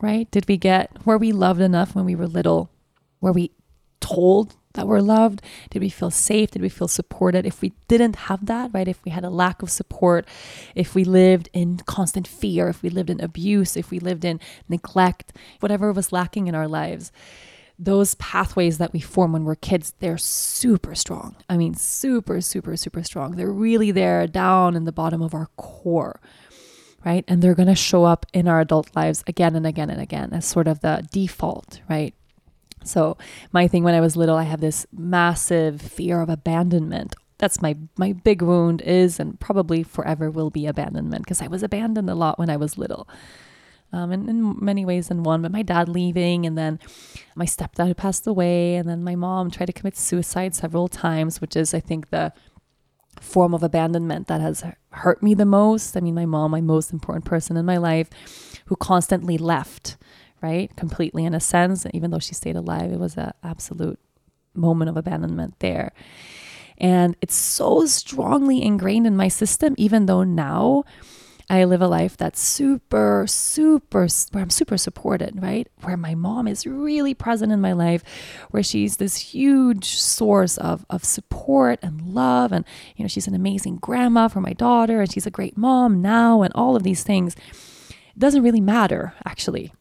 right? 0.01 0.30
Did 0.32 0.47
we 0.47 0.58
get, 0.58 1.06
were 1.06 1.18
we 1.18 1.32
loved 1.32 1.62
enough 1.62 1.95
when 1.95 2.06
we 2.06 2.16
were 2.16 2.28
little? 2.28 2.72
Were 3.20 3.34
we 3.34 3.51
told 3.99 4.56
that 4.76 4.88
we're 4.88 5.01
loved? 5.01 5.41
Did 5.69 5.82
we 5.82 5.89
feel 5.89 6.11
safe? 6.11 6.51
Did 6.51 6.61
we 6.61 6.69
feel 6.69 6.88
supported? 6.88 7.45
If 7.45 7.61
we 7.61 7.73
didn't 7.88 8.15
have 8.15 8.45
that, 8.45 8.71
right? 8.73 8.88
If 8.88 9.03
we 9.03 9.11
had 9.11 9.26
a 9.26 9.30
lack 9.30 9.61
of 9.61 9.69
support, 9.69 10.26
if 10.76 10.95
we 10.95 11.03
lived 11.03 11.49
in 11.53 11.78
constant 11.86 12.28
fear, 12.28 12.69
if 12.69 12.82
we 12.82 12.89
lived 12.89 13.09
in 13.09 13.19
abuse, 13.19 13.76
if 13.76 13.91
we 13.91 13.99
lived 13.99 14.23
in 14.23 14.39
neglect, 14.69 15.34
whatever 15.59 15.91
was 15.91 16.11
lacking 16.11 16.47
in 16.47 16.55
our 16.55 16.67
lives, 16.67 17.11
those 17.78 18.15
pathways 18.15 18.78
that 18.78 18.93
we 18.93 18.99
form 18.99 19.34
when 19.34 19.43
we're 19.43 19.55
kids, 19.55 19.93
they're 19.99 20.17
super 20.17 20.95
strong. 20.95 21.36
I 21.49 21.57
mean, 21.57 21.73
super, 21.73 22.41
super, 22.41 22.78
super 22.78 23.03
strong. 23.03 23.36
They're 23.36 23.51
really 23.51 23.91
there 23.91 24.28
down 24.28 24.76
in 24.76 24.86
the 24.86 24.91
bottom 24.91 25.21
of 25.21 25.34
our 25.34 25.47
core, 25.57 26.21
right? 27.03 27.26
And 27.28 27.41
they're 27.41 27.55
going 27.55 27.67
to 27.67 27.76
show 27.76 28.05
up 28.05 28.26
in 28.34 28.47
our 28.47 28.61
adult 28.61 28.95
lives 28.95 29.23
again 29.28 29.55
and 29.55 29.67
again 29.67 29.89
and 29.89 30.01
again 30.01 30.32
as 30.32 30.45
sort 30.45 30.67
of 30.67 30.80
the 30.80 31.05
default, 31.11 31.82
right? 31.89 32.13
So 32.88 33.18
my 33.52 33.68
thing 33.68 33.84
when 33.84 33.96
I 33.96 34.02
was 34.02 34.16
little, 34.16 34.38
I 34.38 34.44
have 34.44 34.62
this 34.62 34.86
massive 34.92 35.82
fear 35.82 36.22
of 36.22 36.30
abandonment. 36.30 37.16
That's 37.38 37.62
my 37.62 37.76
my 37.98 38.14
big 38.14 38.42
wound 38.42 38.82
is 38.82 39.20
and 39.20 39.40
probably 39.40 39.84
forever 39.84 40.32
will 40.32 40.50
be 40.50 40.68
abandonment 40.68 41.24
because 41.24 41.42
I 41.42 41.48
was 41.48 41.64
abandoned 41.64 42.10
a 42.10 42.16
lot 42.16 42.40
when 42.40 42.50
I 42.50 42.58
was 42.58 42.78
little. 42.78 43.08
Um, 43.92 44.12
and 44.12 44.30
in 44.30 44.58
many 44.60 44.84
ways 44.84 45.10
in 45.10 45.24
one, 45.24 45.42
but 45.42 45.52
my 45.52 45.62
dad 45.62 45.88
leaving, 45.88 46.46
and 46.46 46.58
then 46.58 46.80
my 47.36 47.46
stepdad 47.46 47.88
who 47.88 47.94
passed 47.94 48.28
away, 48.28 48.76
and 48.76 48.90
then 48.90 49.04
my 49.04 49.16
mom 49.16 49.50
tried 49.50 49.68
to 49.68 49.74
commit 49.74 49.96
suicide 49.96 50.54
several 50.54 50.90
times, 50.90 51.40
which 51.40 51.56
is, 51.56 51.74
I 51.74 51.80
think, 51.80 52.10
the 52.10 52.34
form 53.22 53.54
of 53.54 53.64
abandonment 53.64 54.28
that 54.28 54.42
has 54.42 54.66
hurt 54.90 55.24
me 55.24 55.34
the 55.34 55.46
most. 55.46 55.96
I 55.96 56.02
mean, 56.02 56.16
my 56.16 56.26
mom, 56.26 56.52
my 56.52 56.62
most 56.62 56.92
important 56.92 57.24
person 57.24 57.56
in 57.56 57.66
my 57.66 57.78
life, 57.78 58.10
who 58.66 58.76
constantly 58.76 59.38
left 59.38 59.98
right? 60.46 60.70
Completely 60.76 61.26
in 61.26 61.34
a 61.34 61.39
sense. 61.39 61.86
Even 61.93 62.12
though 62.12 62.20
she 62.20 62.36
stayed 62.36 62.56
alive, 62.56 62.91
it 62.91 63.00
was 63.00 63.18
an 63.18 63.32
absolute 63.43 64.00
moment 64.54 64.89
of 64.89 64.98
abandonment 64.98 65.56
there. 65.60 65.91
And 66.78 67.16
it's 67.22 67.36
so 67.36 67.86
strongly 67.86 68.62
ingrained 68.62 69.08
in 69.08 69.18
my 69.18 69.30
system, 69.30 69.74
even 69.78 70.06
though 70.06 70.24
now 70.24 70.84
I 71.50 71.66
live 71.66 71.82
a 71.82 71.88
life 71.88 72.18
that's 72.18 72.39
super, 72.39 73.26
super, 73.28 74.08
where 74.32 74.43
I'm 74.43 74.50
super 74.50 74.78
supported, 74.78 75.41
right? 75.41 75.68
Where 75.84 75.98
my 75.98 76.16
mom 76.16 76.48
is 76.48 76.66
really 76.66 77.14
present 77.14 77.52
in 77.52 77.62
my 77.62 77.74
life, 77.74 78.04
where 78.52 78.64
she's 78.64 78.98
this 78.98 79.18
huge 79.18 79.86
source 79.86 80.58
of, 80.58 80.86
of 80.89 81.04
support 81.04 81.80
and 81.82 82.02
love. 82.02 82.52
And, 82.52 82.66
you 82.96 83.04
know, 83.04 83.08
she's 83.10 83.28
an 83.28 83.36
amazing 83.36 83.78
grandma 83.78 84.28
for 84.28 84.41
my 84.41 84.54
daughter, 84.54 85.02
and 85.02 85.12
she's 85.12 85.28
a 85.28 85.32
great 85.32 85.58
mom 85.58 86.02
now, 86.02 86.41
and 86.41 86.52
all 86.56 86.76
of 86.76 86.84
these 86.84 87.04
things. 87.04 87.36
It 87.89 88.20
doesn't 88.20 88.43
really 88.43 88.62
matter, 88.62 89.14
actually. 89.24 89.72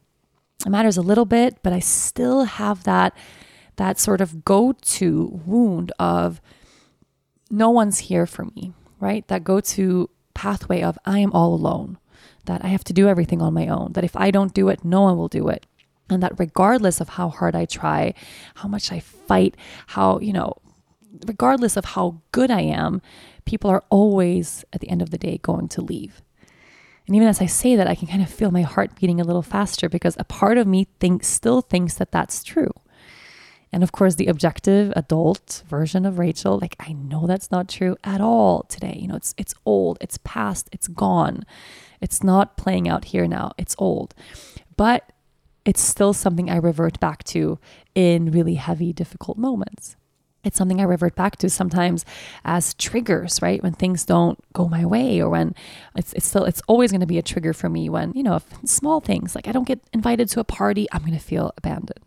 It 0.64 0.70
matters 0.70 0.96
a 0.96 1.02
little 1.02 1.24
bit, 1.24 1.58
but 1.62 1.72
I 1.72 1.80
still 1.80 2.44
have 2.44 2.84
that 2.84 3.16
that 3.76 3.98
sort 3.98 4.20
of 4.20 4.44
go-to 4.44 5.40
wound 5.44 5.90
of 5.98 6.40
no 7.50 7.70
one's 7.70 7.98
here 7.98 8.26
for 8.26 8.44
me, 8.44 8.72
right? 9.00 9.26
That 9.28 9.42
go-to 9.42 10.08
pathway 10.32 10.82
of 10.82 10.98
I 11.04 11.18
am 11.18 11.32
all 11.32 11.54
alone, 11.54 11.98
that 12.44 12.64
I 12.64 12.68
have 12.68 12.84
to 12.84 12.92
do 12.92 13.08
everything 13.08 13.42
on 13.42 13.52
my 13.52 13.66
own, 13.66 13.92
that 13.94 14.04
if 14.04 14.16
I 14.16 14.30
don't 14.30 14.54
do 14.54 14.68
it, 14.68 14.84
no 14.84 15.02
one 15.02 15.16
will 15.16 15.28
do 15.28 15.48
it. 15.48 15.66
And 16.08 16.22
that 16.22 16.38
regardless 16.38 17.00
of 17.00 17.10
how 17.10 17.30
hard 17.30 17.56
I 17.56 17.64
try, 17.64 18.14
how 18.56 18.68
much 18.68 18.92
I 18.92 19.00
fight, 19.00 19.56
how, 19.88 20.20
you 20.20 20.32
know, 20.32 20.54
regardless 21.26 21.76
of 21.76 21.84
how 21.84 22.20
good 22.32 22.50
I 22.50 22.60
am, 22.60 23.00
people 23.44 23.70
are 23.70 23.82
always 23.90 24.64
at 24.72 24.80
the 24.80 24.90
end 24.90 25.02
of 25.02 25.10
the 25.10 25.18
day 25.18 25.38
going 25.38 25.68
to 25.68 25.80
leave. 25.80 26.22
And 27.06 27.14
even 27.14 27.28
as 27.28 27.40
I 27.40 27.46
say 27.46 27.76
that, 27.76 27.86
I 27.86 27.94
can 27.94 28.08
kind 28.08 28.22
of 28.22 28.30
feel 28.30 28.50
my 28.50 28.62
heart 28.62 28.94
beating 28.94 29.20
a 29.20 29.24
little 29.24 29.42
faster 29.42 29.88
because 29.88 30.16
a 30.18 30.24
part 30.24 30.56
of 30.56 30.66
me 30.66 30.86
thinks 31.00 31.26
still 31.26 31.60
thinks 31.60 31.94
that 31.94 32.12
that's 32.12 32.42
true. 32.42 32.70
And 33.72 33.82
of 33.82 33.92
course, 33.92 34.14
the 34.14 34.28
objective 34.28 34.92
adult 34.94 35.64
version 35.66 36.06
of 36.06 36.18
Rachel, 36.18 36.58
like 36.60 36.76
I 36.78 36.92
know 36.92 37.26
that's 37.26 37.50
not 37.50 37.68
true 37.68 37.96
at 38.04 38.20
all 38.20 38.62
today. 38.64 38.96
You 39.00 39.08
know, 39.08 39.16
it's 39.16 39.34
it's 39.36 39.54
old, 39.66 39.98
it's 40.00 40.18
past, 40.18 40.68
it's 40.72 40.86
gone. 40.86 41.44
It's 42.00 42.22
not 42.22 42.56
playing 42.56 42.88
out 42.88 43.06
here 43.06 43.26
now. 43.26 43.52
It's 43.58 43.74
old. 43.78 44.14
But 44.76 45.10
it's 45.64 45.80
still 45.80 46.12
something 46.12 46.48
I 46.50 46.56
revert 46.56 47.00
back 47.00 47.24
to 47.24 47.58
in 47.94 48.30
really 48.30 48.54
heavy, 48.54 48.92
difficult 48.92 49.38
moments 49.38 49.96
it's 50.44 50.56
something 50.56 50.80
I 50.80 50.84
revert 50.84 51.14
back 51.14 51.36
to 51.36 51.50
sometimes 51.50 52.04
as 52.44 52.74
triggers, 52.74 53.40
right? 53.42 53.62
When 53.62 53.72
things 53.72 54.04
don't 54.04 54.38
go 54.52 54.68
my 54.68 54.84
way 54.84 55.20
or 55.20 55.28
when 55.28 55.54
it's, 55.96 56.12
it's 56.12 56.26
still, 56.26 56.44
it's 56.44 56.62
always 56.68 56.90
going 56.90 57.00
to 57.00 57.06
be 57.06 57.18
a 57.18 57.22
trigger 57.22 57.52
for 57.52 57.68
me 57.68 57.88
when, 57.88 58.12
you 58.14 58.22
know, 58.22 58.40
small 58.64 59.00
things 59.00 59.34
like 59.34 59.48
I 59.48 59.52
don't 59.52 59.66
get 59.66 59.80
invited 59.92 60.28
to 60.30 60.40
a 60.40 60.44
party, 60.44 60.86
I'm 60.92 61.00
going 61.00 61.12
to 61.12 61.18
feel 61.18 61.52
abandoned, 61.56 62.04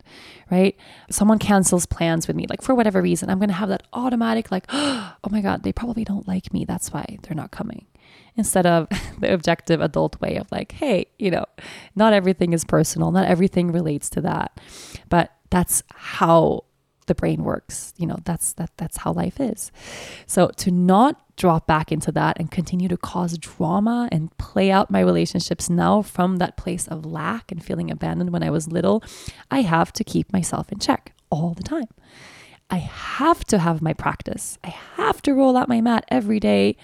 right? 0.51 0.77
Someone 1.09 1.39
cancels 1.39 1.85
plans 1.85 2.27
with 2.27 2.35
me, 2.35 2.45
like 2.49 2.61
for 2.61 2.75
whatever 2.75 3.01
reason, 3.01 3.29
I'm 3.29 3.39
going 3.39 3.49
to 3.49 3.55
have 3.55 3.69
that 3.69 3.83
automatic, 3.93 4.51
like, 4.51 4.65
oh 4.69 5.15
my 5.29 5.41
God, 5.41 5.63
they 5.63 5.73
probably 5.73 6.03
don't 6.03 6.27
like 6.27 6.53
me. 6.53 6.65
That's 6.65 6.93
why 6.93 7.17
they're 7.23 7.35
not 7.35 7.51
coming. 7.51 7.85
Instead 8.35 8.67
of 8.67 8.87
the 9.19 9.33
objective 9.33 9.81
adult 9.81 10.21
way 10.21 10.35
of 10.35 10.51
like, 10.51 10.73
hey, 10.73 11.07
you 11.17 11.31
know, 11.31 11.45
not 11.95 12.13
everything 12.13 12.53
is 12.53 12.63
personal, 12.63 13.11
not 13.11 13.27
everything 13.27 13.71
relates 13.71 14.09
to 14.11 14.21
that. 14.21 14.59
But 15.09 15.31
that's 15.49 15.81
how 15.89 16.65
the 17.07 17.15
brain 17.15 17.43
works. 17.43 17.93
You 17.97 18.07
know, 18.07 18.17
that's 18.23 18.53
that 18.53 18.71
that's 18.77 18.97
how 18.97 19.11
life 19.11 19.39
is. 19.39 19.71
So 20.25 20.49
to 20.57 20.71
not 20.71 21.21
drop 21.37 21.67
back 21.67 21.91
into 21.91 22.11
that 22.11 22.37
and 22.39 22.49
continue 22.51 22.87
to 22.87 22.97
cause 22.97 23.37
drama 23.37 24.09
and 24.11 24.35
play 24.37 24.71
out 24.71 24.89
my 24.89 24.99
relationships 24.99 25.69
now 25.69 26.01
from 26.01 26.37
that 26.37 26.57
place 26.57 26.87
of 26.87 27.05
lack 27.05 27.51
and 27.51 27.63
feeling 27.63 27.91
abandoned 27.91 28.31
when 28.31 28.43
I 28.43 28.49
was 28.49 28.67
little, 28.67 29.03
I 29.51 29.61
have 29.61 29.93
to 29.93 30.03
keep 30.03 30.33
myself 30.33 30.71
in 30.71 30.79
check 30.79 31.13
all 31.29 31.53
the 31.53 31.63
time. 31.63 31.87
I 32.69 32.77
have 32.77 33.45
to 33.45 33.59
have 33.59 33.81
my 33.81 33.93
practice. 33.93 34.57
I 34.63 34.69
have 34.95 35.21
to 35.23 35.33
roll 35.33 35.55
out 35.55 35.69
my 35.69 35.79
mat 35.79 36.05
every 36.09 36.39
day, 36.39 36.75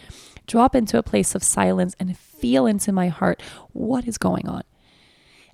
drop 0.47 0.75
into 0.75 0.97
a 0.97 1.03
place 1.03 1.35
of 1.35 1.43
silence 1.43 1.95
and 1.99 2.17
feel 2.17 2.65
into 2.65 2.91
my 2.91 3.09
heart 3.09 3.41
what 3.73 4.07
is 4.07 4.17
going 4.17 4.47
on. 4.47 4.63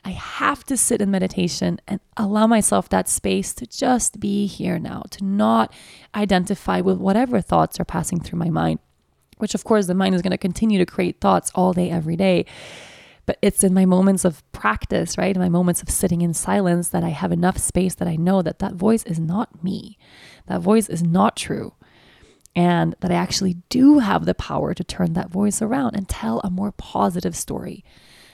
I 0.05 0.11
have 0.11 0.63
to 0.65 0.77
sit 0.77 1.01
in 1.01 1.11
meditation 1.11 1.79
and 1.87 1.99
allow 2.15 2.47
myself 2.47 2.89
that 2.89 3.09
space 3.09 3.53
to 3.55 3.65
just 3.65 4.19
be 4.19 4.45
here 4.47 4.79
now, 4.79 5.03
to 5.11 5.23
not 5.23 5.73
identify 6.15 6.81
with 6.81 6.97
whatever 6.97 7.41
thoughts 7.41 7.79
are 7.79 7.85
passing 7.85 8.19
through 8.19 8.39
my 8.39 8.49
mind, 8.49 8.79
which 9.37 9.55
of 9.55 9.63
course 9.63 9.87
the 9.87 9.93
mind 9.93 10.15
is 10.15 10.21
going 10.21 10.31
to 10.31 10.37
continue 10.37 10.79
to 10.79 10.85
create 10.85 11.19
thoughts 11.19 11.51
all 11.53 11.73
day, 11.73 11.89
every 11.89 12.15
day. 12.15 12.45
But 13.25 13.37
it's 13.41 13.63
in 13.63 13.73
my 13.73 13.85
moments 13.85 14.25
of 14.25 14.49
practice, 14.53 15.17
right? 15.17 15.35
In 15.35 15.41
my 15.41 15.49
moments 15.49 15.83
of 15.83 15.89
sitting 15.89 16.21
in 16.21 16.33
silence 16.33 16.89
that 16.89 17.03
I 17.03 17.09
have 17.09 17.31
enough 17.31 17.57
space 17.57 17.93
that 17.95 18.07
I 18.07 18.15
know 18.15 18.41
that 18.41 18.59
that 18.59 18.73
voice 18.73 19.03
is 19.03 19.19
not 19.19 19.63
me. 19.63 19.97
That 20.47 20.61
voice 20.61 20.89
is 20.89 21.03
not 21.03 21.35
true. 21.35 21.73
And 22.55 22.95
that 23.01 23.11
I 23.11 23.15
actually 23.15 23.57
do 23.69 23.99
have 23.99 24.25
the 24.25 24.33
power 24.33 24.73
to 24.73 24.83
turn 24.83 25.13
that 25.13 25.29
voice 25.29 25.61
around 25.61 25.95
and 25.95 26.09
tell 26.09 26.39
a 26.39 26.49
more 26.49 26.71
positive 26.71 27.35
story 27.35 27.83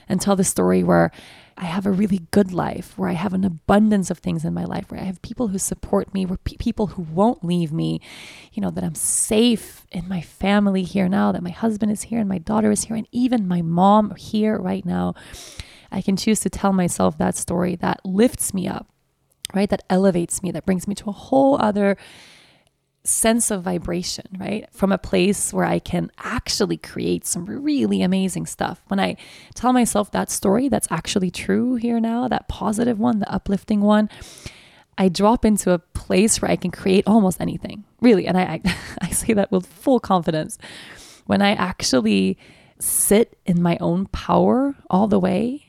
and 0.08 0.20
tell 0.20 0.36
the 0.36 0.44
story 0.44 0.82
where 0.82 1.10
I 1.58 1.64
have 1.64 1.86
a 1.86 1.90
really 1.90 2.20
good 2.32 2.52
life, 2.52 2.98
where 2.98 3.08
I 3.08 3.14
have 3.14 3.32
an 3.32 3.44
abundance 3.44 4.10
of 4.10 4.18
things 4.18 4.44
in 4.44 4.52
my 4.52 4.64
life, 4.64 4.90
where 4.90 5.00
I 5.00 5.04
have 5.04 5.22
people 5.22 5.48
who 5.48 5.58
support 5.58 6.12
me, 6.12 6.26
where 6.26 6.36
pe- 6.36 6.56
people 6.56 6.88
who 6.88 7.02
won't 7.02 7.42
leave 7.42 7.72
me, 7.72 8.00
you 8.52 8.60
know, 8.60 8.70
that 8.70 8.84
I'm 8.84 8.94
safe 8.94 9.86
in 9.90 10.06
my 10.06 10.20
family 10.20 10.82
here 10.82 11.08
now, 11.08 11.32
that 11.32 11.42
my 11.42 11.50
husband 11.50 11.92
is 11.92 12.02
here 12.02 12.20
and 12.20 12.28
my 12.28 12.38
daughter 12.38 12.70
is 12.70 12.84
here, 12.84 12.96
and 12.96 13.08
even 13.10 13.48
my 13.48 13.62
mom 13.62 14.14
here 14.16 14.58
right 14.58 14.84
now. 14.84 15.14
I 15.90 16.02
can 16.02 16.16
choose 16.16 16.40
to 16.40 16.50
tell 16.50 16.72
myself 16.72 17.16
that 17.16 17.36
story 17.36 17.74
that 17.76 18.04
lifts 18.04 18.52
me 18.52 18.68
up, 18.68 18.88
right? 19.54 19.70
That 19.70 19.84
elevates 19.88 20.42
me, 20.42 20.50
that 20.50 20.66
brings 20.66 20.86
me 20.86 20.94
to 20.96 21.08
a 21.08 21.12
whole 21.12 21.56
other 21.60 21.96
sense 23.06 23.50
of 23.50 23.62
vibration, 23.62 24.26
right? 24.38 24.66
From 24.72 24.92
a 24.92 24.98
place 24.98 25.52
where 25.52 25.64
I 25.64 25.78
can 25.78 26.10
actually 26.18 26.76
create 26.76 27.24
some 27.26 27.46
really 27.46 28.02
amazing 28.02 28.46
stuff. 28.46 28.82
When 28.88 29.00
I 29.00 29.16
tell 29.54 29.72
myself 29.72 30.10
that 30.10 30.30
story 30.30 30.68
that's 30.68 30.88
actually 30.90 31.30
true 31.30 31.76
here 31.76 32.00
now, 32.00 32.28
that 32.28 32.48
positive 32.48 32.98
one, 32.98 33.20
the 33.20 33.32
uplifting 33.32 33.80
one, 33.80 34.08
I 34.98 35.08
drop 35.08 35.44
into 35.44 35.72
a 35.72 35.78
place 35.78 36.40
where 36.40 36.50
I 36.50 36.56
can 36.56 36.70
create 36.70 37.04
almost 37.06 37.40
anything, 37.40 37.84
really. 38.00 38.26
And 38.26 38.36
I, 38.36 38.42
I, 38.42 38.76
I 39.02 39.10
say 39.10 39.32
that 39.34 39.50
with 39.52 39.66
full 39.66 40.00
confidence. 40.00 40.58
When 41.26 41.42
I 41.42 41.50
actually 41.50 42.38
sit 42.78 43.38
in 43.46 43.62
my 43.62 43.78
own 43.80 44.06
power 44.06 44.74
all 44.90 45.08
the 45.08 45.18
way, 45.18 45.66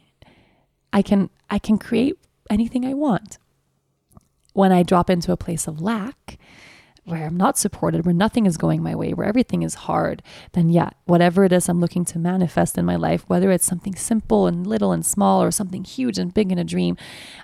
I 0.93 1.01
can 1.01 1.29
I 1.49 1.59
can 1.59 1.77
create 1.77 2.15
anything 2.49 2.85
I 2.85 2.93
want. 2.93 3.37
When 4.53 4.71
I 4.71 4.83
drop 4.83 5.09
into 5.09 5.31
a 5.31 5.37
place 5.37 5.67
of 5.67 5.81
lack, 5.81 6.37
where 7.07 7.25
I'm 7.25 7.37
not 7.37 7.57
supported, 7.57 8.05
where 8.05 8.13
nothing 8.13 8.45
is 8.45 8.57
going 8.57 8.83
my 8.83 8.93
way, 8.93 9.13
where 9.13 9.25
everything 9.25 9.63
is 9.63 9.75
hard, 9.75 10.21
then 10.51 10.69
yeah, 10.69 10.89
whatever 11.05 11.45
it 11.45 11.53
is 11.53 11.69
I'm 11.69 11.79
looking 11.79 12.03
to 12.05 12.19
manifest 12.19 12.77
in 12.77 12.85
my 12.85 12.97
life, 12.97 13.23
whether 13.27 13.49
it's 13.49 13.65
something 13.65 13.95
simple 13.95 14.45
and 14.45 14.67
little 14.67 14.91
and 14.91 15.05
small 15.05 15.41
or 15.41 15.49
something 15.49 15.85
huge 15.85 16.17
and 16.17 16.33
big 16.33 16.51
in 16.51 16.59
a 16.59 16.65
dream, 16.65 16.97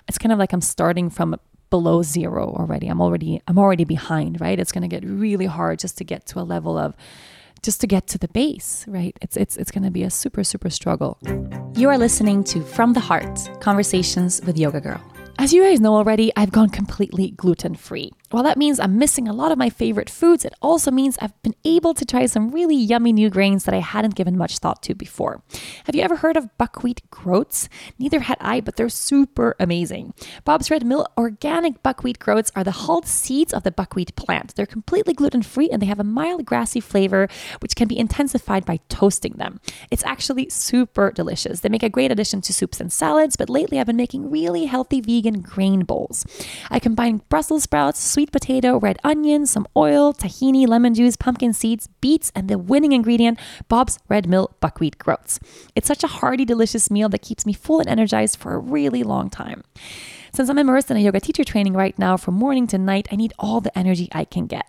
it's 0.06 0.18
kind 0.18 0.32
of 0.32 0.38
like 0.38 0.52
I'm 0.52 0.60
starting 0.60 1.08
from 1.08 1.36
below 1.70 2.02
zero 2.02 2.54
already. 2.58 2.88
I'm 2.88 3.00
already 3.00 3.40
I'm 3.48 3.58
already 3.58 3.84
behind, 3.84 4.40
right? 4.40 4.60
It's 4.60 4.70
going 4.70 4.82
to 4.82 4.88
get 4.88 5.02
really 5.08 5.46
hard 5.46 5.78
just 5.78 5.96
to 5.98 6.04
get 6.04 6.26
to 6.26 6.40
a 6.40 6.42
level 6.42 6.76
of 6.76 6.94
just 7.62 7.80
to 7.80 7.86
get 7.86 8.06
to 8.08 8.18
the 8.18 8.28
base, 8.28 8.84
right? 8.86 9.16
It's 9.22 9.36
it's 9.36 9.56
it's 9.56 9.70
going 9.70 9.84
to 9.84 9.90
be 9.90 10.02
a 10.02 10.10
super 10.10 10.44
super 10.44 10.68
struggle. 10.68 11.18
You 11.74 11.88
are 11.88 11.96
listening 11.96 12.44
to 12.44 12.60
From 12.62 12.92
the 12.92 13.00
Heart: 13.00 13.48
Conversations 13.60 14.42
with 14.44 14.58
Yoga 14.58 14.82
Girl. 14.82 15.00
As 15.38 15.52
you 15.52 15.64
guys 15.64 15.80
know 15.80 15.96
already, 15.96 16.30
I've 16.36 16.52
gone 16.52 16.70
completely 16.70 17.32
gluten 17.32 17.74
free. 17.74 18.12
While 18.34 18.42
that 18.42 18.58
means 18.58 18.80
I'm 18.80 18.98
missing 18.98 19.28
a 19.28 19.32
lot 19.32 19.52
of 19.52 19.58
my 19.58 19.70
favorite 19.70 20.10
foods, 20.10 20.44
it 20.44 20.54
also 20.60 20.90
means 20.90 21.16
I've 21.20 21.40
been 21.44 21.54
able 21.64 21.94
to 21.94 22.04
try 22.04 22.26
some 22.26 22.50
really 22.50 22.74
yummy 22.74 23.12
new 23.12 23.30
grains 23.30 23.62
that 23.62 23.74
I 23.76 23.78
hadn't 23.78 24.16
given 24.16 24.36
much 24.36 24.58
thought 24.58 24.82
to 24.82 24.94
before. 24.96 25.44
Have 25.84 25.94
you 25.94 26.02
ever 26.02 26.16
heard 26.16 26.36
of 26.36 26.58
buckwheat 26.58 27.08
groats? 27.12 27.68
Neither 27.96 28.18
had 28.18 28.36
I, 28.40 28.60
but 28.60 28.74
they're 28.74 28.88
super 28.88 29.54
amazing. 29.60 30.14
Bob's 30.44 30.68
Red 30.68 30.84
Mill 30.84 31.06
organic 31.16 31.80
buckwheat 31.84 32.18
groats 32.18 32.50
are 32.56 32.64
the 32.64 32.72
hulled 32.72 33.06
seeds 33.06 33.54
of 33.54 33.62
the 33.62 33.70
buckwheat 33.70 34.16
plant. 34.16 34.56
They're 34.56 34.66
completely 34.66 35.14
gluten 35.14 35.42
free 35.42 35.70
and 35.70 35.80
they 35.80 35.86
have 35.86 36.00
a 36.00 36.02
mild 36.02 36.44
grassy 36.44 36.80
flavor, 36.80 37.28
which 37.60 37.76
can 37.76 37.86
be 37.86 37.96
intensified 37.96 38.64
by 38.64 38.80
toasting 38.88 39.34
them. 39.34 39.60
It's 39.92 40.04
actually 40.04 40.48
super 40.48 41.12
delicious. 41.12 41.60
They 41.60 41.68
make 41.68 41.84
a 41.84 41.88
great 41.88 42.10
addition 42.10 42.40
to 42.40 42.52
soups 42.52 42.80
and 42.80 42.92
salads, 42.92 43.36
but 43.36 43.48
lately 43.48 43.78
I've 43.78 43.86
been 43.86 43.94
making 43.94 44.28
really 44.28 44.64
healthy 44.64 45.00
vegan 45.00 45.40
grain 45.40 45.84
bowls. 45.84 46.26
I 46.68 46.80
combine 46.80 47.22
Brussels 47.28 47.62
sprouts, 47.62 48.00
sweet 48.02 48.23
sweet 48.24 48.32
potato, 48.32 48.78
red 48.78 48.98
onion, 49.04 49.44
some 49.44 49.66
oil, 49.76 50.14
tahini, 50.14 50.66
lemon 50.66 50.94
juice, 50.94 51.14
pumpkin 51.14 51.52
seeds, 51.52 51.88
beets, 52.00 52.32
and 52.34 52.48
the 52.48 52.56
winning 52.56 52.92
ingredient, 52.92 53.38
Bob's 53.68 53.98
Red 54.08 54.26
Mill 54.26 54.50
buckwheat 54.60 54.98
groats. 54.98 55.38
It's 55.74 55.86
such 55.86 56.02
a 56.02 56.06
hearty, 56.06 56.46
delicious 56.46 56.90
meal 56.90 57.10
that 57.10 57.20
keeps 57.20 57.44
me 57.44 57.52
full 57.52 57.80
and 57.80 57.88
energized 57.88 58.38
for 58.38 58.54
a 58.54 58.58
really 58.58 59.02
long 59.02 59.28
time. 59.28 59.62
Since 60.32 60.48
I'm 60.48 60.58
immersed 60.58 60.90
in 60.90 60.96
a 60.96 61.00
yoga 61.00 61.20
teacher 61.20 61.44
training 61.44 61.74
right 61.74 61.98
now 61.98 62.16
from 62.16 62.34
morning 62.34 62.66
to 62.68 62.78
night, 62.78 63.08
I 63.12 63.16
need 63.16 63.34
all 63.38 63.60
the 63.60 63.76
energy 63.78 64.08
I 64.12 64.24
can 64.24 64.46
get. 64.46 64.64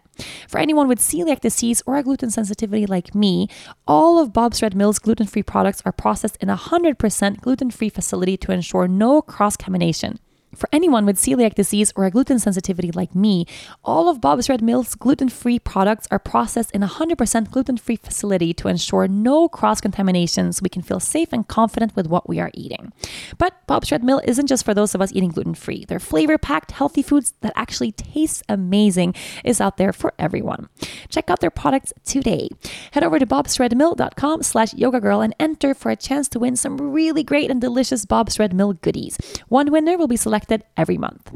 For 0.49 0.59
anyone 0.59 0.89
with 0.89 0.99
celiac 0.99 1.39
disease 1.39 1.81
or 1.85 1.95
a 1.95 2.03
gluten 2.03 2.31
sensitivity 2.31 2.85
like 2.85 3.15
me, 3.15 3.47
all 3.87 4.19
of 4.19 4.33
Bob's 4.33 4.61
Red 4.61 4.75
Mill's 4.75 4.99
gluten 4.99 5.27
free 5.27 5.43
products 5.43 5.81
are 5.85 5.93
processed 5.93 6.35
in 6.41 6.49
a 6.49 6.57
100% 6.57 7.39
gluten 7.39 7.71
free 7.71 7.89
facility 7.89 8.35
to 8.35 8.51
ensure 8.51 8.89
no 8.89 9.21
cross 9.21 9.55
contamination. 9.55 10.19
For 10.55 10.69
anyone 10.71 11.05
with 11.05 11.17
celiac 11.17 11.55
disease 11.55 11.91
or 11.95 12.05
a 12.05 12.11
gluten 12.11 12.39
sensitivity 12.39 12.91
like 12.91 13.13
me, 13.13 13.45
all 13.83 14.07
of 14.07 14.21
Bob's 14.21 14.47
Red 14.47 14.61
Mill's 14.61 14.95
gluten 14.95 15.27
free 15.27 15.59
products 15.59 16.07
are 16.11 16.19
processed 16.19 16.71
in 16.71 16.81
a 16.81 16.87
100% 16.87 17.51
gluten 17.51 17.75
free 17.75 17.97
facility 17.97 18.53
to 18.53 18.69
ensure 18.69 19.07
no 19.07 19.49
cross 19.49 19.81
contamination 19.81 20.53
so 20.53 20.61
we 20.63 20.69
can 20.69 20.81
feel 20.81 21.01
safe 21.01 21.33
and 21.33 21.47
confident 21.47 21.93
with 21.95 22.07
what 22.07 22.29
we 22.29 22.39
are 22.39 22.51
eating. 22.53 22.93
But 23.37 23.53
Bob's 23.67 23.91
Red 23.91 24.03
Mill 24.03 24.21
isn't 24.23 24.47
just 24.47 24.63
for 24.63 24.73
those 24.73 24.95
of 24.95 25.01
us 25.01 25.11
eating 25.11 25.31
gluten 25.31 25.55
free. 25.55 25.83
Their 25.83 25.99
flavor 25.99 26.37
packed, 26.37 26.71
healthy 26.71 27.01
foods 27.01 27.33
that 27.41 27.53
actually 27.55 27.91
taste 27.91 28.43
amazing 28.47 29.13
is 29.43 29.59
out 29.59 29.75
there 29.75 29.91
for 29.91 30.13
everyone. 30.17 30.69
Check 31.09 31.29
out 31.29 31.41
their 31.41 31.51
products 31.51 31.91
today. 32.05 32.47
Head 32.91 33.03
over 33.03 33.19
to 33.19 33.25
bobsredmill.com 33.25 34.43
slash 34.43 34.73
yoga 34.73 35.01
girl 35.01 35.19
and 35.19 35.35
enter 35.37 35.73
for 35.73 35.91
a 35.91 35.97
chance 35.97 36.29
to 36.29 36.39
win 36.39 36.55
some 36.55 36.77
really 36.77 37.23
great 37.23 37.51
and 37.51 37.59
delicious 37.59 38.05
Bob's 38.05 38.39
Red 38.39 38.53
Mill 38.53 38.73
goodies. 38.73 39.17
One 39.49 39.69
winner 39.69 39.97
will 39.97 40.07
be 40.07 40.15
selected 40.15 40.44
selected 40.45 40.67
every 40.77 40.97
month. 40.97 41.31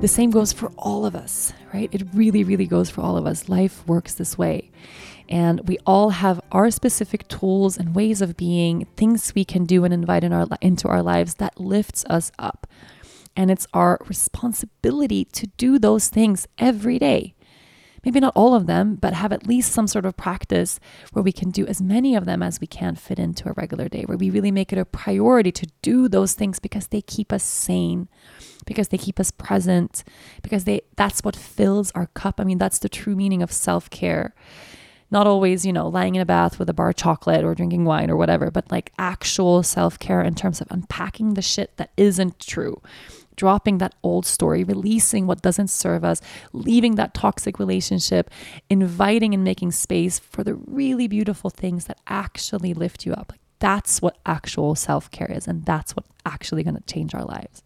The 0.00 0.08
same 0.08 0.30
goes 0.30 0.52
for 0.52 0.72
all 0.78 1.04
of 1.04 1.14
us, 1.14 1.52
right? 1.74 1.90
It 1.92 2.02
really, 2.14 2.42
really 2.42 2.66
goes 2.66 2.88
for 2.88 3.02
all 3.02 3.18
of 3.18 3.26
us. 3.26 3.48
Life 3.48 3.86
works 3.86 4.14
this 4.14 4.38
way. 4.38 4.70
And 5.28 5.68
we 5.68 5.78
all 5.86 6.10
have 6.10 6.40
our 6.50 6.70
specific 6.70 7.28
tools 7.28 7.76
and 7.76 7.94
ways 7.94 8.22
of 8.22 8.36
being, 8.36 8.86
things 8.96 9.34
we 9.34 9.44
can 9.44 9.64
do 9.64 9.84
and 9.84 9.92
invite 9.92 10.24
in 10.24 10.32
our, 10.32 10.48
into 10.60 10.88
our 10.88 11.02
lives 11.02 11.34
that 11.34 11.60
lifts 11.60 12.04
us 12.06 12.32
up. 12.38 12.66
And 13.36 13.50
it's 13.50 13.66
our 13.74 13.98
responsibility 14.08 15.24
to 15.26 15.46
do 15.58 15.78
those 15.78 16.08
things 16.08 16.48
every 16.58 16.98
day 16.98 17.34
maybe 18.04 18.20
not 18.20 18.32
all 18.34 18.54
of 18.54 18.66
them, 18.66 18.94
but 18.94 19.14
have 19.14 19.32
at 19.32 19.46
least 19.46 19.72
some 19.72 19.86
sort 19.86 20.06
of 20.06 20.16
practice 20.16 20.80
where 21.12 21.22
we 21.22 21.32
can 21.32 21.50
do 21.50 21.66
as 21.66 21.82
many 21.82 22.14
of 22.14 22.24
them 22.24 22.42
as 22.42 22.60
we 22.60 22.66
can 22.66 22.94
fit 22.96 23.18
into 23.18 23.48
a 23.48 23.52
regular 23.52 23.88
day, 23.88 24.02
where 24.04 24.18
we 24.18 24.30
really 24.30 24.50
make 24.50 24.72
it 24.72 24.78
a 24.78 24.84
priority 24.84 25.52
to 25.52 25.66
do 25.82 26.08
those 26.08 26.34
things 26.34 26.58
because 26.58 26.88
they 26.88 27.02
keep 27.02 27.32
us 27.32 27.44
sane, 27.44 28.08
because 28.66 28.88
they 28.88 28.98
keep 28.98 29.20
us 29.20 29.30
present, 29.30 30.04
because 30.42 30.64
they 30.64 30.80
that's 30.96 31.22
what 31.22 31.36
fills 31.36 31.90
our 31.92 32.06
cup. 32.08 32.40
I 32.40 32.44
mean, 32.44 32.58
that's 32.58 32.78
the 32.78 32.88
true 32.88 33.16
meaning 33.16 33.42
of 33.42 33.52
self-care. 33.52 34.34
Not 35.12 35.26
always, 35.26 35.66
you 35.66 35.72
know, 35.72 35.88
lying 35.88 36.14
in 36.14 36.22
a 36.22 36.26
bath 36.26 36.60
with 36.60 36.70
a 36.70 36.72
bar 36.72 36.90
of 36.90 36.94
chocolate 36.94 37.44
or 37.44 37.54
drinking 37.56 37.84
wine 37.84 38.10
or 38.10 38.16
whatever, 38.16 38.48
but 38.50 38.70
like 38.70 38.92
actual 38.96 39.62
self 39.64 39.98
care 39.98 40.22
in 40.22 40.36
terms 40.36 40.60
of 40.60 40.68
unpacking 40.70 41.34
the 41.34 41.42
shit 41.42 41.76
that 41.78 41.90
isn't 41.96 42.38
true 42.38 42.80
dropping 43.40 43.78
that 43.78 43.94
old 44.02 44.26
story, 44.26 44.62
releasing 44.62 45.26
what 45.26 45.40
doesn't 45.40 45.68
serve 45.68 46.04
us, 46.04 46.20
leaving 46.52 46.96
that 46.96 47.14
toxic 47.14 47.58
relationship, 47.58 48.28
inviting 48.68 49.32
and 49.32 49.42
making 49.42 49.72
space 49.72 50.18
for 50.18 50.44
the 50.44 50.54
really 50.54 51.08
beautiful 51.08 51.48
things 51.48 51.86
that 51.86 51.98
actually 52.06 52.74
lift 52.74 53.06
you 53.06 53.14
up. 53.14 53.28
Like 53.30 53.40
that's 53.58 54.02
what 54.02 54.18
actual 54.26 54.74
self 54.74 55.10
care 55.10 55.32
is, 55.32 55.48
and 55.48 55.64
that's 55.64 55.96
what 55.96 56.04
actually 56.26 56.62
going 56.62 56.76
to 56.76 56.82
change 56.82 57.14
our 57.14 57.24
lives. 57.24 57.62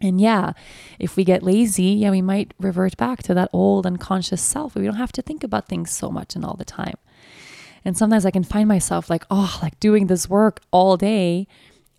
And 0.00 0.20
yeah, 0.20 0.52
if 0.98 1.14
we 1.14 1.22
get 1.22 1.44
lazy, 1.44 1.94
yeah, 2.02 2.10
we 2.10 2.20
might 2.20 2.52
revert 2.58 2.96
back 2.96 3.22
to 3.22 3.34
that 3.34 3.50
old 3.52 3.86
unconscious 3.86 4.42
self. 4.42 4.74
We 4.74 4.84
don't 4.84 4.96
have 4.96 5.12
to 5.12 5.22
think 5.22 5.44
about 5.44 5.68
things 5.68 5.92
so 5.92 6.10
much 6.10 6.34
and 6.34 6.44
all 6.44 6.56
the 6.56 6.64
time. 6.64 6.96
And 7.84 7.96
sometimes 7.96 8.26
I 8.26 8.32
can 8.32 8.42
find 8.42 8.66
myself 8.66 9.08
like, 9.08 9.24
oh, 9.30 9.60
like 9.62 9.78
doing 9.78 10.08
this 10.08 10.28
work 10.28 10.58
all 10.72 10.96
day 10.96 11.46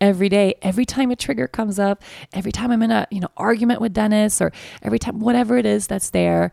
every 0.04 0.30
day, 0.30 0.56
every 0.62 0.86
time 0.86 1.12
a 1.12 1.16
trigger 1.16 1.47
comes 1.47 1.80
up, 1.80 2.04
every 2.34 2.51
time 2.51 2.72
I'm 2.72 2.82
in 2.82 2.91
a, 2.91 3.08
you 3.10 3.22
know, 3.22 3.30
argument 3.38 3.80
with 3.80 3.93
Dennis 3.93 4.41
or 4.41 4.51
every 4.82 4.99
time 4.99 5.20
whatever 5.20 5.58
it 5.58 5.66
is 5.66 5.88
that's 5.88 6.10
there. 6.10 6.51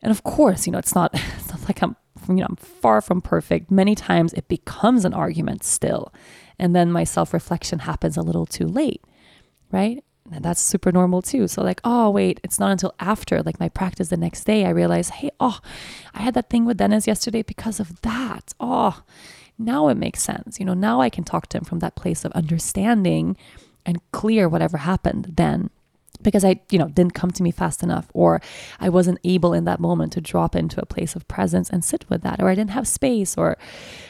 And 0.00 0.12
of 0.12 0.22
course, 0.22 0.66
you 0.66 0.72
know, 0.72 0.78
it's 0.78 0.94
not 0.94 1.10
it's 1.14 1.50
not 1.50 1.62
like 1.68 1.82
I'm 1.82 1.96
you 2.28 2.36
know, 2.36 2.46
I'm 2.48 2.56
far 2.56 3.00
from 3.00 3.20
perfect. 3.20 3.70
Many 3.70 3.94
times 3.94 4.32
it 4.32 4.48
becomes 4.48 5.04
an 5.04 5.14
argument 5.14 5.62
still. 5.62 6.12
And 6.58 6.74
then 6.74 6.90
my 6.90 7.04
self-reflection 7.04 7.80
happens 7.80 8.16
a 8.16 8.22
little 8.22 8.46
too 8.46 8.66
late, 8.66 9.04
right? 9.70 10.02
And 10.32 10.44
that's 10.44 10.60
super 10.60 10.90
normal 10.90 11.22
too. 11.22 11.46
So 11.46 11.62
like, 11.62 11.80
oh 11.84 12.10
wait, 12.10 12.40
it's 12.42 12.58
not 12.58 12.70
until 12.70 12.94
after 12.98 13.42
like 13.42 13.60
my 13.60 13.68
practice 13.68 14.08
the 14.08 14.16
next 14.16 14.44
day 14.44 14.64
I 14.64 14.70
realize, 14.70 15.10
hey, 15.10 15.30
oh, 15.40 15.58
I 16.14 16.22
had 16.22 16.34
that 16.34 16.50
thing 16.50 16.64
with 16.64 16.78
Dennis 16.78 17.06
yesterday 17.06 17.42
because 17.42 17.80
of 17.80 18.00
that. 18.02 18.54
Oh, 18.58 19.02
now 19.58 19.88
it 19.88 19.96
makes 19.96 20.22
sense. 20.22 20.58
You 20.60 20.66
know, 20.66 20.74
now 20.74 21.00
I 21.00 21.10
can 21.10 21.24
talk 21.24 21.48
to 21.48 21.58
him 21.58 21.64
from 21.64 21.78
that 21.80 21.96
place 21.96 22.24
of 22.24 22.32
understanding 22.32 23.36
and 23.84 24.00
clear 24.12 24.48
whatever 24.48 24.78
happened 24.78 25.34
then 25.36 25.70
because 26.22 26.44
I, 26.44 26.60
you 26.70 26.78
know, 26.78 26.88
didn't 26.88 27.14
come 27.14 27.30
to 27.32 27.42
me 27.42 27.50
fast 27.50 27.82
enough 27.82 28.08
or 28.14 28.40
I 28.80 28.88
wasn't 28.88 29.18
able 29.22 29.52
in 29.52 29.64
that 29.64 29.80
moment 29.80 30.12
to 30.14 30.20
drop 30.20 30.56
into 30.56 30.80
a 30.80 30.86
place 30.86 31.14
of 31.14 31.28
presence 31.28 31.68
and 31.70 31.84
sit 31.84 32.08
with 32.08 32.22
that 32.22 32.40
or 32.40 32.48
I 32.48 32.54
didn't 32.54 32.70
have 32.70 32.88
space 32.88 33.36
or 33.36 33.58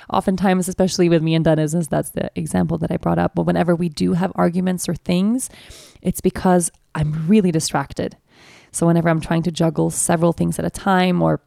oftentimes 0.08 0.68
especially 0.68 1.08
with 1.08 1.22
me 1.22 1.34
and 1.34 1.44
Dennis 1.44 1.72
that's 1.88 2.10
the 2.10 2.30
example 2.36 2.78
that 2.78 2.92
I 2.92 2.96
brought 2.96 3.18
up 3.18 3.34
but 3.34 3.42
whenever 3.42 3.74
we 3.74 3.88
do 3.88 4.12
have 4.12 4.30
arguments 4.34 4.88
or 4.88 4.94
things 4.94 5.50
it's 6.00 6.20
because 6.20 6.70
I'm 6.94 7.26
really 7.26 7.50
distracted. 7.50 8.16
So 8.70 8.86
whenever 8.86 9.08
I'm 9.08 9.20
trying 9.20 9.42
to 9.44 9.50
juggle 9.50 9.90
several 9.90 10.32
things 10.32 10.58
at 10.58 10.64
a 10.64 10.70
time 10.70 11.22
or 11.22 11.40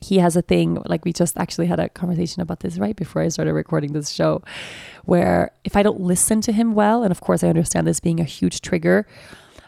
he 0.00 0.18
has 0.18 0.34
a 0.36 0.42
thing 0.42 0.78
like 0.86 1.04
we 1.04 1.12
just 1.12 1.36
actually 1.36 1.66
had 1.66 1.78
a 1.78 1.88
conversation 1.90 2.40
about 2.40 2.60
this 2.60 2.78
right 2.78 2.96
before 2.96 3.22
I 3.22 3.28
started 3.28 3.52
recording 3.52 3.92
this 3.92 4.10
show 4.10 4.42
where 5.04 5.52
if 5.64 5.76
I 5.76 5.82
don't 5.82 6.00
listen 6.00 6.40
to 6.42 6.52
him 6.52 6.74
well 6.74 7.02
and 7.02 7.10
of 7.10 7.20
course 7.20 7.44
I 7.44 7.48
understand 7.48 7.86
this 7.86 8.00
being 8.00 8.20
a 8.20 8.24
huge 8.24 8.62
trigger 8.62 9.06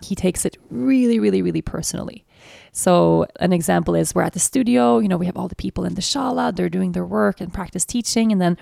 he 0.02 0.14
takes 0.14 0.44
it 0.44 0.56
really 0.70 1.18
really 1.18 1.42
really 1.42 1.62
personally 1.62 2.24
so 2.72 3.26
an 3.38 3.52
example 3.52 3.94
is 3.94 4.14
we're 4.14 4.22
at 4.22 4.32
the 4.32 4.40
studio 4.40 4.98
you 4.98 5.08
know 5.08 5.16
we 5.16 5.26
have 5.26 5.36
all 5.36 5.48
the 5.48 5.56
people 5.56 5.84
in 5.84 5.94
the 5.94 6.00
shala 6.00 6.54
they're 6.54 6.68
doing 6.68 6.92
their 6.92 7.04
work 7.04 7.40
and 7.40 7.52
practice 7.52 7.84
teaching 7.84 8.32
and 8.32 8.40
then 8.40 8.56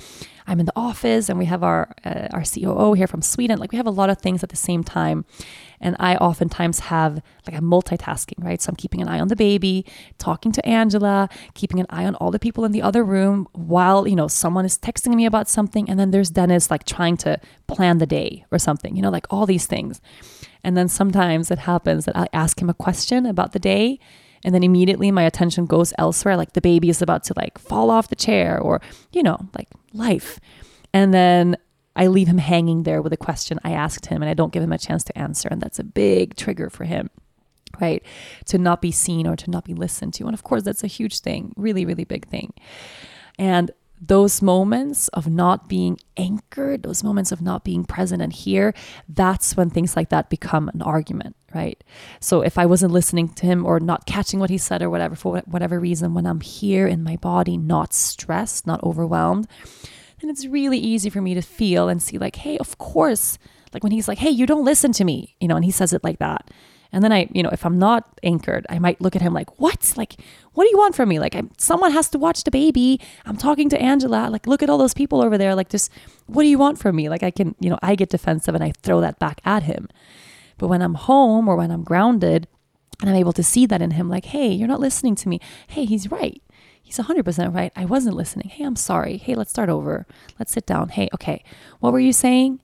I'm 0.47 0.59
in 0.59 0.67
the 0.67 0.73
office 0.75 1.29
and 1.29 1.39
we 1.39 1.45
have 1.45 1.63
our 1.63 1.95
uh, 2.05 2.29
our 2.33 2.43
COO 2.43 2.95
here 2.95 3.07
from 3.07 3.23
Sweden 3.23 3.59
like 3.59 3.73
we 3.73 3.77
have 3.77 3.87
a 3.87 3.91
lot 3.91 4.11
of 4.11 4.19
things 4.19 4.43
at 4.43 4.49
the 4.49 4.57
same 4.57 4.83
time 4.83 5.25
and 5.81 5.97
I 5.99 6.17
oftentimes 6.17 6.81
have 6.81 7.23
like 7.47 7.57
a 7.57 7.63
multitasking, 7.63 8.45
right? 8.45 8.61
So 8.61 8.71
I'm 8.71 8.77
keeping 8.77 9.01
an 9.01 9.09
eye 9.09 9.19
on 9.19 9.29
the 9.29 9.37
baby, 9.37 9.87
talking 10.19 10.53
to 10.53 10.67
Angela, 10.67 11.29
keeping 11.55 11.81
an 11.81 11.87
eye 11.89 12.05
on 12.05 12.15
all 12.17 12.31
the 12.31 12.39
people 12.39 12.65
in 12.65 12.73
the 12.73 12.83
other 12.83 13.03
room 13.03 13.49
while, 13.53 14.07
you 14.07 14.15
know, 14.15 14.29
someone 14.29 14.65
is 14.65 14.77
texting 14.77 15.15
me 15.15 15.25
about 15.25 15.49
something. 15.49 15.89
And 15.89 15.99
then 15.99 16.11
there's 16.11 16.31
Dennis 16.31 16.71
like 16.71 16.85
trying 16.85 17.17
to 17.19 17.41
plan 17.67 17.99
the 17.99 18.07
day 18.07 18.45
or 18.51 18.59
something, 18.59 18.95
you 18.95 19.03
know, 19.03 19.11
like 19.11 19.27
all 19.31 19.47
these 19.47 19.67
things. 19.67 20.01
And 20.63 20.77
then 20.77 20.89
sometimes 20.89 21.51
it 21.51 21.61
happens 21.61 22.05
that 22.05 22.17
I 22.17 22.29
ask 22.33 22.61
him 22.61 22.71
a 22.71 22.75
question 22.75 23.27
about 23.27 23.53
the 23.53 23.59
day 23.59 23.99
and 24.43 24.55
then 24.55 24.63
immediately 24.63 25.11
my 25.11 25.25
attention 25.25 25.67
goes 25.67 25.93
elsewhere 25.99 26.37
like 26.37 26.55
the 26.55 26.63
baby 26.63 26.89
is 26.89 27.03
about 27.03 27.25
to 27.25 27.35
like 27.37 27.59
fall 27.59 27.91
off 27.91 28.09
the 28.09 28.17
chair 28.17 28.59
or 28.59 28.81
you 29.13 29.23
know 29.23 29.39
like 29.55 29.69
life 29.93 30.41
and 30.95 31.13
then 31.13 31.57
I 31.97 32.07
leave 32.07 32.29
him 32.29 32.39
hanging 32.39 32.85
there 32.85 33.03
with 33.03 33.13
a 33.13 33.17
question 33.19 33.59
I 33.65 33.73
asked 33.73 34.07
him 34.07 34.23
and 34.23 34.31
I 34.31 34.35
don't 34.35 34.53
give 34.53 34.63
him 34.63 34.73
a 34.73 34.79
chance 34.79 35.05
to 35.05 35.19
answer. 35.19 35.49
And 35.51 35.61
that's 35.61 35.79
a 35.79 35.85
big 35.85 36.37
trigger 36.37 36.71
for 36.71 36.85
him. 36.85 37.11
right? 37.81 38.03
To 38.47 38.59
not 38.59 38.81
be 38.81 38.91
seen 38.91 39.27
or 39.27 39.37
to 39.37 39.51
not 39.51 39.65
be 39.65 39.75
listened 39.75 40.15
to. 40.15 40.25
And 40.25 40.35
of 40.35 40.43
course, 40.43 40.63
that's 40.63 40.85
a 40.85 40.89
huge 40.89 41.21
thing, 41.21 41.53
really, 41.57 41.85
really 41.85 42.05
big 42.05 42.27
thing. 42.27 42.53
And 43.39 43.71
those 44.01 44.41
moments 44.41 45.09
of 45.09 45.29
not 45.29 45.69
being 45.69 45.99
anchored, 46.17 46.83
those 46.83 47.05
moments 47.05 47.33
of 47.33 47.43
not 47.43 47.65
being 47.65 47.85
present 47.85 48.23
and 48.23 48.33
here, 48.33 48.73
that's 49.09 49.57
when 49.57 49.69
things 49.69 49.95
like 49.95 50.09
that 50.09 50.31
become 50.31 50.71
an 50.73 50.81
argument, 50.81 51.37
right? 51.55 51.83
So 52.19 52.41
if 52.41 52.57
I 52.57 52.65
wasn't 52.65 52.93
listening 52.93 53.29
to 53.29 53.47
him 53.47 53.67
or 53.67 53.79
not 53.79 54.07
catching 54.07 54.41
what 54.41 54.49
he 54.49 54.57
said 54.57 54.81
or 54.81 54.89
whatever, 54.89 55.15
for 55.15 55.41
whatever 55.41 55.79
reason, 55.79 56.15
when 56.15 56.27
I'm 56.27 56.41
here 56.41 56.87
in 56.87 57.03
my 57.03 57.17
body, 57.17 57.59
not 57.59 57.93
stressed, 57.93 58.67
not 58.67 58.83
overwhelmed, 58.83 59.47
then 60.21 60.31
it's 60.31 60.47
really 60.47 60.79
easy 60.79 61.11
for 61.11 61.21
me 61.21 61.35
to 61.35 61.43
feel 61.43 61.89
and 61.89 62.03
see, 62.03 62.17
like, 62.17 62.37
hey, 62.37 62.57
of 62.59 62.79
course, 62.79 63.39
like 63.73 63.83
when 63.83 63.93
he's 63.93 64.09
like, 64.09 64.19
hey, 64.19 64.31
you 64.31 64.47
don't 64.47 64.65
listen 64.65 64.93
to 64.93 65.05
me, 65.05 65.37
you 65.41 65.49
know, 65.49 65.57
and 65.57 65.65
he 65.65 65.71
says 65.71 65.93
it 65.93 66.05
like 66.05 66.19
that. 66.19 66.51
And 66.93 67.05
then 67.05 67.13
I, 67.13 67.29
you 67.33 67.43
know, 67.43 67.51
if 67.51 67.65
I'm 67.65 67.79
not 67.79 68.19
anchored, 68.23 68.67
I 68.69 68.79
might 68.79 69.01
look 69.01 69.15
at 69.15 69.23
him 69.23 69.33
like, 69.33 69.61
what? 69.61 69.95
Like, 69.97 70.17
what 70.61 70.67
do 70.67 70.71
you 70.73 70.77
want 70.77 70.95
from 70.95 71.09
me? 71.09 71.19
Like, 71.19 71.35
I'm, 71.35 71.51
someone 71.57 71.91
has 71.93 72.11
to 72.11 72.19
watch 72.19 72.45
the 72.45 72.51
baby. 72.51 73.01
I'm 73.25 73.39
talking 73.39 73.71
to 73.71 73.81
Angela. 73.81 74.29
Like, 74.29 74.47
look 74.47 74.63
at 74.63 74.69
all 74.69 74.77
those 74.77 74.93
people 74.93 75.23
over 75.23 75.39
there. 75.39 75.55
Like, 75.55 75.71
just, 75.71 75.91
what 76.27 76.43
do 76.43 76.51
you 76.51 76.59
want 76.59 76.79
from 76.79 76.97
me? 76.97 77.09
Like, 77.09 77.23
I 77.23 77.31
can, 77.31 77.55
you 77.61 77.71
know, 77.71 77.79
I 77.81 77.95
get 77.95 78.11
defensive 78.11 78.55
and 78.55 78.63
I 78.63 78.75
throw 78.83 79.01
that 79.01 79.19
back 79.19 79.41
at 79.47 79.63
him. 79.63 79.89
But 80.59 80.69
when 80.69 80.83
I'm 80.83 80.97
home 80.97 81.49
or 81.49 81.57
when 81.57 81.71
I'm 81.71 81.83
grounded 81.83 82.47
and 83.01 83.09
I'm 83.09 83.17
able 83.17 83.33
to 83.33 83.43
see 83.43 83.65
that 83.65 83.81
in 83.81 83.93
him, 83.93 84.11
like, 84.11 84.27
hey, 84.27 84.49
you're 84.49 84.69
not 84.69 84.81
listening 84.81 85.15
to 85.15 85.31
me. 85.31 85.41
Hey, 85.67 85.87
he's 85.87 86.11
right. 86.11 86.43
He's 86.83 86.99
100% 86.99 87.55
right. 87.55 87.73
I 87.75 87.87
wasn't 87.87 88.17
listening. 88.17 88.51
Hey, 88.51 88.65
I'm 88.65 88.77
sorry. 88.77 89.17
Hey, 89.17 89.35
let's 89.35 89.51
start 89.51 89.71
over. 89.71 90.07
Let's 90.39 90.53
sit 90.53 90.67
down. 90.67 90.91
Hey, 90.91 91.09
okay. 91.15 91.43
What 91.79 91.95
were 91.95 92.01
you 92.01 92.13
saying? 92.13 92.61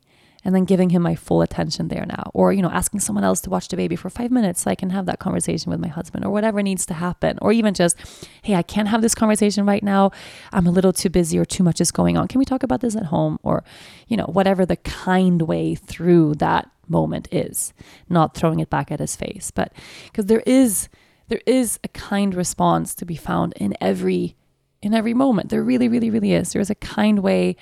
And 0.47 0.55
then 0.55 0.65
giving 0.65 0.91
him 0.91 1.03
my 1.03 1.17
full 1.17 1.43
attention 1.43 1.89
there 1.89 2.07
now. 2.07 2.31
Or 2.33 2.53
you 2.53 2.63
know 2.63 2.71
asking 2.71 3.01
someone 3.01 3.25
else 3.25 3.41
to 3.43 3.51
watch 3.51 3.67
the 3.67 3.77
baby 3.77 3.97
for 3.97 4.09
5 4.09 4.31
minutes 4.31 4.61
so 4.63 4.71
I 4.71 4.77
can 4.77 4.91
have 4.91 5.05
that 5.07 5.19
conversation 5.19 5.71
with 5.71 5.81
my 5.81 5.89
husband 5.89 6.25
or 6.25 6.31
whatever 6.31 6.63
needs 6.63 6.87
to 6.87 6.95
happen. 6.95 7.37
Or 7.43 7.53
even 7.53 7.75
just 7.75 7.97
hey 8.43 8.55
I 8.55 8.63
can't 8.63 8.87
have 8.89 9.03
this 9.03 9.15
conversation 9.15 9.67
right 9.67 9.83
now. 9.83 10.13
I'm 10.53 10.69
a 10.69 10.71
little 10.71 10.93
too 10.93 11.11
busy 11.11 11.37
or 11.37 11.45
too 11.45 11.65
much 11.65 11.81
is 11.81 11.91
going 11.91 12.17
on. 12.17 12.29
Can 12.29 12.39
we 12.39 12.45
talk 12.45 12.63
about 12.63 12.81
this 12.81 12.95
at 12.95 13.07
home? 13.07 13.41
Or 13.43 13.65
you 14.07 14.17
know 14.17 14.27
whatever 14.27 14.65
the 14.65 14.77
kind 14.77 15.43
way 15.43 15.75
through 15.75 16.35
that 16.37 16.71
moment 16.89 17.27
is 17.33 17.75
not 18.09 18.37
throwing 18.37 18.61
it 18.61 18.71
back 18.71 18.93
at 18.93 19.01
his 19.01 19.17
face. 19.17 19.51
But 19.51 19.73
because 20.05 20.27
there 20.27 20.45
is 20.47 20.89
there 21.27 21.43
is 21.45 21.81
a 21.83 21.89
kind 21.89 22.37
response 22.37 22.95
to 22.95 23.05
be 23.05 23.17
found 23.17 23.53
in 23.57 23.75
every 23.81 24.37
in 24.81 24.95
every 24.95 25.13
moment. 25.13 25.51
There 25.51 25.65
really 25.65 25.89
really 25.89 26.11
really 26.11 26.35
is. 26.35 26.53
There's 26.53 26.71
a 26.71 26.77
kind 26.77 27.19
way 27.19 27.57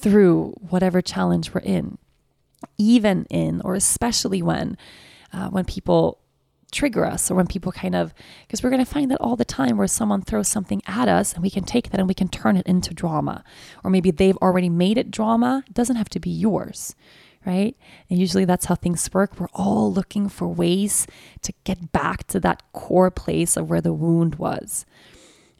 through 0.00 0.54
whatever 0.68 1.02
challenge 1.02 1.52
we're 1.52 1.60
in, 1.60 1.98
even 2.78 3.26
in 3.30 3.60
or 3.62 3.74
especially 3.74 4.42
when 4.42 4.76
uh, 5.32 5.48
when 5.48 5.64
people 5.64 6.18
trigger 6.72 7.04
us 7.04 7.30
or 7.30 7.34
when 7.34 7.46
people 7.46 7.72
kind 7.72 7.94
of 7.94 8.14
because 8.46 8.62
we're 8.62 8.70
going 8.70 8.84
to 8.84 8.90
find 8.90 9.10
that 9.10 9.20
all 9.20 9.34
the 9.36 9.44
time 9.44 9.76
where 9.76 9.88
someone 9.88 10.22
throws 10.22 10.46
something 10.46 10.80
at 10.86 11.08
us 11.08 11.32
and 11.32 11.42
we 11.42 11.50
can 11.50 11.64
take 11.64 11.90
that 11.90 11.98
and 11.98 12.08
we 12.08 12.14
can 12.14 12.28
turn 12.28 12.56
it 12.56 12.66
into 12.66 12.94
drama. 12.94 13.42
Or 13.82 13.90
maybe 13.90 14.10
they've 14.10 14.36
already 14.36 14.68
made 14.68 14.96
it 14.96 15.10
drama 15.10 15.64
it 15.66 15.74
doesn't 15.74 15.96
have 15.96 16.08
to 16.10 16.20
be 16.20 16.30
yours 16.30 16.94
right? 17.46 17.76
And 18.08 18.18
usually 18.18 18.44
that's 18.44 18.66
how 18.66 18.74
things 18.74 19.08
work. 19.12 19.40
We're 19.40 19.48
all 19.54 19.92
looking 19.92 20.28
for 20.28 20.46
ways 20.46 21.06
to 21.42 21.52
get 21.64 21.92
back 21.92 22.26
to 22.28 22.40
that 22.40 22.62
core 22.72 23.10
place 23.10 23.56
of 23.56 23.70
where 23.70 23.80
the 23.80 23.94
wound 23.94 24.34
was 24.34 24.84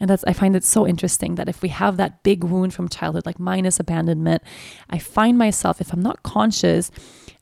and 0.00 0.08
that's 0.08 0.24
I 0.24 0.32
find 0.32 0.56
it 0.56 0.64
so 0.64 0.86
interesting 0.86 1.34
that 1.34 1.48
if 1.48 1.62
we 1.62 1.68
have 1.68 1.98
that 1.98 2.22
big 2.22 2.42
wound 2.42 2.74
from 2.74 2.88
childhood, 2.88 3.26
like 3.26 3.38
minus 3.38 3.78
abandonment, 3.78 4.42
I 4.88 4.98
find 4.98 5.36
myself, 5.36 5.80
if 5.80 5.92
I'm 5.92 6.02
not 6.02 6.22
conscious, 6.22 6.90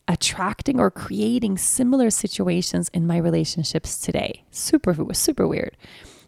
attracting 0.09 0.81
or 0.81 0.91
creating 0.91 1.59
similar 1.59 2.11
situations 2.11 2.91
in 2.93 3.07
my 3.07 3.19
relationships 3.19 4.01
today. 4.01 4.45
Super, 4.51 4.97
super 5.15 5.47
weird. 5.47 5.77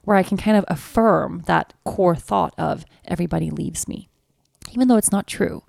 Where 0.05 0.17
I 0.17 0.23
can 0.23 0.37
kind 0.37 0.57
of 0.57 0.65
affirm 0.69 1.43
that 1.47 1.75
core 1.85 2.17
thought 2.17 2.55
of 2.57 2.85
everybody 3.05 3.51
leaves 3.51 3.89
me, 3.89 4.09
even 4.73 4.89
though 4.89 4.97
it's 4.97 5.13
not 5.13 5.27
true 5.27 5.63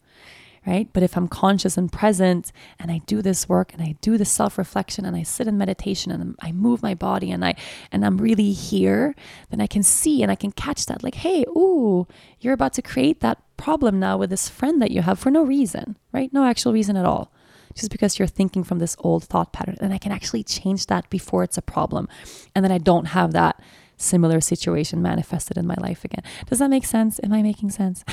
right? 0.65 0.87
But 0.93 1.03
if 1.03 1.17
I'm 1.17 1.27
conscious 1.27 1.77
and 1.77 1.91
present 1.91 2.51
and 2.77 2.91
I 2.91 2.99
do 3.05 3.21
this 3.21 3.49
work 3.49 3.73
and 3.73 3.81
I 3.81 3.95
do 4.01 4.17
the 4.17 4.25
self-reflection 4.25 5.05
and 5.05 5.15
I 5.15 5.23
sit 5.23 5.47
in 5.47 5.57
meditation 5.57 6.11
and 6.11 6.35
I 6.39 6.51
move 6.51 6.83
my 6.83 6.93
body 6.93 7.31
and 7.31 7.43
I 7.43 7.55
and 7.91 8.05
I'm 8.05 8.17
really 8.17 8.51
here, 8.51 9.15
then 9.49 9.59
I 9.59 9.67
can 9.67 9.81
see 9.81 10.21
and 10.21 10.31
I 10.31 10.35
can 10.35 10.51
catch 10.51 10.85
that 10.85 11.03
like, 11.03 11.15
hey, 11.15 11.43
ooh, 11.49 12.07
you're 12.39 12.53
about 12.53 12.73
to 12.73 12.81
create 12.81 13.21
that 13.21 13.41
problem 13.57 13.99
now 13.99 14.17
with 14.17 14.29
this 14.29 14.49
friend 14.49 14.81
that 14.81 14.91
you 14.91 15.01
have 15.01 15.19
for 15.19 15.31
no 15.31 15.43
reason, 15.43 15.95
right? 16.11 16.31
No 16.31 16.45
actual 16.45 16.73
reason 16.73 16.95
at 16.95 17.05
all. 17.05 17.31
Just 17.73 17.89
because 17.89 18.19
you're 18.19 18.27
thinking 18.27 18.63
from 18.63 18.79
this 18.79 18.97
old 18.99 19.23
thought 19.23 19.53
pattern. 19.53 19.77
And 19.79 19.93
I 19.93 19.97
can 19.97 20.11
actually 20.11 20.43
change 20.43 20.87
that 20.87 21.09
before 21.09 21.43
it's 21.43 21.57
a 21.57 21.61
problem. 21.61 22.09
And 22.53 22.65
then 22.65 22.71
I 22.71 22.79
don't 22.79 23.05
have 23.05 23.31
that 23.31 23.61
similar 23.97 24.41
situation 24.41 25.01
manifested 25.01 25.57
in 25.57 25.65
my 25.65 25.75
life 25.75 26.03
again. 26.03 26.23
Does 26.47 26.59
that 26.59 26.69
make 26.69 26.85
sense? 26.85 27.19
Am 27.23 27.31
I 27.31 27.41
making 27.41 27.69
sense? 27.69 28.03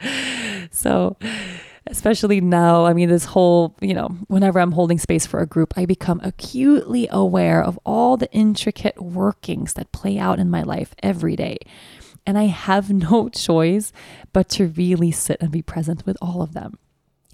so, 0.70 1.16
especially 1.90 2.40
now, 2.40 2.84
I 2.84 2.92
mean, 2.92 3.08
this 3.08 3.24
whole, 3.24 3.76
you 3.80 3.94
know, 3.94 4.08
whenever 4.28 4.60
I'm 4.60 4.72
holding 4.72 4.98
space 4.98 5.26
for 5.26 5.40
a 5.40 5.46
group, 5.46 5.74
I 5.76 5.86
become 5.86 6.20
acutely 6.22 7.08
aware 7.10 7.62
of 7.62 7.78
all 7.84 8.16
the 8.16 8.30
intricate 8.32 9.00
workings 9.02 9.74
that 9.74 9.92
play 9.92 10.18
out 10.18 10.38
in 10.38 10.50
my 10.50 10.62
life 10.62 10.94
every 11.02 11.36
day. 11.36 11.58
And 12.26 12.38
I 12.38 12.44
have 12.44 12.90
no 13.10 13.28
choice 13.28 13.92
but 14.32 14.48
to 14.50 14.68
really 14.68 15.10
sit 15.10 15.40
and 15.40 15.50
be 15.50 15.62
present 15.62 16.06
with 16.06 16.16
all 16.20 16.42
of 16.42 16.54
them. 16.54 16.78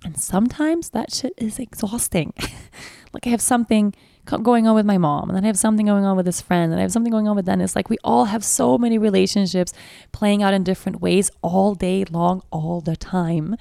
And 0.05 0.19
sometimes 0.19 0.91
that 0.91 1.13
shit 1.13 1.33
is 1.37 1.59
exhausting. 1.59 2.35
like 3.15 3.27
I 3.27 3.31
have 3.31 3.41
something 3.41 3.95
going 4.25 4.67
on 4.67 4.75
with 4.75 4.87
my 4.87 4.99
mom, 4.99 5.29
and 5.29 5.37
then 5.37 5.45
I 5.45 5.49
have 5.49 5.59
something 5.59 5.87
going 5.87 6.05
on 6.05 6.17
with 6.17 6.27
this 6.27 6.41
friend, 6.41 6.73
and 6.73 6.81
I 6.81 6.83
have 6.83 6.93
something 6.93 7.13
going 7.13 7.29
on 7.29 7.37
with 7.37 7.47
Dennis. 7.47 7.77
Like 7.77 7.91
we 7.91 7.99
all 8.05 8.27
have 8.27 8.45
so 8.45 8.79
many 8.79 8.99
relationships 8.99 9.73
playing 10.13 10.43
out 10.43 10.55
in 10.55 10.65
different 10.65 11.01
ways 11.01 11.31
all 11.43 11.75
day 11.75 12.05
long, 12.11 12.43
all 12.51 12.81
the 12.81 12.97
time. 12.97 13.57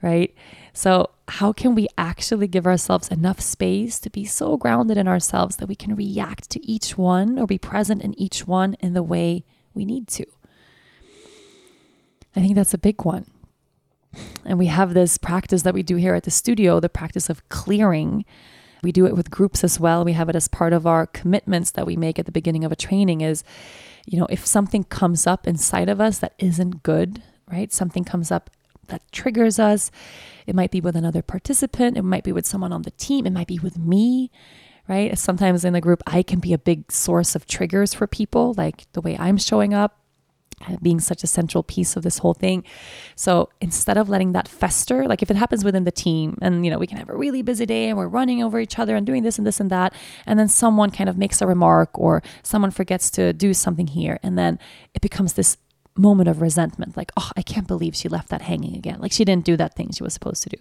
Right. 0.00 0.34
So, 0.72 1.10
how 1.26 1.52
can 1.52 1.74
we 1.74 1.88
actually 1.98 2.46
give 2.46 2.66
ourselves 2.66 3.08
enough 3.08 3.40
space 3.40 3.98
to 3.98 4.10
be 4.10 4.24
so 4.24 4.56
grounded 4.56 4.96
in 4.96 5.08
ourselves 5.08 5.56
that 5.56 5.66
we 5.66 5.74
can 5.74 5.96
react 5.96 6.48
to 6.50 6.64
each 6.64 6.96
one 6.96 7.38
or 7.38 7.46
be 7.46 7.58
present 7.58 8.02
in 8.02 8.18
each 8.18 8.46
one 8.46 8.74
in 8.74 8.94
the 8.94 9.02
way 9.02 9.44
we 9.74 9.84
need 9.84 10.06
to? 10.08 10.24
I 12.36 12.40
think 12.40 12.54
that's 12.54 12.74
a 12.74 12.78
big 12.78 13.04
one. 13.04 13.26
And 14.44 14.58
we 14.58 14.66
have 14.66 14.94
this 14.94 15.18
practice 15.18 15.62
that 15.62 15.74
we 15.74 15.82
do 15.82 15.96
here 15.96 16.14
at 16.14 16.22
the 16.22 16.30
studio 16.30 16.78
the 16.80 16.88
practice 16.88 17.28
of 17.28 17.46
clearing 17.48 18.24
we 18.82 18.92
do 18.92 19.06
it 19.06 19.16
with 19.16 19.30
groups 19.30 19.64
as 19.64 19.80
well. 19.80 20.04
We 20.04 20.12
have 20.12 20.28
it 20.28 20.36
as 20.36 20.48
part 20.48 20.72
of 20.72 20.86
our 20.86 21.06
commitments 21.06 21.70
that 21.72 21.86
we 21.86 21.96
make 21.96 22.18
at 22.18 22.26
the 22.26 22.32
beginning 22.32 22.64
of 22.64 22.72
a 22.72 22.76
training 22.76 23.20
is, 23.20 23.42
you 24.06 24.18
know, 24.18 24.26
if 24.30 24.46
something 24.46 24.84
comes 24.84 25.26
up 25.26 25.46
inside 25.46 25.88
of 25.88 26.00
us 26.00 26.18
that 26.18 26.34
isn't 26.38 26.82
good, 26.82 27.22
right? 27.50 27.72
Something 27.72 28.04
comes 28.04 28.30
up 28.30 28.50
that 28.88 29.02
triggers 29.12 29.58
us. 29.58 29.90
It 30.46 30.54
might 30.54 30.70
be 30.70 30.80
with 30.80 30.96
another 30.96 31.22
participant, 31.22 31.96
it 31.96 32.02
might 32.02 32.24
be 32.24 32.32
with 32.32 32.46
someone 32.46 32.72
on 32.72 32.82
the 32.82 32.90
team, 32.92 33.26
it 33.26 33.32
might 33.32 33.46
be 33.46 33.58
with 33.58 33.78
me, 33.78 34.30
right? 34.88 35.16
Sometimes 35.18 35.64
in 35.64 35.72
the 35.72 35.80
group, 35.80 36.02
I 36.06 36.22
can 36.22 36.40
be 36.40 36.52
a 36.52 36.58
big 36.58 36.90
source 36.90 37.34
of 37.34 37.46
triggers 37.46 37.94
for 37.94 38.06
people, 38.06 38.54
like 38.56 38.90
the 38.92 39.00
way 39.00 39.16
I'm 39.18 39.36
showing 39.36 39.74
up 39.74 39.98
uh, 40.66 40.76
being 40.82 40.98
such 40.98 41.22
a 41.22 41.26
central 41.26 41.62
piece 41.62 41.96
of 41.96 42.02
this 42.02 42.18
whole 42.18 42.34
thing. 42.34 42.64
So 43.14 43.48
instead 43.60 43.96
of 43.96 44.08
letting 44.08 44.32
that 44.32 44.48
fester, 44.48 45.06
like 45.06 45.22
if 45.22 45.30
it 45.30 45.36
happens 45.36 45.64
within 45.64 45.84
the 45.84 45.92
team 45.92 46.36
and 46.42 46.64
you 46.64 46.70
know 46.70 46.78
we 46.78 46.86
can 46.86 46.98
have 46.98 47.08
a 47.08 47.16
really 47.16 47.42
busy 47.42 47.66
day 47.66 47.88
and 47.88 47.96
we're 47.96 48.08
running 48.08 48.42
over 48.42 48.58
each 48.58 48.78
other 48.78 48.96
and 48.96 49.06
doing 49.06 49.22
this 49.22 49.38
and 49.38 49.46
this 49.46 49.60
and 49.60 49.70
that 49.70 49.94
and 50.26 50.38
then 50.38 50.48
someone 50.48 50.90
kind 50.90 51.08
of 51.08 51.16
makes 51.16 51.40
a 51.40 51.46
remark 51.46 51.96
or 51.98 52.22
someone 52.42 52.70
forgets 52.70 53.10
to 53.10 53.32
do 53.32 53.54
something 53.54 53.86
here 53.86 54.18
and 54.22 54.36
then 54.36 54.58
it 54.94 55.00
becomes 55.00 55.34
this 55.34 55.58
moment 55.98 56.28
of 56.28 56.40
resentment 56.40 56.96
like 56.96 57.10
oh 57.16 57.30
I 57.36 57.42
can't 57.42 57.66
believe 57.66 57.96
she 57.96 58.08
left 58.08 58.28
that 58.30 58.42
hanging 58.42 58.76
again. 58.76 59.00
Like 59.00 59.12
she 59.12 59.24
didn't 59.24 59.44
do 59.44 59.56
that 59.56 59.74
thing 59.74 59.90
she 59.92 60.02
was 60.02 60.14
supposed 60.14 60.42
to 60.44 60.50
do. 60.50 60.58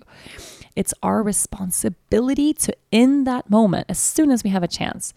It's 0.76 0.94
our 1.02 1.24
responsibility 1.24 2.54
to 2.54 2.76
in 2.92 3.24
that 3.24 3.50
moment 3.50 3.86
as 3.90 4.00
soon 4.00 4.32
as 4.32 4.44
we 4.44 4.50
have 4.50 4.64
a 4.64 4.68
chance 4.68 5.14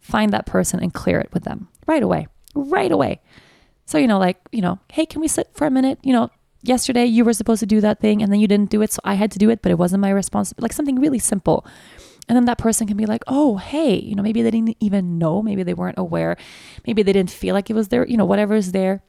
find 0.00 0.32
that 0.32 0.46
person 0.46 0.80
and 0.80 0.92
clear 0.92 1.20
it 1.20 1.32
with 1.32 1.44
them 1.44 1.68
right 1.86 2.02
away. 2.02 2.26
Right 2.54 2.92
away 2.92 3.20
so, 3.92 3.98
you 3.98 4.06
know, 4.06 4.18
like, 4.18 4.38
you 4.52 4.62
know, 4.62 4.78
hey, 4.90 5.06
can 5.06 5.20
we 5.20 5.28
sit 5.28 5.50
for 5.54 5.66
a 5.66 5.70
minute? 5.70 5.98
You 6.02 6.12
know, 6.12 6.30
yesterday 6.62 7.04
you 7.04 7.24
were 7.24 7.32
supposed 7.32 7.60
to 7.60 7.66
do 7.66 7.80
that 7.80 8.00
thing 8.00 8.22
and 8.22 8.32
then 8.32 8.40
you 8.40 8.48
didn't 8.48 8.70
do 8.70 8.82
it. 8.82 8.92
So 8.92 9.00
I 9.04 9.14
had 9.14 9.30
to 9.32 9.38
do 9.38 9.50
it, 9.50 9.62
but 9.62 9.70
it 9.70 9.78
wasn't 9.78 10.00
my 10.00 10.10
responsibility. 10.10 10.62
Like 10.62 10.72
something 10.72 11.00
really 11.00 11.18
simple. 11.18 11.66
And 12.28 12.36
then 12.36 12.44
that 12.44 12.58
person 12.58 12.86
can 12.86 12.96
be 12.96 13.06
like, 13.06 13.22
oh, 13.26 13.56
hey, 13.56 13.96
you 13.96 14.14
know, 14.14 14.22
maybe 14.22 14.42
they 14.42 14.50
didn't 14.50 14.76
even 14.80 15.18
know. 15.18 15.42
Maybe 15.42 15.62
they 15.62 15.74
weren't 15.74 15.98
aware. 15.98 16.36
Maybe 16.86 17.02
they 17.02 17.12
didn't 17.12 17.30
feel 17.30 17.54
like 17.54 17.68
it 17.68 17.74
was 17.74 17.88
there. 17.88 18.06
You 18.06 18.16
know, 18.16 18.24
whatever 18.24 18.54
is 18.54 18.72
there. 18.72 19.02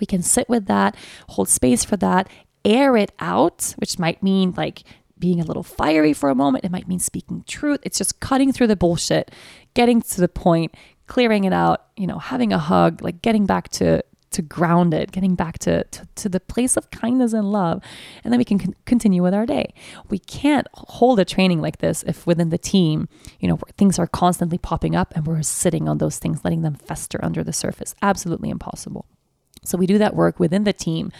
We 0.00 0.06
can 0.06 0.22
sit 0.22 0.48
with 0.48 0.66
that, 0.66 0.96
hold 1.28 1.48
space 1.48 1.84
for 1.84 1.96
that, 1.98 2.28
air 2.64 2.96
it 2.96 3.12
out, 3.18 3.74
which 3.78 3.98
might 3.98 4.22
mean 4.22 4.52
like 4.56 4.82
being 5.18 5.40
a 5.40 5.44
little 5.44 5.62
fiery 5.62 6.12
for 6.12 6.28
a 6.28 6.34
moment. 6.34 6.64
It 6.64 6.70
might 6.70 6.88
mean 6.88 6.98
speaking 6.98 7.44
truth. 7.46 7.80
It's 7.82 7.98
just 7.98 8.20
cutting 8.20 8.52
through 8.52 8.66
the 8.66 8.76
bullshit, 8.76 9.30
getting 9.74 10.02
to 10.02 10.20
the 10.20 10.28
point, 10.28 10.74
clearing 11.06 11.44
it 11.44 11.52
out, 11.52 11.86
you 11.96 12.06
know, 12.06 12.18
having 12.18 12.52
a 12.52 12.58
hug, 12.58 13.02
like 13.02 13.22
getting 13.22 13.46
back 13.46 13.68
to 13.70 14.02
to 14.36 14.42
ground 14.42 14.92
it, 14.92 15.12
getting 15.12 15.34
back 15.34 15.58
to, 15.60 15.84
to, 15.84 16.06
to 16.16 16.28
the 16.28 16.40
place 16.40 16.76
of 16.76 16.90
kindness 16.90 17.32
and 17.32 17.50
love. 17.50 17.82
And 18.22 18.32
then 18.32 18.38
we 18.38 18.44
can 18.44 18.58
con- 18.58 18.74
continue 18.84 19.22
with 19.22 19.32
our 19.32 19.46
day. 19.46 19.72
We 20.10 20.18
can't 20.18 20.66
hold 20.74 21.18
a 21.20 21.24
training 21.24 21.62
like 21.62 21.78
this 21.78 22.02
if 22.06 22.26
within 22.26 22.50
the 22.50 22.58
team, 22.58 23.08
you 23.40 23.48
know, 23.48 23.58
things 23.78 23.98
are 23.98 24.06
constantly 24.06 24.58
popping 24.58 24.94
up 24.94 25.14
and 25.16 25.26
we're 25.26 25.42
sitting 25.42 25.88
on 25.88 25.98
those 25.98 26.18
things, 26.18 26.44
letting 26.44 26.62
them 26.62 26.74
fester 26.74 27.18
under 27.24 27.42
the 27.42 27.52
surface. 27.52 27.94
Absolutely 28.02 28.50
impossible. 28.50 29.06
So 29.66 29.78
we 29.78 29.86
do 29.86 29.98
that 29.98 30.14
work 30.14 30.38
within 30.38 30.64
the 30.64 30.72
team, 30.72 31.12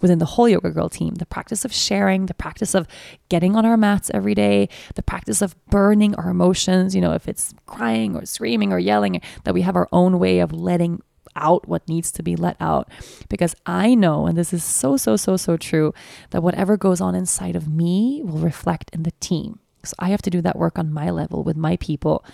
within 0.00 0.18
the 0.18 0.24
whole 0.24 0.48
Yoga 0.48 0.70
Girl 0.70 0.88
team, 0.88 1.14
the 1.14 1.26
practice 1.26 1.64
of 1.64 1.72
sharing, 1.72 2.26
the 2.26 2.34
practice 2.34 2.74
of 2.74 2.86
getting 3.28 3.56
on 3.56 3.64
our 3.64 3.76
mats 3.76 4.10
every 4.12 4.34
day, 4.34 4.68
the 4.94 5.02
practice 5.02 5.42
of 5.42 5.56
burning 5.66 6.14
our 6.16 6.30
emotions, 6.30 6.94
you 6.94 7.00
know, 7.00 7.12
if 7.12 7.28
it's 7.28 7.54
crying 7.66 8.16
or 8.16 8.26
screaming 8.26 8.72
or 8.72 8.78
yelling, 8.78 9.20
that 9.44 9.54
we 9.54 9.62
have 9.62 9.76
our 9.76 9.88
own 9.92 10.18
way 10.18 10.38
of 10.40 10.52
letting 10.52 11.02
out 11.34 11.68
what 11.68 11.88
needs 11.88 12.10
to 12.12 12.22
be 12.22 12.34
let 12.34 12.56
out. 12.60 12.88
Because 13.28 13.54
I 13.66 13.94
know, 13.94 14.26
and 14.26 14.36
this 14.36 14.52
is 14.52 14.64
so, 14.64 14.96
so, 14.96 15.16
so, 15.16 15.36
so 15.36 15.56
true, 15.56 15.92
that 16.30 16.42
whatever 16.42 16.76
goes 16.76 17.00
on 17.00 17.14
inside 17.14 17.56
of 17.56 17.68
me 17.68 18.22
will 18.24 18.38
reflect 18.38 18.90
in 18.92 19.02
the 19.02 19.12
team. 19.20 19.60
So 19.84 19.94
I 19.98 20.08
have 20.08 20.22
to 20.22 20.30
do 20.30 20.40
that 20.42 20.58
work 20.58 20.78
on 20.78 20.92
my 20.92 21.10
level 21.10 21.44
with 21.44 21.56
my 21.56 21.76
people. 21.76 22.24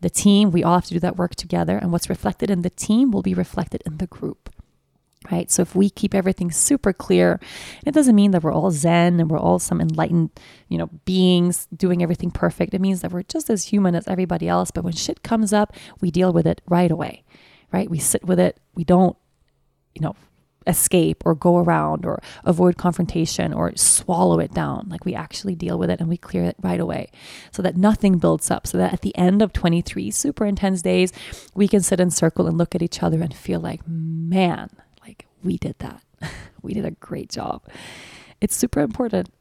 The 0.00 0.10
team, 0.10 0.50
we 0.50 0.64
all 0.64 0.76
have 0.76 0.86
to 0.86 0.94
do 0.94 1.00
that 1.00 1.16
work 1.16 1.34
together. 1.34 1.76
And 1.76 1.92
what's 1.92 2.08
reflected 2.08 2.50
in 2.50 2.62
the 2.62 2.70
team 2.70 3.10
will 3.10 3.22
be 3.22 3.34
reflected 3.34 3.82
in 3.84 3.98
the 3.98 4.06
group 4.06 4.51
right? 5.32 5.50
So 5.50 5.62
if 5.62 5.74
we 5.74 5.90
keep 5.90 6.14
everything 6.14 6.52
super 6.52 6.92
clear, 6.92 7.40
it 7.84 7.92
doesn't 7.92 8.14
mean 8.14 8.30
that 8.30 8.44
we're 8.44 8.52
all 8.52 8.70
zen 8.70 9.18
and 9.18 9.28
we're 9.30 9.38
all 9.38 9.58
some 9.58 9.80
enlightened, 9.80 10.30
you 10.68 10.78
know, 10.78 10.90
beings 11.04 11.66
doing 11.74 12.02
everything 12.02 12.30
perfect. 12.30 12.74
It 12.74 12.80
means 12.80 13.00
that 13.00 13.10
we're 13.10 13.22
just 13.22 13.50
as 13.50 13.64
human 13.64 13.94
as 13.94 14.06
everybody 14.06 14.46
else, 14.46 14.70
but 14.70 14.84
when 14.84 14.92
shit 14.92 15.22
comes 15.24 15.52
up, 15.52 15.74
we 16.00 16.10
deal 16.10 16.32
with 16.32 16.46
it 16.46 16.60
right 16.68 16.90
away 16.90 17.24
right? 17.72 17.90
We 17.90 17.98
sit 17.98 18.24
with 18.24 18.38
it. 18.38 18.58
We 18.74 18.84
don't, 18.84 19.16
you 19.94 20.02
know, 20.02 20.14
escape 20.66 21.22
or 21.24 21.34
go 21.34 21.56
around 21.56 22.06
or 22.06 22.22
avoid 22.44 22.76
confrontation 22.76 23.52
or 23.52 23.72
swallow 23.74 24.38
it 24.38 24.54
down. 24.54 24.86
Like 24.88 25.04
we 25.04 25.14
actually 25.14 25.56
deal 25.56 25.78
with 25.78 25.90
it 25.90 25.98
and 25.98 26.08
we 26.08 26.16
clear 26.16 26.44
it 26.44 26.56
right 26.62 26.78
away 26.78 27.10
so 27.50 27.62
that 27.62 27.76
nothing 27.76 28.18
builds 28.18 28.50
up. 28.50 28.66
So 28.66 28.78
that 28.78 28.92
at 28.92 29.00
the 29.00 29.16
end 29.16 29.42
of 29.42 29.52
23 29.52 30.10
super 30.12 30.44
intense 30.44 30.82
days, 30.82 31.12
we 31.54 31.66
can 31.66 31.80
sit 31.80 31.98
in 31.98 32.10
circle 32.10 32.46
and 32.46 32.56
look 32.56 32.74
at 32.74 32.82
each 32.82 33.02
other 33.02 33.20
and 33.22 33.34
feel 33.34 33.58
like, 33.58 33.80
man, 33.88 34.70
we 35.42 35.58
did 35.58 35.76
that. 35.78 36.02
we 36.62 36.74
did 36.74 36.84
a 36.84 36.92
great 36.92 37.30
job. 37.30 37.62
It's 38.40 38.56
super 38.56 38.80
important. 38.80 39.32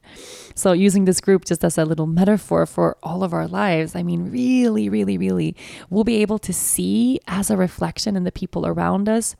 So, 0.53 0.73
using 0.73 1.05
this 1.05 1.21
group 1.21 1.45
just 1.45 1.63
as 1.63 1.77
a 1.77 1.85
little 1.85 2.05
metaphor 2.05 2.67
for 2.67 2.97
all 3.01 3.23
of 3.23 3.33
our 3.33 3.47
lives, 3.47 3.95
I 3.95 4.03
mean, 4.03 4.29
really, 4.29 4.89
really, 4.89 5.17
really, 5.17 5.55
we'll 5.89 6.03
be 6.03 6.21
able 6.21 6.37
to 6.39 6.53
see 6.53 7.19
as 7.27 7.49
a 7.49 7.57
reflection 7.57 8.15
in 8.15 8.25
the 8.25 8.31
people 8.31 8.67
around 8.67 9.09
us 9.09 9.35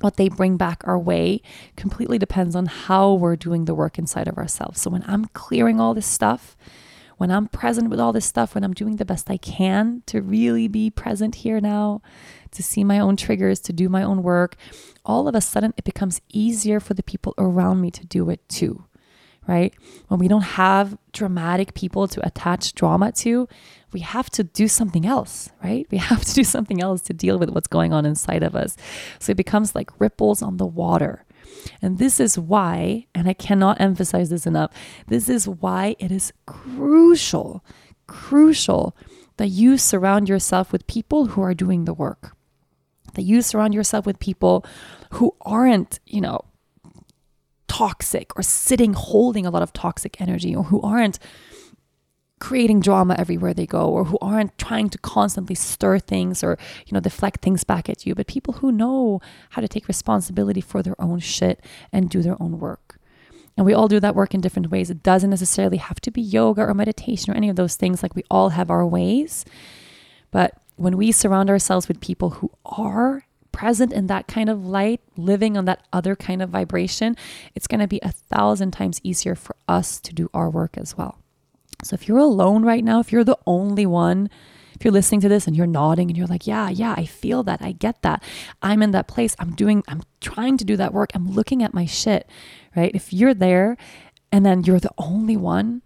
what 0.00 0.16
they 0.16 0.28
bring 0.28 0.56
back 0.56 0.82
our 0.86 0.98
way 0.98 1.42
completely 1.76 2.18
depends 2.18 2.54
on 2.54 2.66
how 2.66 3.12
we're 3.12 3.36
doing 3.36 3.66
the 3.66 3.74
work 3.74 3.98
inside 3.98 4.28
of 4.28 4.38
ourselves. 4.38 4.80
So, 4.80 4.90
when 4.90 5.04
I'm 5.08 5.24
clearing 5.26 5.80
all 5.80 5.92
this 5.92 6.06
stuff, 6.06 6.56
when 7.20 7.30
I'm 7.30 7.48
present 7.48 7.90
with 7.90 8.00
all 8.00 8.14
this 8.14 8.24
stuff, 8.24 8.54
when 8.54 8.64
I'm 8.64 8.72
doing 8.72 8.96
the 8.96 9.04
best 9.04 9.28
I 9.28 9.36
can 9.36 10.02
to 10.06 10.22
really 10.22 10.68
be 10.68 10.88
present 10.88 11.34
here 11.34 11.60
now, 11.60 12.00
to 12.52 12.62
see 12.62 12.82
my 12.82 12.98
own 12.98 13.14
triggers, 13.14 13.60
to 13.60 13.74
do 13.74 13.90
my 13.90 14.02
own 14.02 14.22
work, 14.22 14.56
all 15.04 15.28
of 15.28 15.34
a 15.34 15.42
sudden 15.42 15.74
it 15.76 15.84
becomes 15.84 16.22
easier 16.32 16.80
for 16.80 16.94
the 16.94 17.02
people 17.02 17.34
around 17.36 17.82
me 17.82 17.90
to 17.90 18.06
do 18.06 18.30
it 18.30 18.48
too 18.48 18.86
right? 19.48 19.74
When 20.06 20.20
we 20.20 20.28
don't 20.28 20.42
have 20.42 20.96
dramatic 21.12 21.74
people 21.74 22.06
to 22.08 22.24
attach 22.24 22.74
drama 22.74 23.10
to, 23.12 23.48
we 23.92 24.00
have 24.00 24.30
to 24.30 24.44
do 24.44 24.68
something 24.68 25.04
else, 25.04 25.50
right? 25.64 25.86
We 25.90 25.98
have 26.10 26.24
to 26.24 26.34
do 26.34 26.44
something 26.44 26.80
else 26.80 27.00
to 27.02 27.12
deal 27.12 27.38
with 27.38 27.50
what's 27.50 27.66
going 27.66 27.92
on 27.92 28.06
inside 28.06 28.44
of 28.44 28.54
us. 28.54 28.76
So 29.18 29.32
it 29.32 29.36
becomes 29.36 29.74
like 29.74 29.90
ripples 29.98 30.40
on 30.40 30.58
the 30.58 30.66
water. 30.66 31.24
And 31.82 31.98
this 31.98 32.20
is 32.20 32.38
why, 32.38 33.06
and 33.14 33.28
I 33.28 33.32
cannot 33.32 33.80
emphasize 33.80 34.30
this 34.30 34.46
enough, 34.46 34.72
this 35.08 35.28
is 35.28 35.48
why 35.48 35.96
it 35.98 36.10
is 36.10 36.32
crucial, 36.46 37.64
crucial 38.06 38.96
that 39.36 39.48
you 39.48 39.78
surround 39.78 40.28
yourself 40.28 40.72
with 40.72 40.86
people 40.86 41.26
who 41.26 41.42
are 41.42 41.54
doing 41.54 41.84
the 41.84 41.94
work. 41.94 42.36
That 43.14 43.22
you 43.22 43.42
surround 43.42 43.74
yourself 43.74 44.06
with 44.06 44.18
people 44.18 44.64
who 45.12 45.34
aren't, 45.40 45.98
you 46.06 46.20
know, 46.20 46.44
toxic 47.66 48.36
or 48.36 48.42
sitting 48.42 48.92
holding 48.92 49.46
a 49.46 49.50
lot 49.50 49.62
of 49.62 49.72
toxic 49.72 50.20
energy 50.20 50.54
or 50.54 50.64
who 50.64 50.80
aren't 50.82 51.18
creating 52.40 52.80
drama 52.80 53.14
everywhere 53.18 53.54
they 53.54 53.66
go 53.66 53.88
or 53.88 54.04
who 54.04 54.18
aren't 54.20 54.56
trying 54.58 54.88
to 54.88 54.98
constantly 54.98 55.54
stir 55.54 55.98
things 55.98 56.42
or 56.42 56.58
you 56.86 56.92
know 56.92 57.00
deflect 57.00 57.42
things 57.42 57.64
back 57.64 57.88
at 57.88 58.06
you 58.06 58.14
but 58.14 58.26
people 58.26 58.54
who 58.54 58.72
know 58.72 59.20
how 59.50 59.60
to 59.60 59.68
take 59.68 59.86
responsibility 59.86 60.60
for 60.60 60.82
their 60.82 61.00
own 61.00 61.18
shit 61.18 61.64
and 61.92 62.10
do 62.10 62.22
their 62.22 62.40
own 62.42 62.58
work. 62.58 62.98
And 63.56 63.66
we 63.66 63.74
all 63.74 63.88
do 63.88 64.00
that 64.00 64.14
work 64.14 64.32
in 64.32 64.40
different 64.40 64.70
ways. 64.70 64.90
It 64.90 65.02
doesn't 65.02 65.28
necessarily 65.28 65.76
have 65.76 66.00
to 66.00 66.10
be 66.10 66.22
yoga 66.22 66.62
or 66.62 66.72
meditation 66.72 67.32
or 67.32 67.36
any 67.36 67.48
of 67.48 67.56
those 67.56 67.76
things 67.76 68.02
like 68.02 68.16
we 68.16 68.24
all 68.30 68.50
have 68.50 68.70
our 68.70 68.86
ways. 68.86 69.44
But 70.30 70.54
when 70.76 70.96
we 70.96 71.12
surround 71.12 71.50
ourselves 71.50 71.88
with 71.88 72.00
people 72.00 72.30
who 72.30 72.50
are 72.64 73.26
present 73.52 73.92
in 73.92 74.06
that 74.06 74.28
kind 74.28 74.48
of 74.48 74.64
light, 74.64 75.00
living 75.16 75.56
on 75.56 75.66
that 75.66 75.86
other 75.92 76.16
kind 76.16 76.40
of 76.40 76.48
vibration, 76.48 77.16
it's 77.54 77.66
going 77.66 77.80
to 77.80 77.86
be 77.86 78.00
a 78.02 78.12
thousand 78.12 78.70
times 78.70 79.00
easier 79.02 79.34
for 79.34 79.56
us 79.68 80.00
to 80.00 80.14
do 80.14 80.30
our 80.32 80.48
work 80.48 80.78
as 80.78 80.96
well. 80.96 81.18
So 81.84 81.94
if 81.94 82.08
you're 82.08 82.18
alone 82.18 82.64
right 82.64 82.84
now, 82.84 83.00
if 83.00 83.12
you're 83.12 83.24
the 83.24 83.38
only 83.46 83.86
one, 83.86 84.28
if 84.74 84.84
you're 84.84 84.92
listening 84.92 85.20
to 85.20 85.28
this 85.28 85.46
and 85.46 85.56
you're 85.56 85.66
nodding 85.66 86.08
and 86.08 86.16
you're 86.16 86.26
like, 86.26 86.46
yeah, 86.46 86.70
yeah, 86.70 86.94
I 86.96 87.04
feel 87.04 87.42
that. 87.42 87.60
I 87.60 87.72
get 87.72 88.02
that. 88.02 88.22
I'm 88.62 88.82
in 88.82 88.92
that 88.92 89.08
place. 89.08 89.36
I'm 89.38 89.54
doing, 89.54 89.82
I'm 89.88 90.02
trying 90.20 90.56
to 90.58 90.64
do 90.64 90.76
that 90.76 90.94
work. 90.94 91.10
I'm 91.14 91.30
looking 91.30 91.62
at 91.62 91.74
my 91.74 91.84
shit, 91.84 92.28
right? 92.74 92.90
If 92.94 93.12
you're 93.12 93.34
there 93.34 93.76
and 94.32 94.46
then 94.46 94.64
you're 94.64 94.80
the 94.80 94.94
only 94.96 95.36
one, 95.36 95.82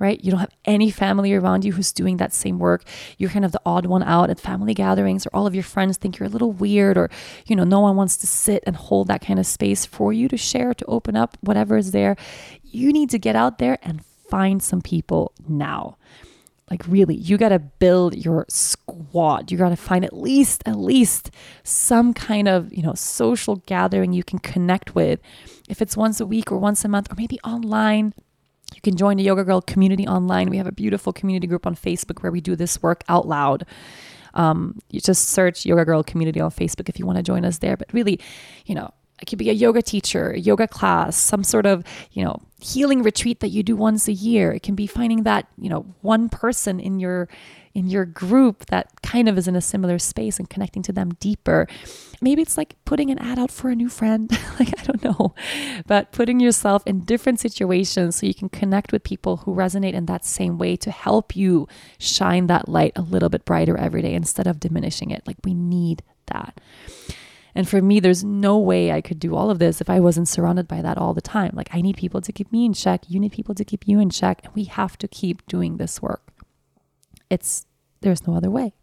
right? 0.00 0.22
You 0.24 0.30
don't 0.30 0.40
have 0.40 0.54
any 0.64 0.90
family 0.90 1.34
around 1.34 1.64
you 1.64 1.72
who's 1.72 1.92
doing 1.92 2.18
that 2.18 2.32
same 2.32 2.58
work. 2.58 2.84
You're 3.18 3.30
kind 3.30 3.44
of 3.44 3.52
the 3.52 3.60
odd 3.66 3.84
one 3.84 4.04
out 4.04 4.30
at 4.30 4.38
family 4.38 4.72
gatherings, 4.72 5.26
or 5.26 5.30
all 5.34 5.46
of 5.46 5.54
your 5.54 5.64
friends 5.64 5.96
think 5.96 6.18
you're 6.18 6.28
a 6.28 6.30
little 6.30 6.52
weird, 6.52 6.96
or, 6.96 7.10
you 7.46 7.56
know, 7.56 7.64
no 7.64 7.80
one 7.80 7.96
wants 7.96 8.16
to 8.18 8.26
sit 8.28 8.62
and 8.64 8.76
hold 8.76 9.08
that 9.08 9.20
kind 9.20 9.40
of 9.40 9.46
space 9.46 9.84
for 9.84 10.12
you 10.12 10.28
to 10.28 10.36
share, 10.36 10.72
to 10.72 10.84
open 10.86 11.16
up, 11.16 11.36
whatever 11.40 11.76
is 11.76 11.90
there. 11.90 12.16
You 12.62 12.92
need 12.92 13.10
to 13.10 13.18
get 13.18 13.34
out 13.34 13.58
there 13.58 13.78
and 13.82 14.00
find 14.28 14.62
some 14.62 14.80
people 14.80 15.32
now. 15.48 15.96
Like 16.70 16.82
really, 16.86 17.14
you 17.14 17.38
got 17.38 17.48
to 17.48 17.58
build 17.58 18.14
your 18.14 18.44
squad. 18.48 19.50
You 19.50 19.56
got 19.56 19.70
to 19.70 19.76
find 19.76 20.04
at 20.04 20.12
least 20.12 20.62
at 20.66 20.78
least 20.78 21.30
some 21.62 22.12
kind 22.12 22.46
of, 22.46 22.72
you 22.72 22.82
know, 22.82 22.94
social 22.94 23.56
gathering 23.66 24.12
you 24.12 24.22
can 24.22 24.38
connect 24.38 24.94
with. 24.94 25.20
If 25.68 25.80
it's 25.80 25.96
once 25.96 26.20
a 26.20 26.26
week 26.26 26.52
or 26.52 26.58
once 26.58 26.84
a 26.84 26.88
month 26.88 27.10
or 27.10 27.14
maybe 27.16 27.40
online, 27.42 28.12
you 28.74 28.82
can 28.82 28.96
join 28.96 29.16
the 29.16 29.22
Yoga 29.22 29.44
Girl 29.44 29.62
community 29.62 30.06
online. 30.06 30.50
We 30.50 30.58
have 30.58 30.66
a 30.66 30.72
beautiful 30.72 31.12
community 31.12 31.46
group 31.46 31.66
on 31.66 31.74
Facebook 31.74 32.22
where 32.22 32.32
we 32.32 32.42
do 32.42 32.54
this 32.54 32.82
work 32.82 33.02
out 33.08 33.26
loud. 33.26 33.64
Um, 34.34 34.78
you 34.90 35.00
just 35.00 35.30
search 35.30 35.64
Yoga 35.64 35.86
Girl 35.86 36.02
community 36.02 36.38
on 36.38 36.50
Facebook 36.50 36.90
if 36.90 36.98
you 36.98 37.06
want 37.06 37.16
to 37.16 37.22
join 37.22 37.46
us 37.46 37.58
there. 37.58 37.78
But 37.78 37.92
really, 37.94 38.20
you 38.66 38.74
know, 38.74 38.92
it 39.20 39.26
could 39.26 39.38
be 39.38 39.50
a 39.50 39.54
yoga 39.54 39.82
teacher, 39.82 40.30
a 40.30 40.38
yoga 40.38 40.68
class, 40.68 41.16
some 41.16 41.42
sort 41.42 41.66
of, 41.66 41.84
you 42.12 42.24
know, 42.24 42.40
healing 42.60 43.02
retreat 43.02 43.40
that 43.40 43.48
you 43.48 43.62
do 43.62 43.76
once 43.76 44.08
a 44.08 44.12
year. 44.12 44.52
It 44.52 44.62
can 44.62 44.74
be 44.74 44.86
finding 44.86 45.24
that, 45.24 45.46
you 45.56 45.68
know, 45.68 45.86
one 46.02 46.28
person 46.28 46.80
in 46.80 47.00
your 47.00 47.28
in 47.74 47.86
your 47.86 48.04
group 48.04 48.66
that 48.66 48.90
kind 49.02 49.28
of 49.28 49.38
is 49.38 49.46
in 49.46 49.54
a 49.54 49.60
similar 49.60 49.98
space 49.98 50.38
and 50.38 50.50
connecting 50.50 50.82
to 50.82 50.92
them 50.92 51.14
deeper. 51.20 51.68
Maybe 52.20 52.42
it's 52.42 52.56
like 52.56 52.74
putting 52.84 53.10
an 53.10 53.18
ad 53.18 53.38
out 53.38 53.52
for 53.52 53.70
a 53.70 53.76
new 53.76 53.88
friend. 53.88 54.28
like, 54.58 54.76
I 54.80 54.82
don't 54.82 55.04
know, 55.04 55.34
but 55.86 56.10
putting 56.10 56.40
yourself 56.40 56.82
in 56.86 57.00
different 57.00 57.38
situations 57.38 58.16
so 58.16 58.26
you 58.26 58.34
can 58.34 58.48
connect 58.48 58.90
with 58.90 59.04
people 59.04 59.38
who 59.38 59.54
resonate 59.54 59.92
in 59.92 60.06
that 60.06 60.24
same 60.24 60.58
way 60.58 60.76
to 60.76 60.90
help 60.90 61.36
you 61.36 61.68
shine 61.98 62.48
that 62.48 62.68
light 62.68 62.92
a 62.96 63.02
little 63.02 63.28
bit 63.28 63.44
brighter 63.44 63.76
every 63.76 64.02
day 64.02 64.14
instead 64.14 64.48
of 64.48 64.58
diminishing 64.58 65.10
it. 65.10 65.24
Like, 65.26 65.36
we 65.44 65.54
need 65.54 66.02
that. 66.26 66.60
And 67.58 67.68
for 67.68 67.82
me, 67.82 67.98
there's 67.98 68.22
no 68.22 68.56
way 68.56 68.92
I 68.92 69.00
could 69.00 69.18
do 69.18 69.34
all 69.34 69.50
of 69.50 69.58
this 69.58 69.80
if 69.80 69.90
I 69.90 69.98
wasn't 69.98 70.28
surrounded 70.28 70.68
by 70.68 70.80
that 70.80 70.96
all 70.96 71.12
the 71.12 71.20
time. 71.20 71.50
Like, 71.54 71.70
I 71.72 71.80
need 71.80 71.96
people 71.96 72.20
to 72.20 72.30
keep 72.30 72.52
me 72.52 72.64
in 72.64 72.72
check. 72.72 73.02
You 73.08 73.18
need 73.18 73.32
people 73.32 73.52
to 73.56 73.64
keep 73.64 73.88
you 73.88 73.98
in 73.98 74.10
check. 74.10 74.42
And 74.44 74.54
we 74.54 74.62
have 74.62 74.96
to 74.98 75.08
keep 75.08 75.44
doing 75.48 75.76
this 75.76 76.00
work. 76.00 76.22
It's 77.28 77.66
there's 78.00 78.28
no 78.28 78.36
other 78.36 78.48
way. 78.48 78.74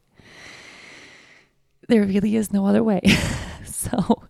There 1.88 2.04
really 2.04 2.36
is 2.36 2.52
no 2.52 2.66
other 2.66 2.84
way. 2.84 3.00
so 3.64 4.24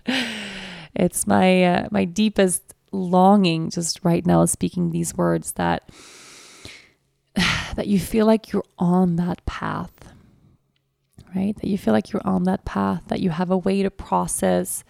it's 0.94 1.26
my 1.26 1.64
uh, 1.64 1.88
my 1.90 2.06
deepest 2.06 2.76
longing 2.92 3.72
just 3.72 4.00
right 4.04 4.28
now 4.28 4.46
speaking 4.46 4.92
these 4.92 5.16
words 5.16 5.54
that 5.54 5.90
that 7.36 7.88
you 7.88 7.98
feel 8.00 8.28
like 8.28 8.52
you're 8.52 8.64
on 8.78 9.16
that 9.16 9.44
path. 9.48 9.95
Right? 11.36 11.56
That 11.56 11.68
you 11.68 11.78
feel 11.78 11.94
like 11.94 12.14
you're 12.14 12.26
on 12.26 12.44
that 12.44 12.66
path, 12.66 13.04
that 13.08 13.20
you 13.20 13.30
have 13.30 13.52
a 13.52 13.58
way 13.58 13.84
to 13.84 13.92
process. 13.92 14.84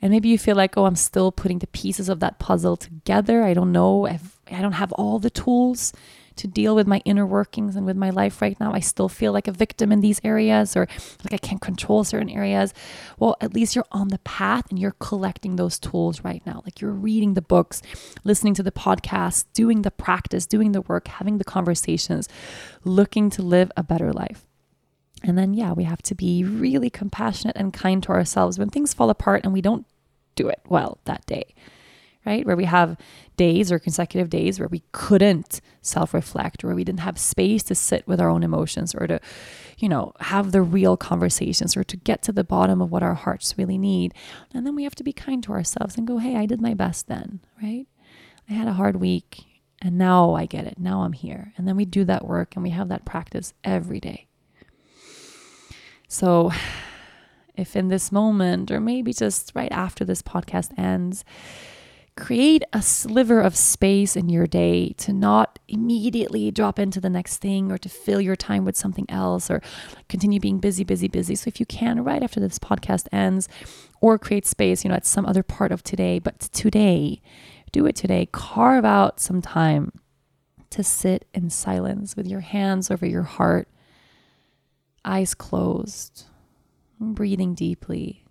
And 0.00 0.10
maybe 0.10 0.28
you 0.28 0.38
feel 0.38 0.56
like, 0.56 0.76
oh, 0.76 0.86
I'm 0.86 0.96
still 0.96 1.30
putting 1.30 1.58
the 1.58 1.66
pieces 1.68 2.08
of 2.08 2.20
that 2.20 2.38
puzzle 2.38 2.76
together. 2.76 3.42
I 3.42 3.54
don't 3.54 3.72
know. 3.72 4.06
I've, 4.06 4.38
I 4.50 4.62
don't 4.62 4.72
have 4.72 4.92
all 4.92 5.18
the 5.18 5.30
tools 5.30 5.92
to 6.36 6.46
deal 6.48 6.74
with 6.74 6.86
my 6.86 7.00
inner 7.04 7.26
workings 7.26 7.76
and 7.76 7.86
with 7.86 7.96
my 7.96 8.10
life 8.10 8.42
right 8.42 8.58
now, 8.58 8.72
I 8.72 8.80
still 8.80 9.08
feel 9.08 9.32
like 9.32 9.46
a 9.48 9.52
victim 9.52 9.92
in 9.92 10.00
these 10.00 10.20
areas 10.24 10.76
or 10.76 10.88
like 11.22 11.32
I 11.32 11.38
can't 11.38 11.60
control 11.60 12.04
certain 12.04 12.28
areas. 12.30 12.74
Well, 13.18 13.36
at 13.40 13.54
least 13.54 13.74
you're 13.74 13.86
on 13.92 14.08
the 14.08 14.18
path 14.18 14.64
and 14.70 14.78
you're 14.78 14.96
collecting 14.98 15.56
those 15.56 15.78
tools 15.78 16.24
right 16.24 16.42
now. 16.44 16.62
Like 16.64 16.80
you're 16.80 16.90
reading 16.90 17.34
the 17.34 17.42
books, 17.42 17.82
listening 18.24 18.54
to 18.54 18.62
the 18.62 18.72
podcasts, 18.72 19.44
doing 19.52 19.82
the 19.82 19.90
practice, 19.90 20.46
doing 20.46 20.72
the 20.72 20.82
work, 20.82 21.08
having 21.08 21.38
the 21.38 21.44
conversations, 21.44 22.28
looking 22.84 23.30
to 23.30 23.42
live 23.42 23.70
a 23.76 23.82
better 23.82 24.12
life. 24.12 24.46
And 25.24 25.38
then, 25.38 25.54
yeah, 25.54 25.72
we 25.72 25.84
have 25.84 26.02
to 26.02 26.14
be 26.14 26.44
really 26.44 26.90
compassionate 26.90 27.56
and 27.56 27.72
kind 27.72 28.02
to 28.02 28.10
ourselves 28.10 28.58
when 28.58 28.68
things 28.68 28.92
fall 28.92 29.08
apart 29.08 29.40
and 29.42 29.52
we 29.52 29.62
don't 29.62 29.86
do 30.34 30.48
it 30.48 30.60
well 30.68 30.98
that 31.06 31.24
day, 31.24 31.54
right? 32.26 32.44
Where 32.44 32.56
we 32.56 32.66
have 32.66 32.98
days 33.38 33.72
or 33.72 33.78
consecutive 33.78 34.28
days 34.28 34.60
where 34.60 34.68
we 34.68 34.82
couldn't 34.92 35.62
self 35.80 36.12
reflect, 36.12 36.62
where 36.62 36.74
we 36.74 36.84
didn't 36.84 37.00
have 37.00 37.18
space 37.18 37.62
to 37.64 37.74
sit 37.74 38.06
with 38.06 38.20
our 38.20 38.28
own 38.28 38.42
emotions 38.42 38.94
or 38.94 39.06
to, 39.06 39.18
you 39.78 39.88
know, 39.88 40.12
have 40.20 40.52
the 40.52 40.60
real 40.60 40.96
conversations 40.96 41.74
or 41.74 41.84
to 41.84 41.96
get 41.96 42.20
to 42.22 42.32
the 42.32 42.44
bottom 42.44 42.82
of 42.82 42.90
what 42.90 43.02
our 43.02 43.14
hearts 43.14 43.54
really 43.56 43.78
need. 43.78 44.12
And 44.52 44.66
then 44.66 44.74
we 44.74 44.84
have 44.84 44.94
to 44.96 45.04
be 45.04 45.14
kind 45.14 45.42
to 45.44 45.52
ourselves 45.52 45.96
and 45.96 46.06
go, 46.06 46.18
hey, 46.18 46.36
I 46.36 46.44
did 46.44 46.60
my 46.60 46.74
best 46.74 47.08
then, 47.08 47.40
right? 47.62 47.86
I 48.48 48.52
had 48.52 48.68
a 48.68 48.74
hard 48.74 48.96
week 48.96 49.44
and 49.80 49.96
now 49.96 50.34
I 50.34 50.44
get 50.44 50.66
it. 50.66 50.78
Now 50.78 51.02
I'm 51.02 51.14
here. 51.14 51.54
And 51.56 51.66
then 51.66 51.76
we 51.76 51.86
do 51.86 52.04
that 52.04 52.26
work 52.26 52.56
and 52.56 52.62
we 52.62 52.70
have 52.70 52.88
that 52.90 53.06
practice 53.06 53.54
every 53.64 54.00
day. 54.00 54.28
So, 56.14 56.52
if 57.56 57.74
in 57.74 57.88
this 57.88 58.12
moment, 58.12 58.70
or 58.70 58.78
maybe 58.78 59.12
just 59.12 59.50
right 59.54 59.72
after 59.72 60.04
this 60.04 60.22
podcast 60.22 60.76
ends, 60.78 61.24
create 62.16 62.62
a 62.72 62.80
sliver 62.80 63.40
of 63.40 63.56
space 63.56 64.14
in 64.14 64.28
your 64.28 64.46
day 64.46 64.90
to 64.90 65.12
not 65.12 65.58
immediately 65.66 66.52
drop 66.52 66.78
into 66.78 67.00
the 67.00 67.10
next 67.10 67.38
thing 67.38 67.72
or 67.72 67.78
to 67.78 67.88
fill 67.88 68.20
your 68.20 68.36
time 68.36 68.64
with 68.64 68.76
something 68.76 69.06
else 69.08 69.50
or 69.50 69.60
continue 70.08 70.38
being 70.38 70.60
busy, 70.60 70.84
busy, 70.84 71.08
busy. 71.08 71.34
So, 71.34 71.48
if 71.48 71.58
you 71.58 71.66
can, 71.66 72.04
right 72.04 72.22
after 72.22 72.38
this 72.38 72.60
podcast 72.60 73.08
ends, 73.10 73.48
or 74.00 74.16
create 74.16 74.46
space, 74.46 74.84
you 74.84 74.90
know, 74.90 74.96
at 74.96 75.06
some 75.06 75.26
other 75.26 75.42
part 75.42 75.72
of 75.72 75.82
today, 75.82 76.20
but 76.20 76.38
today, 76.38 77.20
do 77.72 77.86
it 77.86 77.96
today. 77.96 78.28
Carve 78.30 78.84
out 78.84 79.18
some 79.18 79.42
time 79.42 79.90
to 80.70 80.84
sit 80.84 81.26
in 81.34 81.50
silence 81.50 82.14
with 82.14 82.28
your 82.28 82.40
hands 82.40 82.88
over 82.88 83.04
your 83.04 83.22
heart 83.22 83.66
eyes 85.04 85.34
closed, 85.34 86.24
breathing 86.98 87.54
deeply, 87.54 88.24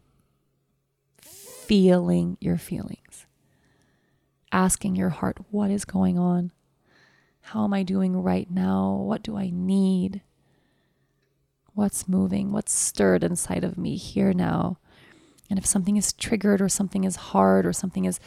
feeling 1.22 2.38
your 2.42 2.58
feelings, 2.58 3.26
asking 4.52 4.96
your 4.96 5.10
heart, 5.10 5.38
what 5.52 5.70
is 5.70 5.86
going 5.86 6.18
on? 6.18 6.52
How 7.42 7.66
am 7.66 7.74
I 7.74 7.84
doing 7.84 8.16
right 8.22 8.50
now? 8.50 8.96
What 8.96 9.22
do 9.22 9.38
I 9.38 9.50
need? 9.52 10.22
What's 11.74 12.08
moving? 12.08 12.52
What's 12.52 12.74
stirred 12.74 13.24
inside 13.24 13.64
of 13.64 13.78
me 13.78 13.98
here 13.98 14.34
now? 14.34 14.78
And 15.50 15.60
if 15.60 15.66
something 15.66 15.98
is 15.98 16.14
triggered 16.14 16.62
or 16.62 16.70
something 16.70 17.04
is 17.04 17.16
hard 17.16 17.66
or 17.66 17.74
something 17.74 18.06
is 18.06 18.20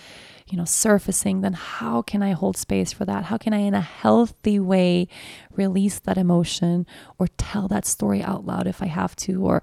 you 0.49 0.57
know, 0.57 0.65
surfacing, 0.65 1.41
then 1.41 1.55
how 1.55 2.03
can 2.03 2.23
I 2.23 2.31
hold 2.31 2.57
space 2.57 2.93
for 2.93 3.05
that? 3.05 3.25
How 3.25 3.37
can 3.37 3.53
I, 3.53 3.59
in 3.59 3.75
a 3.75 3.81
healthy 3.81 4.61
way, 4.61 5.09
release 5.51 5.99
that 6.01 6.17
emotion 6.17 6.87
or 7.19 7.27
tell 7.37 7.67
that 7.69 7.85
story 7.85 8.23
out 8.23 8.47
loud 8.47 8.69
if 8.69 8.81
I 8.81 8.87
have 8.87 9.17
to, 9.17 9.45
or 9.45 9.63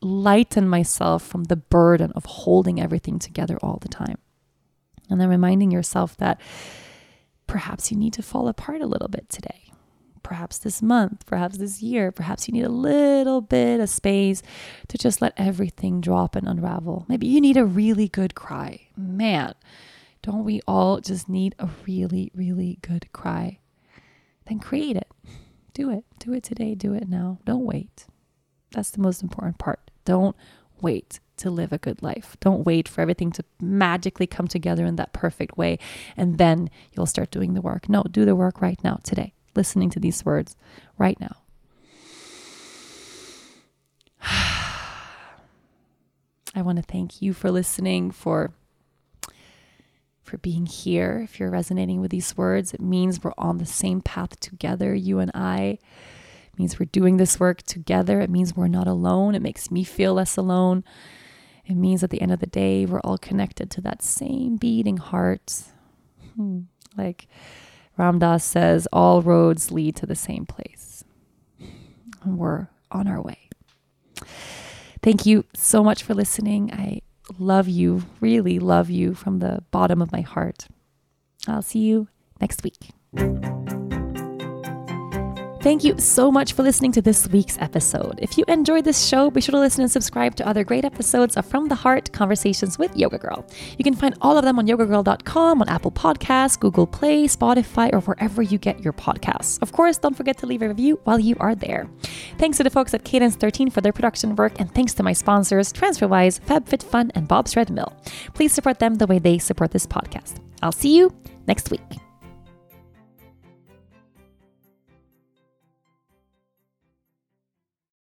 lighten 0.00 0.68
myself 0.68 1.24
from 1.24 1.44
the 1.44 1.56
burden 1.56 2.10
of 2.12 2.24
holding 2.24 2.80
everything 2.80 3.20
together 3.20 3.58
all 3.62 3.78
the 3.80 3.88
time? 3.88 4.18
And 5.08 5.20
then 5.20 5.28
reminding 5.28 5.70
yourself 5.70 6.16
that 6.16 6.40
perhaps 7.46 7.92
you 7.92 7.96
need 7.96 8.14
to 8.14 8.22
fall 8.22 8.48
apart 8.48 8.80
a 8.80 8.86
little 8.86 9.08
bit 9.08 9.28
today 9.28 9.70
perhaps 10.24 10.58
this 10.58 10.82
month, 10.82 11.24
perhaps 11.26 11.58
this 11.58 11.80
year, 11.80 12.10
perhaps 12.10 12.48
you 12.48 12.52
need 12.52 12.64
a 12.64 12.68
little 12.68 13.40
bit 13.40 13.78
of 13.78 13.88
space 13.88 14.42
to 14.88 14.98
just 14.98 15.22
let 15.22 15.32
everything 15.36 16.00
drop 16.00 16.34
and 16.34 16.48
unravel. 16.48 17.06
Maybe 17.08 17.28
you 17.28 17.40
need 17.40 17.56
a 17.56 17.64
really 17.64 18.08
good 18.08 18.34
cry. 18.34 18.88
Man, 18.96 19.54
don't 20.22 20.42
we 20.42 20.60
all 20.66 21.00
just 21.00 21.28
need 21.28 21.54
a 21.60 21.68
really, 21.86 22.32
really 22.34 22.78
good 22.82 23.12
cry? 23.12 23.60
Then 24.46 24.58
create 24.58 24.96
it. 24.96 25.08
Do 25.74 25.90
it. 25.90 26.04
Do 26.18 26.32
it 26.32 26.42
today. 26.42 26.74
Do 26.74 26.92
it 26.94 27.08
now. 27.08 27.38
Don't 27.44 27.64
wait. 27.64 28.06
That's 28.72 28.90
the 28.90 29.00
most 29.00 29.22
important 29.22 29.58
part. 29.58 29.90
Don't 30.04 30.34
wait 30.80 31.20
to 31.36 31.50
live 31.50 31.72
a 31.72 31.78
good 31.78 32.02
life. 32.02 32.36
Don't 32.40 32.64
wait 32.64 32.88
for 32.88 33.00
everything 33.00 33.32
to 33.32 33.44
magically 33.60 34.26
come 34.26 34.46
together 34.46 34.84
in 34.86 34.96
that 34.96 35.12
perfect 35.12 35.56
way 35.56 35.78
and 36.16 36.38
then 36.38 36.70
you'll 36.92 37.06
start 37.06 37.30
doing 37.30 37.54
the 37.54 37.60
work. 37.60 37.88
No, 37.88 38.02
do 38.04 38.24
the 38.24 38.36
work 38.36 38.60
right 38.60 38.82
now, 38.84 39.00
today, 39.02 39.32
listening 39.56 39.90
to 39.90 40.00
these 40.00 40.24
words 40.24 40.56
right 40.98 41.18
now. 41.20 41.36
I 46.54 46.62
want 46.62 46.76
to 46.76 46.82
thank 46.82 47.20
you 47.20 47.32
for 47.32 47.50
listening, 47.50 48.10
for 48.10 48.52
for 50.22 50.38
being 50.38 50.66
here. 50.66 51.20
If 51.22 51.38
you're 51.38 51.50
resonating 51.50 52.00
with 52.00 52.10
these 52.10 52.36
words, 52.36 52.72
it 52.72 52.80
means 52.80 53.22
we're 53.22 53.32
on 53.36 53.58
the 53.58 53.66
same 53.66 54.00
path 54.00 54.40
together, 54.40 54.94
you 54.94 55.18
and 55.18 55.30
I. 55.34 55.78
It 56.52 56.58
means 56.58 56.78
we're 56.78 56.86
doing 56.86 57.18
this 57.18 57.38
work 57.38 57.62
together. 57.62 58.20
It 58.20 58.30
means 58.30 58.56
we're 58.56 58.68
not 58.68 58.88
alone. 58.88 59.34
It 59.34 59.42
makes 59.42 59.70
me 59.70 59.84
feel 59.84 60.14
less 60.14 60.36
alone. 60.36 60.82
It 61.66 61.74
means 61.74 62.02
at 62.02 62.10
the 62.10 62.22
end 62.22 62.32
of 62.32 62.40
the 62.40 62.46
day, 62.46 62.86
we're 62.86 63.00
all 63.00 63.18
connected 63.18 63.70
to 63.72 63.80
that 63.82 64.02
same 64.02 64.56
beating 64.56 64.96
heart. 64.96 65.64
Hmm. 66.36 66.60
Like 66.96 67.26
Ram 67.96 68.18
Dass 68.18 68.44
says, 68.44 68.88
all 68.92 69.22
roads 69.22 69.70
lead 69.70 69.96
to 69.96 70.06
the 70.06 70.14
same 70.14 70.46
place. 70.46 71.04
And 72.22 72.38
we're 72.38 72.68
on 72.90 73.06
our 73.06 73.22
way. 73.22 73.48
Thank 75.02 75.26
you 75.26 75.44
so 75.54 75.84
much 75.84 76.02
for 76.02 76.14
listening. 76.14 76.72
I 76.72 77.02
love 77.38 77.68
you, 77.68 78.04
really 78.20 78.58
love 78.58 78.90
you 78.90 79.14
from 79.14 79.38
the 79.38 79.62
bottom 79.70 80.00
of 80.00 80.12
my 80.12 80.22
heart. 80.22 80.68
I'll 81.46 81.62
see 81.62 81.80
you 81.80 82.08
next 82.40 82.62
week. 82.62 82.90
Thank 85.64 85.82
you 85.82 85.98
so 85.98 86.30
much 86.30 86.52
for 86.52 86.62
listening 86.62 86.92
to 86.92 87.00
this 87.00 87.26
week's 87.28 87.56
episode. 87.58 88.18
If 88.20 88.36
you 88.36 88.44
enjoyed 88.48 88.84
this 88.84 89.06
show, 89.06 89.30
be 89.30 89.40
sure 89.40 89.54
to 89.54 89.58
listen 89.58 89.80
and 89.80 89.90
subscribe 89.90 90.34
to 90.34 90.46
other 90.46 90.62
great 90.62 90.84
episodes 90.84 91.38
of 91.38 91.46
From 91.46 91.68
the 91.68 91.74
Heart 91.74 92.12
Conversations 92.12 92.78
with 92.78 92.94
Yoga 92.94 93.16
Girl. 93.16 93.46
You 93.78 93.82
can 93.82 93.94
find 93.94 94.14
all 94.20 94.36
of 94.36 94.44
them 94.44 94.58
on 94.58 94.66
yogagirl.com, 94.66 95.62
on 95.62 95.68
Apple 95.70 95.90
Podcasts, 95.90 96.60
Google 96.60 96.86
Play, 96.86 97.24
Spotify, 97.24 97.90
or 97.94 98.00
wherever 98.00 98.42
you 98.42 98.58
get 98.58 98.84
your 98.84 98.92
podcasts. 98.92 99.58
Of 99.62 99.72
course, 99.72 99.96
don't 99.96 100.14
forget 100.14 100.36
to 100.40 100.46
leave 100.46 100.60
a 100.60 100.68
review 100.68 101.00
while 101.04 101.18
you 101.18 101.34
are 101.40 101.54
there. 101.54 101.88
Thanks 102.36 102.58
to 102.58 102.62
the 102.62 102.68
folks 102.68 102.92
at 102.92 103.04
Cadence 103.04 103.34
13 103.34 103.70
for 103.70 103.80
their 103.80 103.94
production 103.94 104.36
work, 104.36 104.60
and 104.60 104.70
thanks 104.74 104.92
to 104.92 105.02
my 105.02 105.14
sponsors, 105.14 105.72
TransferWise, 105.72 106.40
FabFitFun, 106.40 107.10
and 107.14 107.26
Bob's 107.26 107.56
Red 107.56 107.70
Mill. 107.70 107.90
Please 108.34 108.52
support 108.52 108.80
them 108.80 108.96
the 108.96 109.06
way 109.06 109.18
they 109.18 109.38
support 109.38 109.70
this 109.70 109.86
podcast. 109.86 110.40
I'll 110.60 110.72
see 110.72 110.94
you 110.94 111.10
next 111.46 111.70
week. 111.70 112.03